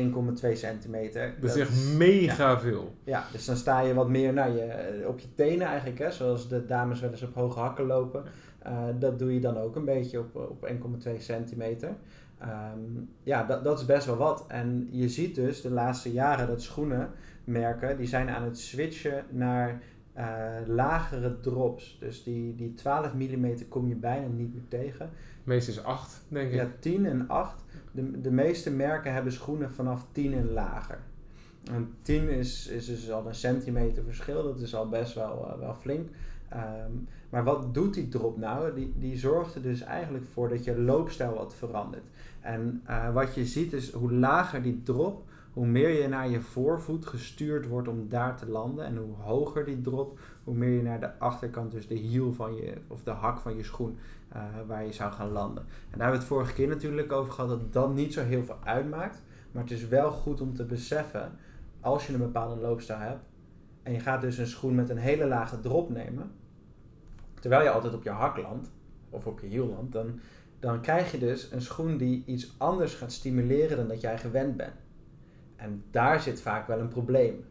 centimeter. 0.53 1.33
Dat, 1.39 1.55
is 1.55 1.61
echt 1.61 1.97
mega 1.97 2.59
veel. 2.59 2.95
Ja, 3.03 3.25
dus 3.31 3.45
dan 3.45 3.55
sta 3.55 3.79
je 3.79 3.93
wat 3.93 4.09
meer 4.09 4.33
naar 4.33 4.51
je, 4.51 5.03
op 5.07 5.19
je 5.19 5.27
tenen 5.35 5.67
eigenlijk, 5.67 5.99
hè, 5.99 6.11
zoals 6.11 6.49
de 6.49 6.65
dames 6.65 6.99
wel 6.99 7.11
eens 7.11 7.21
op 7.21 7.33
hoge 7.33 7.59
hakken 7.59 7.85
lopen. 7.85 8.23
Uh, 8.67 8.83
dat 8.99 9.19
doe 9.19 9.33
je 9.33 9.39
dan 9.39 9.57
ook 9.57 9.75
een 9.75 9.85
beetje 9.85 10.19
op, 10.19 10.35
op 10.35 10.71
1,2 11.07 11.17
centimeter. 11.17 11.95
Um, 12.41 13.09
ja, 13.23 13.43
dat, 13.43 13.63
dat 13.63 13.79
is 13.79 13.85
best 13.85 14.05
wel 14.05 14.17
wat. 14.17 14.45
En 14.47 14.87
je 14.91 15.09
ziet 15.09 15.35
dus 15.35 15.61
de 15.61 15.71
laatste 15.71 16.11
jaren 16.11 16.47
dat 16.47 16.61
schoenenmerken, 17.41 17.97
die 17.97 18.07
zijn 18.07 18.29
aan 18.29 18.43
het 18.43 18.59
switchen 18.59 19.25
naar 19.29 19.81
uh, 20.17 20.67
lagere 20.67 21.39
drops. 21.39 21.97
Dus 21.99 22.23
die, 22.23 22.55
die 22.55 22.73
12 22.73 23.13
mm 23.13 23.67
kom 23.69 23.87
je 23.87 23.95
bijna 23.95 24.27
niet 24.27 24.53
meer 24.53 24.67
tegen. 24.67 25.09
Meest 25.43 25.67
is 25.67 25.83
8, 25.83 26.23
denk 26.27 26.49
ik. 26.49 26.55
Ja, 26.55 26.67
10 26.79 27.05
en 27.05 27.27
8. 27.27 27.63
De, 27.91 28.21
de 28.21 28.31
meeste 28.31 28.71
merken 28.71 29.13
hebben 29.13 29.31
schoenen 29.31 29.71
vanaf 29.71 30.05
10 30.11 30.33
en 30.33 30.51
lager. 30.51 30.99
En 31.71 31.93
10 32.01 32.29
is, 32.29 32.67
is 32.67 32.85
dus 32.85 33.11
al 33.11 33.27
een 33.27 33.35
centimeter 33.35 34.03
verschil. 34.03 34.43
Dat 34.43 34.61
is 34.61 34.75
al 34.75 34.89
best 34.89 35.13
wel, 35.13 35.47
uh, 35.47 35.59
wel 35.59 35.73
flink. 35.73 36.09
Um, 36.53 37.07
maar 37.29 37.43
wat 37.43 37.73
doet 37.73 37.93
die 37.93 38.07
drop 38.07 38.37
nou? 38.37 38.73
Die, 38.73 38.93
die 38.97 39.17
zorgt 39.17 39.55
er 39.55 39.61
dus 39.61 39.81
eigenlijk 39.81 40.25
voor 40.25 40.49
dat 40.49 40.63
je 40.63 40.79
loopstijl 40.79 41.33
wat 41.33 41.55
verandert. 41.55 42.07
En 42.39 42.83
uh, 42.89 43.13
wat 43.13 43.35
je 43.35 43.45
ziet 43.45 43.73
is 43.73 43.91
hoe 43.91 44.13
lager 44.13 44.61
die 44.61 44.81
drop, 44.83 45.23
hoe 45.53 45.65
meer 45.65 46.01
je 46.01 46.07
naar 46.07 46.29
je 46.29 46.41
voorvoet 46.41 47.05
gestuurd 47.05 47.67
wordt 47.67 47.87
om 47.87 48.09
daar 48.09 48.37
te 48.37 48.49
landen. 48.49 48.85
En 48.85 48.97
hoe 48.97 49.15
hoger 49.15 49.65
die 49.65 49.81
drop, 49.81 50.19
hoe 50.43 50.55
meer 50.55 50.69
je 50.69 50.81
naar 50.81 50.99
de 50.99 51.19
achterkant, 51.19 51.71
dus 51.71 51.87
de 51.87 51.95
hiel 51.95 52.33
van 52.33 52.55
je, 52.55 52.77
of 52.87 53.03
de 53.03 53.11
hak 53.11 53.39
van 53.39 53.57
je 53.57 53.63
schoen, 53.63 53.97
uh, 54.35 54.43
waar 54.67 54.85
je 54.85 54.93
zou 54.93 55.11
gaan 55.11 55.31
landen. 55.31 55.63
En 55.63 55.97
daar 55.97 55.99
hebben 55.99 56.11
we 56.11 56.17
het 56.17 56.33
vorige 56.33 56.53
keer 56.53 56.67
natuurlijk 56.67 57.11
over 57.11 57.33
gehad 57.33 57.49
dat 57.49 57.73
dat 57.73 57.93
niet 57.93 58.13
zo 58.13 58.23
heel 58.23 58.43
veel 58.43 58.59
uitmaakt. 58.63 59.21
Maar 59.51 59.63
het 59.63 59.71
is 59.71 59.87
wel 59.87 60.11
goed 60.11 60.41
om 60.41 60.53
te 60.53 60.65
beseffen, 60.65 61.31
als 61.79 62.07
je 62.07 62.13
een 62.13 62.19
bepaalde 62.19 62.61
loopstijl 62.61 62.99
hebt, 62.99 63.25
en 63.83 63.93
je 63.93 63.99
gaat 63.99 64.21
dus 64.21 64.37
een 64.37 64.47
schoen 64.47 64.75
met 64.75 64.89
een 64.89 64.97
hele 64.97 65.25
lage 65.25 65.59
drop 65.59 65.89
nemen, 65.89 66.31
terwijl 67.39 67.63
je 67.63 67.69
altijd 67.69 67.93
op 67.93 68.03
je 68.03 68.09
hak 68.09 68.37
landt, 68.37 68.71
of 69.09 69.27
op 69.27 69.39
je 69.39 69.47
hiel 69.47 69.67
landt, 69.67 69.91
dan, 69.91 70.19
dan 70.59 70.81
krijg 70.81 71.11
je 71.11 71.17
dus 71.17 71.51
een 71.51 71.61
schoen 71.61 71.97
die 71.97 72.23
iets 72.25 72.55
anders 72.57 72.93
gaat 72.93 73.11
stimuleren 73.11 73.77
dan 73.77 73.87
dat 73.87 74.01
jij 74.01 74.17
gewend 74.17 74.57
bent. 74.57 74.73
En 75.61 75.83
daar 75.91 76.21
zit 76.21 76.41
vaak 76.41 76.67
wel 76.67 76.79
een 76.79 76.87
probleem. 76.87 77.45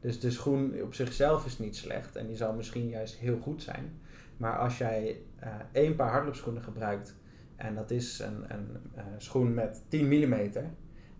Dus 0.00 0.20
de 0.20 0.30
schoen 0.30 0.82
op 0.82 0.94
zichzelf 0.94 1.46
is 1.46 1.58
niet 1.58 1.76
slecht 1.76 2.16
en 2.16 2.26
die 2.26 2.36
zal 2.36 2.52
misschien 2.52 2.88
juist 2.88 3.16
heel 3.16 3.38
goed 3.38 3.62
zijn. 3.62 4.00
Maar 4.36 4.58
als 4.58 4.78
jij 4.78 5.20
uh, 5.42 5.48
één 5.72 5.96
paar 5.96 6.10
hardloopschoenen 6.10 6.62
gebruikt 6.62 7.16
en 7.56 7.74
dat 7.74 7.90
is 7.90 8.18
een, 8.18 8.44
een 8.48 8.68
uh, 8.96 9.02
schoen 9.16 9.54
met 9.54 9.82
10 9.88 10.06
mm 10.06 10.32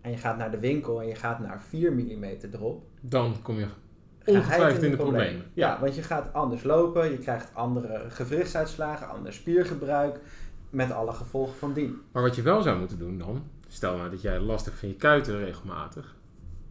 en 0.01 0.11
je 0.11 0.17
gaat 0.17 0.37
naar 0.37 0.51
de 0.51 0.59
winkel 0.59 1.01
en 1.01 1.07
je 1.07 1.15
gaat 1.15 1.39
naar 1.39 1.61
4 1.61 1.93
mm 1.93 2.23
erop. 2.23 2.85
Dan 3.01 3.41
kom 3.41 3.59
je 3.59 3.67
ongetwijfeld 4.25 4.83
in 4.83 4.91
de 4.91 4.97
problemen. 4.97 5.43
Ja. 5.53 5.67
ja. 5.67 5.79
want 5.79 5.95
je 5.95 6.03
gaat 6.03 6.33
anders 6.33 6.63
lopen, 6.63 7.11
je 7.11 7.17
krijgt 7.17 7.55
andere 7.55 8.05
gewrichtsuitslagen, 8.09 9.09
ander 9.09 9.33
spiergebruik, 9.33 10.19
met 10.69 10.91
alle 10.91 11.11
gevolgen 11.11 11.55
van 11.55 11.73
dien. 11.73 12.01
Maar 12.11 12.23
wat 12.23 12.35
je 12.35 12.41
wel 12.41 12.61
zou 12.61 12.79
moeten 12.79 12.99
doen 12.99 13.17
dan, 13.17 13.43
stel 13.67 13.97
nou 13.97 14.09
dat 14.09 14.21
jij 14.21 14.39
last 14.39 14.65
hebt 14.65 14.77
van 14.77 14.89
je 14.89 14.95
kuiten 14.95 15.37
regelmatig, 15.37 16.15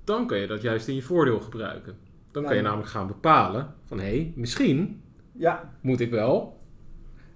dan 0.04 0.26
kun 0.26 0.38
je 0.38 0.46
dat 0.46 0.62
juist 0.62 0.88
in 0.88 0.94
je 0.94 1.02
voordeel 1.02 1.40
gebruiken. 1.40 1.96
Dan 2.30 2.44
kan 2.44 2.56
je 2.56 2.62
namelijk 2.62 2.88
gaan 2.88 3.06
bepalen 3.06 3.74
van 3.84 3.98
hé, 3.98 4.04
hey, 4.04 4.32
misschien 4.36 5.02
ja. 5.32 5.72
moet 5.80 6.00
ik 6.00 6.10
wel 6.10 6.60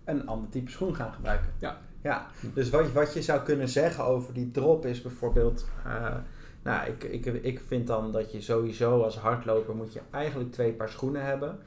een 0.05 0.27
ander 0.27 0.49
type 0.49 0.71
schoen 0.71 0.95
gaan 0.95 1.13
gebruiken. 1.13 1.53
Ja. 1.59 1.79
Ja, 2.03 2.27
dus 2.55 2.71
wat, 2.71 2.93
wat 2.93 3.15
je 3.15 3.23
zou 3.23 3.41
kunnen 3.41 3.69
zeggen 3.69 4.05
over 4.05 4.35
die 4.35 4.51
drop 4.51 4.87
is 4.87 5.03
bijvoorbeeld... 5.03 5.69
Uh, 5.87 6.15
nou, 6.63 6.89
ik, 6.89 7.05
ik, 7.05 7.27
ik 7.27 7.61
vind 7.67 7.87
dan 7.87 8.13
dat 8.13 8.33
je 8.33 8.41
sowieso 8.41 9.03
als 9.03 9.19
hardloper 9.19 9.75
moet 9.75 9.93
je 9.93 10.01
eigenlijk 10.11 10.53
twee 10.53 10.73
paar 10.73 10.89
schoenen 10.89 11.25
hebben. 11.25 11.59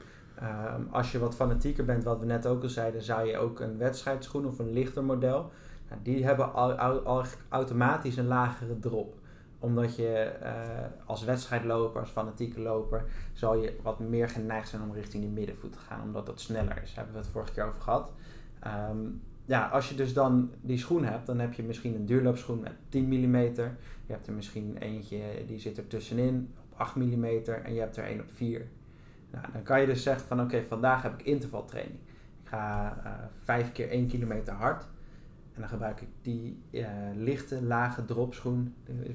Um, 0.42 0.88
als 0.90 1.12
je 1.12 1.18
wat 1.18 1.34
fanatieker 1.34 1.84
bent, 1.84 2.04
wat 2.04 2.18
we 2.20 2.26
net 2.26 2.46
ook 2.46 2.62
al 2.62 2.68
zeiden, 2.68 3.02
zou 3.02 3.26
je 3.26 3.38
ook 3.38 3.60
een 3.60 3.78
wedstrijdschoen 3.78 4.46
of 4.46 4.58
een 4.58 4.72
lichter 4.72 5.04
model. 5.04 5.50
Nou, 5.88 6.00
die 6.02 6.24
hebben 6.24 6.52
al, 6.52 6.72
al, 6.72 6.98
al, 6.98 7.24
automatisch 7.48 8.16
een 8.16 8.26
lagere 8.26 8.78
drop 8.78 9.14
omdat 9.60 9.96
je 9.96 10.32
uh, 10.42 10.50
als 11.06 11.24
wedstrijdloper, 11.24 12.00
als 12.00 12.10
fanatieke 12.10 12.60
loper, 12.60 13.04
zal 13.32 13.56
je 13.56 13.76
wat 13.82 13.98
meer 13.98 14.28
geneigd 14.28 14.68
zijn 14.68 14.82
om 14.82 14.92
richting 14.92 15.22
die 15.22 15.32
middenvoet 15.32 15.72
te 15.72 15.78
gaan, 15.78 16.02
omdat 16.02 16.26
dat 16.26 16.40
sneller 16.40 16.82
is. 16.82 16.94
Daar 16.94 17.04
hebben 17.04 17.14
we 17.14 17.20
het 17.20 17.28
vorige 17.28 17.52
keer 17.52 17.64
over 17.64 17.80
gehad. 17.80 18.10
Um, 18.90 19.22
ja, 19.44 19.68
als 19.68 19.88
je 19.88 19.94
dus 19.94 20.12
dan 20.12 20.50
die 20.60 20.78
schoen 20.78 21.04
hebt, 21.04 21.26
dan 21.26 21.38
heb 21.38 21.52
je 21.52 21.62
misschien 21.62 21.94
een 21.94 22.06
duurloopschoen 22.06 22.60
met 22.60 22.72
10 22.88 23.08
mm. 23.08 23.36
Je 23.36 24.16
hebt 24.16 24.26
er 24.26 24.32
misschien 24.32 24.76
eentje 24.76 25.20
die 25.46 25.58
zit 25.58 25.76
er 25.76 25.86
tussenin 25.86 26.54
op 26.62 26.78
8 26.78 26.94
mm 26.94 27.24
en 27.64 27.74
je 27.74 27.80
hebt 27.80 27.96
er 27.96 28.04
één 28.04 28.20
op 28.20 28.30
4. 28.30 28.66
Nou, 29.30 29.44
dan 29.52 29.62
kan 29.62 29.80
je 29.80 29.86
dus 29.86 30.02
zeggen 30.02 30.26
van 30.26 30.40
oké, 30.40 30.62
vandaag 30.62 31.02
heb 31.02 31.20
ik 31.20 31.26
intervaltraining. 31.26 31.98
Ik 32.42 32.48
ga 32.48 32.96
uh, 33.04 33.12
5 33.38 33.72
keer 33.72 33.88
1 33.88 34.06
kilometer 34.06 34.54
hard. 34.54 34.86
En 35.60 35.68
dan 35.68 35.78
gebruik 35.78 36.00
ik 36.00 36.08
die 36.22 36.58
eh, 36.70 36.86
lichte, 37.16 37.62
lage 37.62 38.04
dropschoen. 38.04 38.74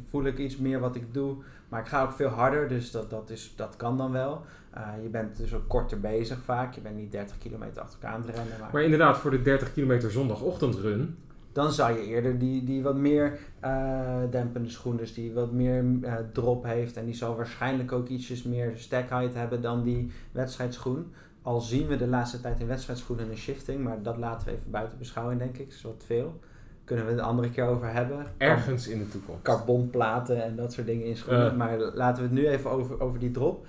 Voel 0.10 0.26
ik 0.26 0.38
iets 0.38 0.58
meer 0.58 0.80
wat 0.80 0.96
ik 0.96 1.14
doe. 1.14 1.36
Maar 1.70 1.80
ik 1.82 1.88
ga 1.88 2.04
ook 2.04 2.12
veel 2.12 2.28
harder, 2.28 2.68
dus 2.68 2.92
dat, 2.92 3.10
dat, 3.10 3.30
is, 3.30 3.54
dat 3.56 3.76
kan 3.76 3.98
dan 3.98 4.12
wel. 4.12 4.42
Eh, 4.72 4.88
je 5.04 5.10
bent 5.10 5.38
dus 5.38 5.54
ook 5.54 5.68
korter 5.68 6.00
bezig 6.00 6.38
vaak. 6.44 6.74
Je 6.74 6.82
bent 6.82 6.96
niet 6.96 7.12
30 7.12 7.38
kilometer 7.38 7.82
achter 7.82 8.00
elkaar 8.02 8.18
aan 8.18 8.26
het 8.26 8.36
rennen. 8.36 8.60
Maar, 8.60 8.70
Maar 8.74 8.84
inderdaad, 8.84 9.18
voor 9.18 9.32
de 9.32 9.42
30 9.42 9.74
kilometer 9.74 10.12
zondagochtendrun. 10.12 11.18
dan 11.52 11.72
zou 11.72 11.98
je 11.98 12.06
eerder 12.06 12.40
die, 12.40 12.64
die 12.64 12.84
wat 12.84 12.96
meer 12.96 13.40
eh, 13.60 14.18
dempende 14.30 14.70
schoen, 14.70 14.98
dus 14.98 15.14
die 15.14 15.34
wat 15.34 15.52
meer 15.52 15.86
drop 16.32 16.64
heeft. 16.64 16.98
En 16.98 17.06
die 17.06 17.16
zal 17.16 17.36
waarschijnlijk 17.36 17.92
ook 17.92 18.08
ietsjes 18.08 18.44
meer 18.44 18.72
stack 18.76 19.10
height 19.10 19.34
hebben 19.36 19.62
dan 19.62 19.84
die 19.84 20.12
wedstrijdschoen. 20.32 21.12
Al 21.46 21.62
zien 21.62 21.88
we 21.88 21.98
de 21.98 22.08
laatste 22.08 22.42
tijd 22.42 22.60
in 22.60 22.68
wedstrijdschoenen 22.68 23.30
een 23.30 23.38
shifting, 23.38 23.84
maar 23.84 24.02
dat 24.02 24.18
laten 24.18 24.48
we 24.48 24.54
even 24.54 24.72
buiten 24.72 24.98
beschouwing, 24.98 25.40
denk 25.40 25.58
ik. 25.58 25.66
Dat 25.66 25.76
is 25.78 25.82
wat 25.82 26.04
veel. 26.06 26.40
Kunnen 26.84 27.06
we 27.06 27.12
het 27.12 27.20
een 27.20 27.26
andere 27.26 27.50
keer 27.50 27.66
over 27.66 27.94
hebben. 27.94 28.26
Ergens 28.38 28.88
in 28.88 29.00
de 29.00 29.08
toekomst. 29.08 29.42
Carbonplaten 29.42 30.44
en 30.44 30.56
dat 30.56 30.74
soort 30.74 30.88
dingen 30.88 31.06
in 31.06 31.18
schoenen. 31.18 31.46
Ja. 31.46 31.52
Maar 31.52 31.78
laten 31.78 32.24
we 32.24 32.30
het 32.30 32.38
nu 32.38 32.48
even 32.48 32.72
over, 32.72 33.02
over 33.02 33.20
die 33.20 33.32
drop. 33.32 33.66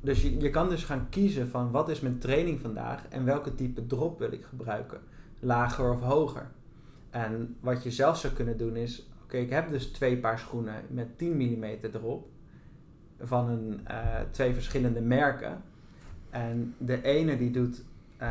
Dus 0.00 0.22
je, 0.22 0.40
je 0.40 0.50
kan 0.50 0.68
dus 0.68 0.84
gaan 0.84 1.06
kiezen 1.08 1.48
van 1.48 1.70
wat 1.70 1.88
is 1.88 2.00
mijn 2.00 2.18
training 2.18 2.60
vandaag 2.60 3.08
en 3.08 3.24
welke 3.24 3.54
type 3.54 3.86
drop 3.86 4.18
wil 4.18 4.32
ik 4.32 4.44
gebruiken. 4.44 4.98
Lager 5.40 5.90
of 5.90 6.00
hoger. 6.00 6.50
En 7.10 7.56
wat 7.60 7.82
je 7.82 7.90
zelf 7.90 8.18
zou 8.18 8.32
kunnen 8.32 8.56
doen 8.56 8.76
is, 8.76 9.08
oké, 9.22 9.36
ik 9.36 9.50
heb 9.50 9.70
dus 9.70 9.86
twee 9.86 10.18
paar 10.18 10.38
schoenen 10.38 10.74
met 10.88 11.18
10 11.18 11.36
mm 11.36 11.90
drop 11.90 12.28
van 13.20 13.48
een, 13.48 13.80
eh, 13.86 14.20
twee 14.30 14.54
verschillende 14.54 15.00
merken. 15.00 15.62
En 16.34 16.74
de 16.78 17.02
ene 17.02 17.36
die 17.36 17.50
doet, 17.50 17.84
eh, 18.16 18.30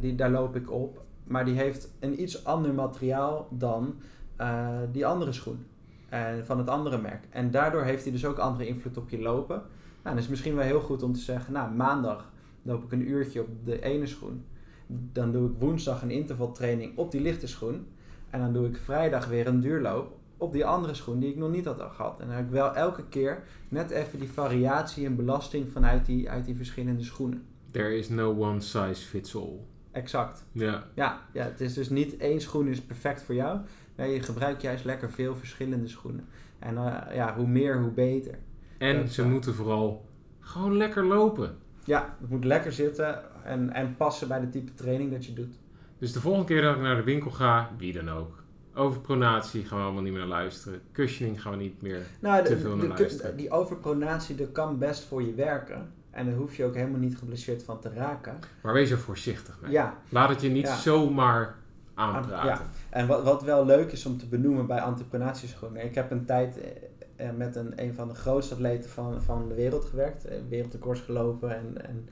die, 0.00 0.14
daar 0.14 0.30
loop 0.30 0.56
ik 0.56 0.70
op, 0.70 1.02
maar 1.24 1.44
die 1.44 1.54
heeft 1.54 1.88
een 1.98 2.22
iets 2.22 2.44
ander 2.44 2.74
materiaal 2.74 3.48
dan 3.50 3.94
eh, 4.36 4.78
die 4.92 5.06
andere 5.06 5.32
schoen. 5.32 5.66
En 6.08 6.46
van 6.46 6.58
het 6.58 6.68
andere 6.68 7.00
merk. 7.00 7.24
En 7.30 7.50
daardoor 7.50 7.82
heeft 7.82 8.02
hij 8.02 8.12
dus 8.12 8.24
ook 8.24 8.38
andere 8.38 8.66
invloed 8.66 8.96
op 8.96 9.08
je 9.08 9.20
lopen. 9.20 9.56
Nou, 9.56 9.68
dan 10.02 10.14
is 10.14 10.20
het 10.20 10.30
misschien 10.30 10.54
wel 10.54 10.64
heel 10.64 10.80
goed 10.80 11.02
om 11.02 11.12
te 11.12 11.20
zeggen, 11.20 11.52
nou, 11.52 11.74
maandag 11.74 12.32
loop 12.62 12.84
ik 12.84 12.92
een 12.92 13.08
uurtje 13.08 13.40
op 13.40 13.48
de 13.64 13.82
ene 13.82 14.06
schoen. 14.06 14.44
Dan 14.86 15.32
doe 15.32 15.50
ik 15.50 15.58
woensdag 15.58 16.02
een 16.02 16.10
intervaltraining 16.10 16.96
op 16.96 17.10
die 17.10 17.20
lichte 17.20 17.46
schoen. 17.46 17.86
En 18.30 18.40
dan 18.40 18.52
doe 18.52 18.66
ik 18.66 18.76
vrijdag 18.76 19.26
weer 19.26 19.46
een 19.46 19.60
duurloop 19.60 20.16
op 20.40 20.52
die 20.52 20.66
andere 20.66 20.94
schoen 20.94 21.18
die 21.18 21.30
ik 21.30 21.36
nog 21.36 21.50
niet 21.50 21.64
had 21.64 21.82
gehad. 21.94 22.20
En 22.20 22.26
dan 22.26 22.36
heb 22.36 22.44
ik 22.44 22.50
wel 22.50 22.74
elke 22.74 23.04
keer 23.08 23.42
net 23.68 23.90
even 23.90 24.18
die 24.18 24.30
variatie 24.30 25.06
en 25.06 25.16
belasting 25.16 25.72
vanuit 25.72 26.06
die, 26.06 26.30
uit 26.30 26.44
die 26.44 26.56
verschillende 26.56 27.02
schoenen. 27.02 27.44
There 27.70 27.96
is 27.96 28.08
no 28.08 28.34
one 28.38 28.60
size 28.60 29.06
fits 29.06 29.36
all. 29.36 29.58
Exact. 29.92 30.44
Ja. 30.52 30.84
Ja, 30.94 31.20
ja, 31.32 31.44
het 31.44 31.60
is 31.60 31.74
dus 31.74 31.88
niet 31.88 32.16
één 32.16 32.40
schoen 32.40 32.68
is 32.68 32.80
perfect 32.80 33.22
voor 33.22 33.34
jou. 33.34 33.58
Nee, 33.96 34.14
je 34.14 34.22
gebruikt 34.22 34.62
juist 34.62 34.84
lekker 34.84 35.10
veel 35.10 35.34
verschillende 35.34 35.88
schoenen. 35.88 36.28
En 36.58 36.76
eh, 36.76 37.14
ja, 37.14 37.34
hoe 37.36 37.46
meer, 37.46 37.80
hoe 37.80 37.90
beter. 37.90 38.38
En 38.78 38.96
Dat 38.96 39.10
ze 39.10 39.26
moeten 39.26 39.54
vooral 39.54 40.04
gewoon 40.40 40.76
lekker 40.76 41.04
lopen. 41.04 41.56
Ja, 41.84 42.16
het 42.20 42.30
moet 42.30 42.44
lekker 42.44 42.72
zitten 42.72 43.44
en, 43.44 43.72
en 43.72 43.96
passen 43.96 44.28
bij 44.28 44.40
de 44.40 44.48
type 44.48 44.74
training 44.74 45.10
dat 45.10 45.26
je 45.26 45.32
doet. 45.32 45.58
Dus 45.98 46.12
de 46.12 46.20
volgende 46.20 46.46
keer 46.46 46.62
dat 46.62 46.76
ik 46.76 46.82
naar 46.82 46.96
de 46.96 47.02
winkel 47.02 47.30
ga, 47.30 47.70
wie 47.78 47.92
dan 47.92 48.08
ook. 48.10 48.39
Over 48.80 49.00
pronatie 49.00 49.64
gaan 49.64 49.78
we 49.78 49.84
allemaal 49.84 50.02
niet 50.02 50.12
meer 50.12 50.20
naar 50.20 50.28
luisteren. 50.30 50.80
Cushioning 50.92 51.42
gaan 51.42 51.52
we 51.52 51.58
niet 51.58 51.82
meer. 51.82 52.00
Nou, 52.20 52.44
Te 52.44 52.54
de, 52.54 52.60
veel 52.60 52.76
naar 52.76 52.88
de- 52.96 53.02
luisteren. 53.02 53.36
die 53.36 53.50
overpronatie, 53.50 54.34
dat 54.36 54.52
kan 54.52 54.78
best 54.78 55.04
voor 55.04 55.22
je 55.22 55.34
werken. 55.34 55.92
En 56.10 56.26
daar 56.26 56.34
hoef 56.34 56.56
je 56.56 56.64
ook 56.64 56.74
helemaal 56.74 57.00
niet 57.00 57.16
geblesseerd 57.18 57.62
van 57.62 57.80
te 57.80 57.90
raken. 57.94 58.38
Maar 58.62 58.72
wees 58.72 58.90
er 58.90 58.98
voorzichtig 58.98 59.58
mee. 59.62 59.70
Ja, 59.70 59.94
Laat 60.08 60.28
het 60.28 60.40
je 60.40 60.48
niet 60.48 60.66
Ja. 60.66 60.76
zomaar 60.76 61.54
aanpraten. 61.94 62.46
Ja. 62.48 62.60
en 62.90 63.06
wat, 63.06 63.22
wat 63.22 63.42
wel 63.42 63.64
leuk 63.66 63.92
is 63.92 64.06
om 64.06 64.18
te 64.18 64.26
benoemen 64.26 64.66
bij 64.66 64.80
antipronatieschoenen. 64.80 65.84
Ik 65.84 65.94
heb 65.94 66.10
een 66.10 66.24
tijd 66.24 66.60
eh, 66.60 67.28
eh, 67.28 67.34
met 67.36 67.56
een, 67.56 67.72
een 67.82 67.94
van 67.94 68.08
de 68.08 68.14
grootste 68.14 68.54
atleten 68.54 68.90
van, 68.90 69.22
van 69.22 69.48
de 69.48 69.54
wereld 69.54 69.84
gewerkt. 69.84 70.24
eh, 70.24 70.36
Wereldrecords 70.48 71.00
gelopen 71.00 71.56
en, 71.56 71.86
en 71.88 72.08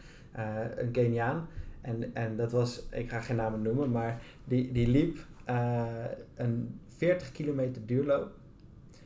een 0.76 0.90
Keniaan. 0.90 1.46
En, 1.80 2.14
en 2.14 2.36
dat 2.36 2.52
was, 2.52 2.82
ik 2.90 3.10
ga 3.10 3.20
geen 3.20 3.36
namen 3.36 3.62
noemen, 3.62 3.90
maar 3.90 4.20
die, 4.44 4.72
die 4.72 4.88
liep 4.88 5.18
eh, 5.48 5.84
een 6.34 6.80
40 6.96 7.32
kilometer 7.32 7.86
duurloop. 7.86 8.30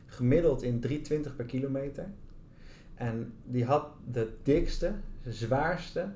Gemiddeld 0.05 0.61
in 0.63 0.83
3,20 0.87 1.35
per 1.35 1.45
kilometer. 1.45 2.05
En 2.95 3.33
die 3.45 3.65
had 3.65 3.87
de 4.11 4.33
dikste, 4.43 4.93
zwaarste 5.27 6.07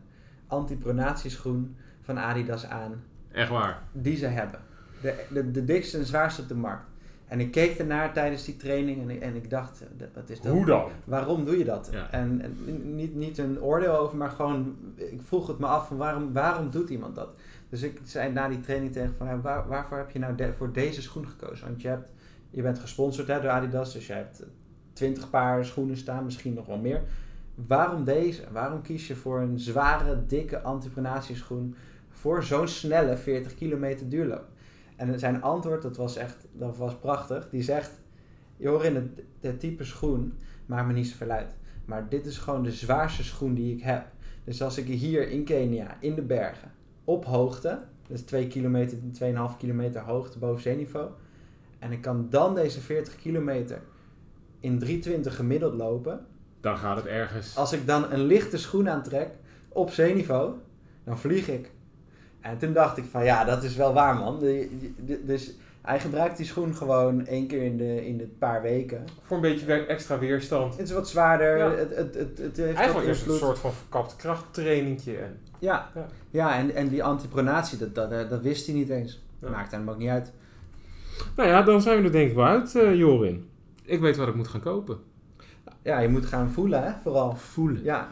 antipronatieschoen 0.48 1.76
van 2.02 2.18
Adidas 2.20 2.66
aan 2.66 3.04
Echt 3.32 3.50
waar. 3.50 3.84
die 3.92 4.18
ze 4.18 4.26
hebben. 4.26 4.60
De, 5.02 5.26
de, 5.34 5.52
de 5.52 5.64
dikste 5.64 5.98
en 5.98 6.06
zwaarste 6.06 6.42
op 6.42 6.48
de 6.48 6.56
markt. 6.56 6.88
En 7.28 7.40
ik 7.40 7.52
keek 7.52 7.78
ernaar 7.78 8.14
tijdens 8.14 8.46
die 8.46 8.58
training 8.58 9.02
en 9.02 9.10
ik, 9.10 9.22
en 9.22 9.36
ik 9.36 9.50
dacht, 9.50 9.82
eh, 9.82 10.08
wat 10.14 10.30
is 10.30 10.42
dat? 10.42 10.52
Hoe 10.52 10.66
dan? 10.66 10.90
Waarom 11.04 11.46
doe 11.46 11.58
je 11.58 11.66
dat? 11.66 11.90
Ja. 11.92 12.12
En, 12.12 12.42
en 12.42 12.96
niet, 12.96 13.16
niet 13.16 13.38
een 13.38 13.62
oordeel 13.62 13.98
over, 13.98 14.18
maar 14.18 14.30
gewoon, 14.30 14.76
ik 14.96 15.22
vroeg 15.22 15.48
het 15.48 15.60
me 15.60 15.66
af 15.66 15.88
van 15.88 15.98
waarom, 15.98 16.34
waarom 16.34 16.70
doet 16.70 16.90
iemand 16.90 17.16
dat? 17.16 17.30
Dus 17.70 17.82
ik 17.82 18.00
zei 18.04 18.32
na 18.32 18.48
die 18.48 18.60
training 18.60 18.92
tegen 18.92 19.16
van, 19.16 19.42
waar, 19.42 19.68
waarvoor 19.68 19.98
heb 19.98 20.12
je 20.12 20.20
nou 20.20 20.54
voor 20.58 20.74
deze 20.74 21.02
schoen 21.02 21.28
gekozen? 21.28 21.68
Want 21.68 21.82
je, 21.82 21.88
hebt, 21.88 22.10
je 22.50 22.62
bent 22.62 22.80
gesponsord 22.80 23.28
hè, 23.28 23.42
door 23.42 23.50
Adidas, 23.50 23.94
dus 23.94 24.08
je 24.08 24.14
hebt 24.14 24.44
twintig 24.94 25.30
paar 25.30 25.66
schoenen 25.66 25.98
staan, 25.98 26.24
misschien 26.24 26.54
nog 26.54 26.66
wel 26.66 26.78
meer. 26.78 27.02
Waarom 27.56 28.04
deze? 28.04 28.44
Waarom 28.52 28.82
kies 28.82 29.08
je 29.08 29.16
voor 29.16 29.42
een 29.42 29.60
zware, 29.60 30.26
dikke 30.26 30.62
antipronatieschoen 30.62 31.76
voor 32.10 32.44
zo'n 32.44 32.68
snelle 32.68 33.18
40 33.18 33.54
kilometer 33.54 34.10
duurloop? 34.10 34.46
En 34.96 35.20
zijn 35.20 35.42
antwoord, 35.42 35.82
dat 35.82 35.98
was 35.98 36.16
echt, 36.16 36.48
dat 36.52 36.78
was 36.78 36.96
prachtig. 36.96 37.50
Die 37.50 37.64
zegt, 37.64 37.92
Jorin, 38.58 38.96
het, 38.96 39.22
het 39.40 39.60
type 39.60 39.84
schoen 39.84 40.34
maakt 40.66 40.88
me 40.88 40.94
niet 40.94 41.08
zoveel 41.08 41.30
uit. 41.30 41.56
Maar 41.86 42.10
dit 42.10 42.26
is 42.26 42.38
gewoon 42.38 42.64
de 42.64 42.72
zwaarste 42.72 43.24
schoen 43.24 43.54
die 43.54 43.76
ik 43.76 43.82
heb. 43.82 44.06
Dus 44.44 44.62
als 44.62 44.78
ik 44.78 44.86
hier 44.86 45.30
in 45.30 45.44
Kenia, 45.44 45.98
in 46.00 46.16
de 46.16 46.22
bergen, 46.22 46.72
op 47.08 47.26
hoogte, 47.26 47.80
dus 48.08 48.22
2 48.22 48.48
kilometer, 48.48 48.98
2,5 48.98 49.58
kilometer 49.58 50.02
hoogte 50.02 50.40
boven 50.40 50.62
zeeniveau. 50.62 51.10
En 51.80 51.92
ik 51.92 52.02
kan 52.02 52.28
dan 52.30 52.56
deze 52.56 52.82
40 52.82 53.16
kilometer 53.16 53.82
in 54.60 54.80
320 54.80 55.36
gemiddeld 55.36 55.74
lopen. 55.74 56.26
Dan 56.62 56.78
gaat 56.78 56.98
het 56.98 57.06
ergens. 57.06 57.58
Als 57.58 57.74
ik 57.74 57.88
dan 57.88 58.12
een 58.12 58.24
lichte 58.24 58.58
schoen 58.58 58.90
aantrek 58.90 59.30
op 59.70 59.92
zeeniveau, 59.92 60.54
dan 61.04 61.18
vlieg 61.18 61.48
ik. 61.48 61.72
En 62.40 62.58
toen 62.58 62.74
dacht 62.74 62.98
ik 62.98 63.06
van 63.06 63.24
ja, 63.24 63.44
dat 63.44 63.64
is 63.64 63.76
wel 63.76 63.94
waar 63.94 64.16
man. 64.16 64.40
Dus 65.26 65.54
hij 65.88 66.00
gebruikt 66.00 66.38
die 66.38 66.46
schoen 66.46 66.76
gewoon 66.76 67.26
één 67.26 67.48
keer 67.48 67.64
in 67.64 67.78
de, 67.78 68.06
in 68.08 68.18
de 68.18 68.28
paar 68.40 68.62
weken. 68.62 69.06
Voor 69.22 69.36
een 69.36 69.42
beetje 69.42 69.86
extra 69.86 70.20
weerstand. 70.20 70.78
Het 70.78 70.88
is 70.88 70.94
wat 70.94 71.10
zwaarder. 71.10 71.58
Ja. 71.58 71.70
Het, 71.72 71.96
het, 71.96 72.16
het, 72.16 72.38
het 72.38 72.58
heeft 72.58 72.78
Eigenlijk 72.78 73.08
is 73.08 73.20
het 73.20 73.30
een 73.30 73.38
soort 73.38 73.60
van 73.60 73.74
verkapt 73.74 74.16
krachttrainingje. 74.16 75.18
En 75.18 75.40
Ja, 75.60 75.90
Ja. 75.96 76.06
ja. 76.30 76.58
en, 76.58 76.76
en 76.76 76.88
die 76.88 77.04
antipronatie, 77.04 77.78
dat, 77.78 77.96
dat, 77.96 78.30
dat 78.30 78.42
wist 78.42 78.66
hij 78.66 78.76
niet 78.76 78.90
eens. 78.90 79.24
Ja. 79.40 79.50
Maakt 79.50 79.72
hem 79.72 79.90
ook 79.90 79.98
niet 79.98 80.10
uit. 80.10 80.32
Nou 81.36 81.50
ja, 81.50 81.62
dan 81.62 81.82
zijn 81.82 81.98
we 81.98 82.04
er 82.04 82.12
denk 82.12 82.30
ik 82.30 82.36
wel 82.36 82.46
uit, 82.46 82.76
eh, 82.76 82.96
Jorin. 82.96 83.50
Ik 83.84 84.00
weet 84.00 84.18
wat 84.18 84.28
ik 84.28 84.36
moet 84.36 84.48
gaan 84.48 84.62
kopen. 84.62 84.98
Ja, 85.82 86.00
je 86.00 86.10
moet 86.10 86.26
gaan 86.26 86.50
voelen, 86.50 86.84
hè, 86.84 86.92
vooral. 87.02 87.36
Voelen. 87.36 87.84
Ja, 87.84 88.08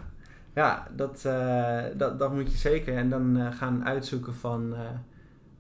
ja 0.53 0.87
dat, 0.95 1.25
eh, 1.25 1.83
dat, 1.97 2.19
dat 2.19 2.33
moet 2.33 2.51
je 2.51 2.57
zeker. 2.57 2.95
En 2.95 3.09
dan 3.09 3.37
eh, 3.37 3.51
gaan 3.51 3.85
uitzoeken 3.85 4.33
van 4.33 4.75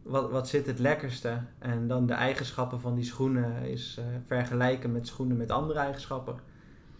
wat, 0.05 0.31
wat 0.31 0.47
zit 0.47 0.65
het 0.65 0.79
lekkerste. 0.79 1.41
En 1.59 1.87
dan 1.87 2.05
de 2.05 2.13
eigenschappen 2.13 2.79
van 2.79 2.95
die 2.95 3.03
schoenen 3.03 3.61
is 3.61 3.95
eh, 3.99 4.05
vergelijken 4.25 4.91
met 4.91 5.07
schoenen 5.07 5.37
met 5.37 5.51
andere 5.51 5.79
eigenschappen. 5.79 6.35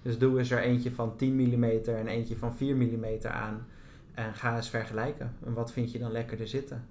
Dus 0.02 0.18
doe 0.18 0.40
eens 0.40 0.52
er 0.52 0.60
eentje 0.60 0.92
van 0.92 1.16
10 1.16 1.36
mm 1.36 1.64
en 1.86 2.08
eentje 2.08 2.38
van 2.38 2.56
4 2.56 2.76
mm 2.76 3.06
aan. 3.28 3.66
En 4.14 4.36
ga 4.36 4.56
eens 4.56 4.70
vergelijken. 4.70 5.34
En 5.46 5.54
wat 5.54 5.72
vind 5.72 5.92
je 5.92 6.00
dan 6.00 6.12
lekkerder 6.12 6.48
zitten? 6.48 6.86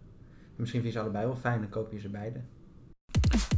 Misschien 0.56 0.80
vind 0.80 0.92
je 0.92 0.98
ze 0.98 1.04
allebei 1.04 1.26
wel 1.26 1.36
fijn, 1.36 1.60
dan 1.60 1.68
koop 1.68 1.92
je 1.92 1.98
ze 1.98 2.08
beide. 2.08 2.40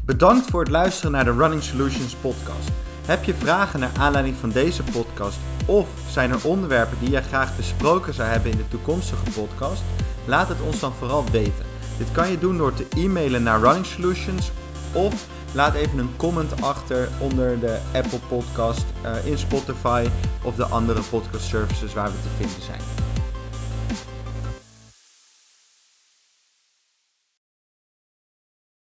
Bedankt 0.04 0.50
voor 0.50 0.60
het 0.60 0.70
luisteren 0.70 1.12
naar 1.12 1.24
de 1.24 1.32
Running 1.32 1.62
Solutions 1.62 2.14
podcast. 2.14 2.70
Heb 3.06 3.24
je 3.24 3.34
vragen 3.34 3.80
naar 3.80 3.96
aanleiding 3.98 4.36
van 4.36 4.50
deze 4.50 4.82
podcast 4.82 5.38
of 5.66 5.88
zijn 6.08 6.30
er 6.30 6.46
onderwerpen 6.46 6.98
die 6.98 7.10
jij 7.10 7.22
graag 7.22 7.56
besproken 7.56 8.14
zou 8.14 8.28
hebben 8.28 8.50
in 8.50 8.56
de 8.56 8.68
toekomstige 8.68 9.40
podcast? 9.40 9.82
Laat 10.26 10.48
het 10.48 10.60
ons 10.60 10.80
dan 10.80 10.92
vooral 10.92 11.24
weten. 11.30 11.75
Dit 11.98 12.12
kan 12.12 12.30
je 12.30 12.38
doen 12.38 12.56
door 12.56 12.74
te 12.74 12.86
e-mailen 12.96 13.42
naar 13.42 13.60
Running 13.60 13.86
Solutions 13.86 14.50
of 14.92 15.26
laat 15.52 15.74
even 15.74 15.98
een 15.98 16.16
comment 16.16 16.62
achter 16.62 17.08
onder 17.18 17.60
de 17.60 17.78
Apple 17.92 18.18
Podcast, 18.28 18.84
eh, 19.02 19.26
in 19.26 19.38
Spotify 19.38 20.06
of 20.42 20.54
de 20.54 20.64
andere 20.64 21.00
podcast 21.10 21.44
services 21.44 21.94
waar 21.94 22.10
we 22.10 22.22
te 22.22 22.44
vinden 22.44 22.62
zijn. 22.62 22.80